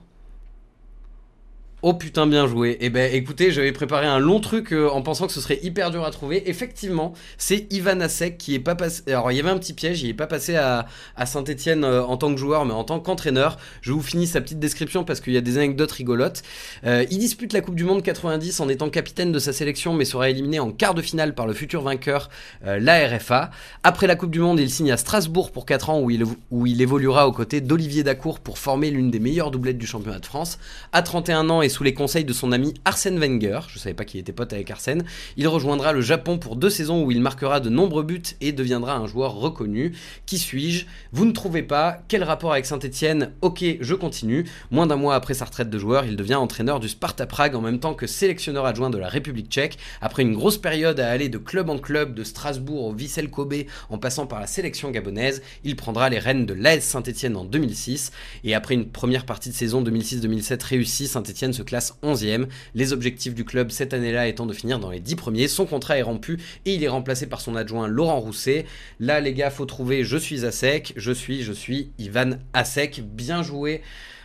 Oh 1.88 1.94
putain, 1.94 2.26
bien 2.26 2.48
joué. 2.48 2.78
Eh 2.82 2.90
ben 2.90 3.14
écoutez, 3.14 3.52
j'avais 3.52 3.72
préparé 3.72 4.08
un 4.08 4.18
long 4.18 4.40
truc 4.40 4.74
euh, 4.74 4.90
en 4.90 5.04
pensant 5.04 5.28
que 5.28 5.34
ce 5.34 5.40
serait 5.40 5.60
hyper 5.62 5.92
dur 5.92 6.04
à 6.04 6.10
trouver. 6.10 6.50
Effectivement, 6.50 7.14
c'est 7.38 7.72
Ivan 7.72 8.02
Asek 8.02 8.40
qui 8.40 8.56
est 8.56 8.60
pas 8.60 8.74
passé. 8.74 9.04
Alors 9.06 9.32
il 9.32 9.38
y 9.38 9.40
avait 9.40 9.52
un 9.52 9.60
petit 9.60 9.74
piège, 9.74 10.02
il 10.02 10.10
est 10.10 10.16
pas 10.16 10.26
passé 10.26 10.56
à, 10.56 10.88
Saint-Etienne 11.28 11.84
euh, 11.84 12.04
en 12.04 12.18
tant 12.18 12.34
que 12.34 12.40
joueur, 12.40 12.66
mais 12.66 12.74
en 12.74 12.86
tant 12.86 13.00
qu'entraîneur. 13.00 13.58
Je 13.82 13.92
vous 13.92 14.02
finis 14.02 14.26
sa 14.26 14.42
petite 14.42 14.58
description 14.58 15.04
parce 15.04 15.22
qu'il 15.22 15.34
y 15.34 15.38
a 15.38 15.42
des 15.42 15.60
anecdotes 15.60 15.92
rigolotes. 15.92 16.42
Euh, 16.88 17.06
il 17.12 17.20
dispute 17.20 17.54
la 17.54 17.62
Coupe 17.62 17.76
du 17.76 17.84
Monde 17.84 18.02
90 18.02 18.62
en 18.62 18.68
étant 18.68 18.90
capitaine 18.90 19.32
de 19.32 19.38
sa 19.38 19.54
sélection, 19.54 19.94
mais 19.94 20.06
sera 20.06 20.32
éliminé 20.32 20.60
en 20.60 20.72
quart 20.72 20.96
de 20.96 21.04
finale 21.04 21.36
par 21.36 21.46
le 21.46 21.54
futur 21.54 21.84
vainqueur, 21.84 22.32
la 22.64 23.08
RFA. 23.08 23.52
Après 23.84 24.08
la 24.08 24.16
Coupe 24.16 24.32
du 24.32 24.40
Monde, 24.40 24.60
il 24.60 24.72
signe 24.72 24.92
à 24.92 24.98
Strasbourg 24.98 25.52
pour 25.52 25.68
4 25.68 25.92
ans 25.92 26.02
où 26.02 26.10
il, 26.10 26.24
où 26.50 26.66
il 26.66 26.82
évoluera 26.82 27.28
aux 27.28 27.32
côtés 27.32 27.62
d'Olivier 27.62 28.02
Dacour 28.02 28.40
pour 28.40 28.58
former 28.58 28.90
l'une 28.90 29.12
des 29.12 29.20
meilleures 29.20 29.52
doublettes 29.52 29.78
du 29.78 29.86
championnat 29.86 30.18
de 30.18 30.26
France. 30.26 30.58
À 30.92 31.04
31 31.04 31.52
ans 31.52 31.62
et 31.62 31.75
sous 31.76 31.84
les 31.84 31.94
conseils 31.94 32.24
de 32.24 32.32
son 32.32 32.54
ami 32.54 32.74
Arsène 32.86 33.20
Wenger, 33.20 33.60
je 33.68 33.80
savais 33.80 33.94
pas 33.94 34.06
qu'il 34.06 34.22
était 34.22 34.32
pote 34.32 34.54
avec 34.54 34.72
Arsène, 34.72 35.04
il 35.36 35.46
rejoindra 35.46 35.92
le 35.92 36.00
Japon 36.00 36.38
pour 36.38 36.56
deux 36.56 36.70
saisons 36.70 37.04
où 37.04 37.12
il 37.12 37.20
marquera 37.20 37.60
de 37.60 37.70
nombreux 37.70 38.04
buts 38.04 38.24
et 38.40 38.54
deviendra 38.54 38.96
un 38.96 39.08
joueur 39.08 39.34
reconnu. 39.34 39.92
Qui 40.26 40.38
suis-je? 40.38 40.86
Vous 41.12 41.26
ne 41.26 41.34
trouvez 41.34 41.64
pas? 41.64 42.02
Quel 42.08 42.24
rapport 42.24 42.54
avec 42.54 42.66
Saint-Etienne 42.66 43.34
Ok, 43.42 43.66
je 43.82 43.94
continue. 43.94 44.46
Moins 44.72 44.88
d'un 44.88 44.96
mois 44.96 45.16
après 45.16 45.34
sa 45.34 45.44
retraite 45.44 45.70
de 45.70 45.78
joueur, 45.78 46.06
il 46.06 46.16
devient 46.16 46.36
entraîneur 46.36 46.80
du 46.80 46.88
Sparta 46.88 47.26
Prague 47.26 47.56
en 47.56 47.62
même 47.62 47.82
temps 47.82 47.94
que 47.94 48.08
sélectionneur 48.08 48.66
adjoint 48.66 48.90
de 48.90 48.98
la 48.98 49.10
République 49.10 49.52
tchèque. 49.52 49.78
Après 50.00 50.24
une 50.24 50.34
grosse 50.34 50.58
période 50.58 51.02
à 51.02 51.12
aller 51.12 51.28
de 51.28 51.38
club 51.38 51.70
en 51.70 51.78
club, 51.78 52.14
de 52.14 52.24
Strasbourg 52.24 52.86
au 52.86 52.94
Vissel 52.94 53.30
Kobe 53.30 53.66
en 53.90 53.98
passant 53.98 54.28
par 54.28 54.40
la 54.40 54.48
sélection 54.48 54.92
gabonaise, 54.92 55.42
il 55.66 55.76
prendra 55.76 56.08
les 56.08 56.20
rênes 56.20 56.46
de 56.46 56.54
l'AS 56.54 56.86
Saint-Etienne 56.86 57.36
en 57.36 57.44
2006. 57.44 58.14
Et 58.46 58.56
après 58.56 58.76
une 58.76 58.88
première 58.88 59.26
partie 59.26 59.50
de 59.50 59.56
saison 59.56 59.84
2006-2007 59.84 60.64
réussie, 60.64 61.08
Saint-Etienne 61.10 61.52
se 61.52 61.65
classe 61.66 61.98
11e. 62.04 62.48
Les 62.74 62.94
objectifs 62.94 63.36
du 63.36 63.44
club 63.44 63.72
cette 63.72 63.94
année-là 63.94 64.28
étant 64.28 64.46
de 64.46 64.54
finir 64.54 64.80
dans 64.80 64.92
les 64.92 65.00
10 65.00 65.16
premiers. 65.16 65.48
Son 65.48 65.66
contrat 65.66 65.98
est 65.98 66.04
rompu 66.04 66.40
et 66.66 66.76
il 66.76 66.84
est 66.84 66.88
remplacé 66.88 67.28
par 67.28 67.42
son 67.42 67.56
adjoint 67.56 67.88
Laurent 67.88 68.20
Rousset. 68.20 68.66
Là, 69.00 69.20
les 69.20 69.34
gars, 69.34 69.50
faut 69.50 69.66
trouver 69.66 70.04
je 70.04 70.18
suis 70.18 70.46
à. 70.46 70.94
Je 70.96 71.12
suis, 71.12 71.44
je 71.44 71.54
suis 71.54 71.92
Ivan 72.00 72.38
Asek. 72.54 73.02
Bien 73.04 73.44
joué. 73.44 73.82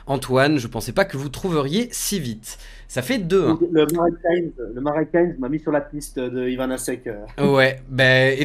Antoine, 0.07 0.59
je 0.59 0.67
pensais 0.67 0.93
pas 0.93 1.05
que 1.05 1.17
vous 1.17 1.29
trouveriez 1.29 1.89
si 1.93 2.19
vite. 2.19 2.59
Ça 2.91 3.03
fait 3.03 3.19
deux. 3.19 3.47
Hein. 3.47 3.59
Le 3.71 4.81
Marais 4.81 5.07
m'a 5.39 5.49
mis 5.49 5.61
sur 5.61 5.71
la 5.71 5.81
piste 5.81 6.19
de 6.19 6.49
Ivan 6.49 6.69
Asek. 6.73 7.07
Euh. 7.07 7.47
Ouais, 7.47 7.81
ben, 7.89 8.37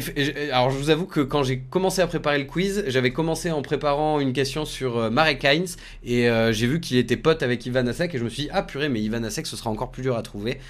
alors 0.52 0.70
je 0.70 0.78
vous 0.78 0.90
avoue 0.90 1.06
que 1.06 1.20
quand 1.20 1.42
j'ai 1.42 1.58
commencé 1.58 2.00
à 2.00 2.06
préparer 2.06 2.38
le 2.38 2.44
quiz, 2.44 2.84
j'avais 2.86 3.12
commencé 3.12 3.50
en 3.50 3.60
préparant 3.60 4.20
une 4.20 4.32
question 4.32 4.64
sur 4.64 4.98
euh, 4.98 5.10
Marek 5.10 5.44
Heinz 5.44 5.76
et 6.04 6.30
euh, 6.30 6.52
j'ai 6.52 6.68
vu 6.68 6.78
qu'il 6.78 6.96
était 6.96 7.16
pote 7.16 7.42
avec 7.42 7.66
Ivan 7.66 7.88
Asek 7.88 8.14
et 8.14 8.18
je 8.18 8.22
me 8.22 8.28
suis 8.28 8.44
dit, 8.44 8.48
ah 8.52 8.62
purée, 8.62 8.88
mais 8.88 9.00
Ivan 9.00 9.24
Asek 9.24 9.48
ce 9.48 9.56
sera 9.56 9.68
encore 9.68 9.90
plus 9.90 10.04
dur 10.04 10.16
à 10.16 10.22
trouver. 10.22 10.60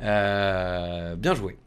bien 0.00 1.34
joué. 1.34 1.58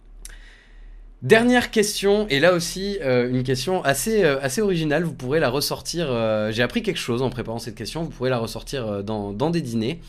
Dernière 1.21 1.69
question, 1.69 2.25
et 2.29 2.39
là 2.39 2.53
aussi 2.53 2.97
une 3.03 3.43
question 3.43 3.83
assez, 3.83 4.23
assez 4.23 4.61
originale, 4.61 5.03
vous 5.03 5.13
pourrez 5.13 5.39
la 5.39 5.49
ressortir, 5.49 6.07
j'ai 6.49 6.63
appris 6.63 6.81
quelque 6.81 6.97
chose 6.97 7.21
en 7.21 7.29
préparant 7.29 7.59
cette 7.59 7.75
question, 7.75 8.01
vous 8.01 8.09
pourrez 8.09 8.31
la 8.31 8.39
ressortir 8.39 9.03
dans, 9.03 9.33
dans 9.33 9.51
des 9.51 9.61
dîners. 9.61 9.99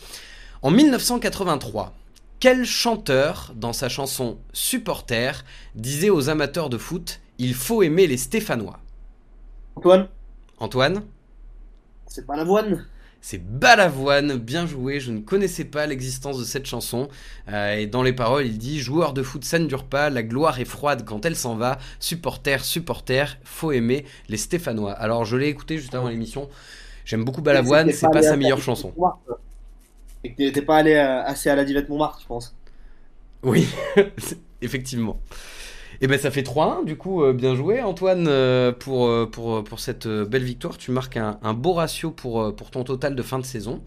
En 0.63 0.69
1983, 0.69 1.91
quel 2.39 2.65
chanteur, 2.65 3.51
dans 3.55 3.73
sa 3.73 3.89
chanson 3.89 4.37
Supporter, 4.53 5.43
disait 5.73 6.11
aux 6.11 6.29
amateurs 6.29 6.69
de 6.69 6.77
foot 6.77 7.19
Il 7.39 7.55
faut 7.55 7.81
aimer 7.81 8.05
les 8.05 8.17
Stéphanois 8.17 8.79
Antoine? 9.75 10.07
Antoine? 10.59 11.01
C'est 12.05 12.27
Balavoine. 12.27 12.85
C'est 13.21 13.43
Balavoine, 13.43 14.37
bien 14.37 14.67
joué, 14.67 14.99
je 14.99 15.11
ne 15.11 15.21
connaissais 15.21 15.65
pas 15.65 15.87
l'existence 15.87 16.37
de 16.37 16.43
cette 16.43 16.67
chanson. 16.67 17.09
Euh, 17.49 17.77
et 17.77 17.87
dans 17.87 18.03
les 18.03 18.13
paroles, 18.13 18.45
il 18.45 18.59
dit 18.59 18.79
Joueur 18.79 19.13
de 19.13 19.23
foot, 19.23 19.43
ça 19.43 19.57
ne 19.57 19.65
dure 19.65 19.85
pas, 19.85 20.11
la 20.11 20.21
gloire 20.21 20.59
est 20.59 20.65
froide 20.65 21.05
quand 21.05 21.25
elle 21.25 21.35
s'en 21.35 21.55
va, 21.55 21.79
supporter, 21.99 22.63
supporter, 22.63 23.39
faut 23.43 23.71
aimer 23.71 24.05
les 24.29 24.37
Stéphanois. 24.37 24.91
Alors 24.91 25.25
je 25.25 25.37
l'ai 25.37 25.47
écouté 25.47 25.79
juste 25.79 25.95
avant 25.95 26.09
l'émission, 26.09 26.49
j'aime 27.03 27.23
beaucoup 27.23 27.41
Balavoine, 27.41 27.91
c'est 27.91 28.11
pas 28.11 28.21
sa 28.21 28.37
meilleure 28.37 28.61
chanson. 28.61 28.93
Et 30.23 30.31
que 30.31 30.35
t'étais 30.37 30.61
pas 30.61 30.77
allé 30.77 30.93
euh, 30.93 31.23
assez 31.23 31.49
à 31.49 31.55
la 31.55 31.65
Divette 31.65 31.89
Montmartre, 31.89 32.19
je 32.21 32.27
pense. 32.27 32.55
Oui, 33.43 33.67
effectivement. 34.61 35.19
Et 35.93 36.05
eh 36.05 36.07
ben 36.07 36.19
ça 36.19 36.31
fait 36.31 36.41
3-1, 36.41 36.83
du 36.83 36.97
coup, 36.97 37.23
euh, 37.23 37.31
bien 37.31 37.53
joué 37.53 37.81
Antoine 37.81 38.25
euh, 38.27 38.71
pour, 38.71 39.11
pour, 39.29 39.63
pour 39.63 39.79
cette 39.79 40.07
belle 40.07 40.43
victoire. 40.43 40.77
Tu 40.79 40.89
marques 40.89 41.17
un, 41.17 41.39
un 41.43 41.53
beau 41.53 41.73
ratio 41.73 42.09
pour, 42.09 42.55
pour 42.55 42.71
ton 42.71 42.83
total 42.83 43.15
de 43.15 43.21
fin 43.21 43.37
de 43.37 43.45
saison. 43.45 43.83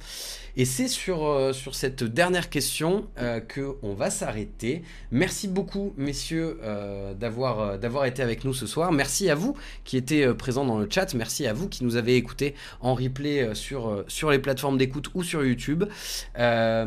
Et 0.57 0.65
c'est 0.65 0.87
sur, 0.87 1.27
euh, 1.27 1.53
sur 1.53 1.75
cette 1.75 2.05
dernière 2.05 2.49
question 2.49 3.09
euh, 3.19 3.41
qu'on 3.41 3.95
va 3.95 4.09
s'arrêter. 4.11 4.83
Merci 5.11 5.49
beaucoup, 5.49 5.93
messieurs, 5.97 6.61
euh, 6.63 7.13
d'avoir 7.15 7.77
d'avoir 7.79 8.05
été 8.05 8.23
avec 8.23 8.45
nous 8.45 8.55
ce 8.55 8.67
soir. 8.67 8.93
Merci 8.93 9.29
à 9.31 9.35
vous 9.35 9.57
qui 9.85 9.97
étiez 9.97 10.33
présents 10.35 10.65
dans 10.65 10.79
le 10.79 10.87
chat. 10.89 11.13
Merci 11.15 11.49
à 11.49 11.53
vous 11.53 11.69
qui 11.69 11.83
nous 11.83 11.97
avez 11.97 12.15
écoutés 12.17 12.55
en 12.81 12.95
replay 12.95 13.55
sur, 13.55 14.05
sur 14.07 14.31
les 14.31 14.39
plateformes 14.39 14.79
d'écoute 14.79 15.11
ou 15.15 15.25
sur 15.25 15.45
YouTube. 15.45 15.85
merci 16.37 16.85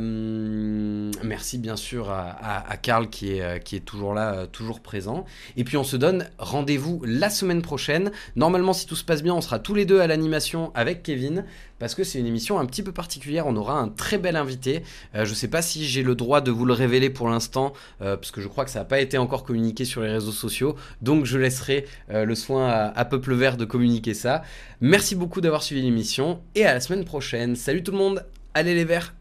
bien 1.57 1.75
sûr 1.75 2.09
à, 2.09 2.63
à, 2.69 2.77
Karl 2.77 3.09
qui 3.09 3.33
est, 3.33 3.61
qui 3.63 3.75
est 3.75 3.81
toujours 3.81 4.13
là, 4.13 4.47
toujours 4.47 4.79
présent. 4.79 5.25
Et 5.57 5.63
puis 5.63 5.77
on 5.77 5.83
se 5.83 5.97
donne 5.97 6.29
rendez-vous 6.37 7.01
la 7.05 7.29
semaine 7.29 7.61
prochaine. 7.61 8.11
Normalement, 8.35 8.73
si 8.73 8.85
tout 8.85 8.95
se 8.95 9.03
passe 9.03 9.23
bien, 9.23 9.33
on 9.33 9.41
sera 9.41 9.59
tous 9.59 9.75
les 9.75 9.85
deux 9.85 9.99
à 9.99 10.07
l'animation 10.07 10.71
avec 10.73 11.03
Kevin 11.03 11.43
parce 11.79 11.95
que 11.95 12.03
c'est 12.03 12.19
une 12.19 12.25
émission 12.25 12.59
un 12.59 12.65
petit 12.65 12.83
peu 12.83 12.91
particulière. 12.91 13.47
On 13.47 13.55
aura 13.55 13.79
un 13.79 13.89
très 13.89 14.17
bel 14.17 14.35
invité. 14.35 14.83
Euh, 15.15 15.25
je 15.25 15.31
ne 15.31 15.35
sais 15.35 15.47
pas 15.47 15.61
si 15.61 15.85
j'ai 15.85 16.03
le 16.03 16.15
droit 16.15 16.41
de 16.41 16.51
vous 16.51 16.65
le 16.65 16.73
révéler 16.73 17.09
pour 17.09 17.29
l'instant, 17.29 17.73
euh, 18.01 18.15
parce 18.15 18.31
que 18.31 18.41
je 18.41 18.47
crois 18.47 18.65
que 18.65 18.71
ça 18.71 18.79
n'a 18.79 18.85
pas 18.85 18.99
été 18.99 19.17
encore 19.17 19.43
communiqué 19.43 19.85
sur 19.85 20.01
les 20.01 20.09
réseaux 20.09 20.31
sociaux. 20.31 20.75
Donc 21.01 21.25
je 21.25 21.37
laisserai 21.37 21.85
euh, 22.09 22.25
le 22.25 22.35
soin 22.35 22.69
à, 22.69 23.05
Peuple 23.05 23.33
Vert 23.33 23.57
de 23.57 23.65
communiquer 23.65 24.13
ça. 24.13 24.43
Merci 24.81 25.15
beaucoup 25.15 25.41
d'avoir 25.41 25.63
suivi 25.63 25.81
l'émission 25.81 26.41
et 26.55 26.65
à 26.65 26.73
la 26.73 26.79
semaine 26.79 27.05
prochaine. 27.05 27.55
Salut 27.55 27.83
tout 27.83 27.91
le 27.91 27.97
monde. 27.97 28.25
Allez 28.53 28.75
les 28.75 28.85
Verts. 28.85 29.13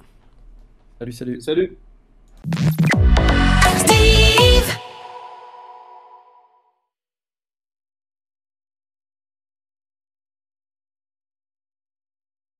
Salut, 0.98 1.12
salut. 1.12 1.40
Salut. 1.40 1.76
Steve 3.78 4.76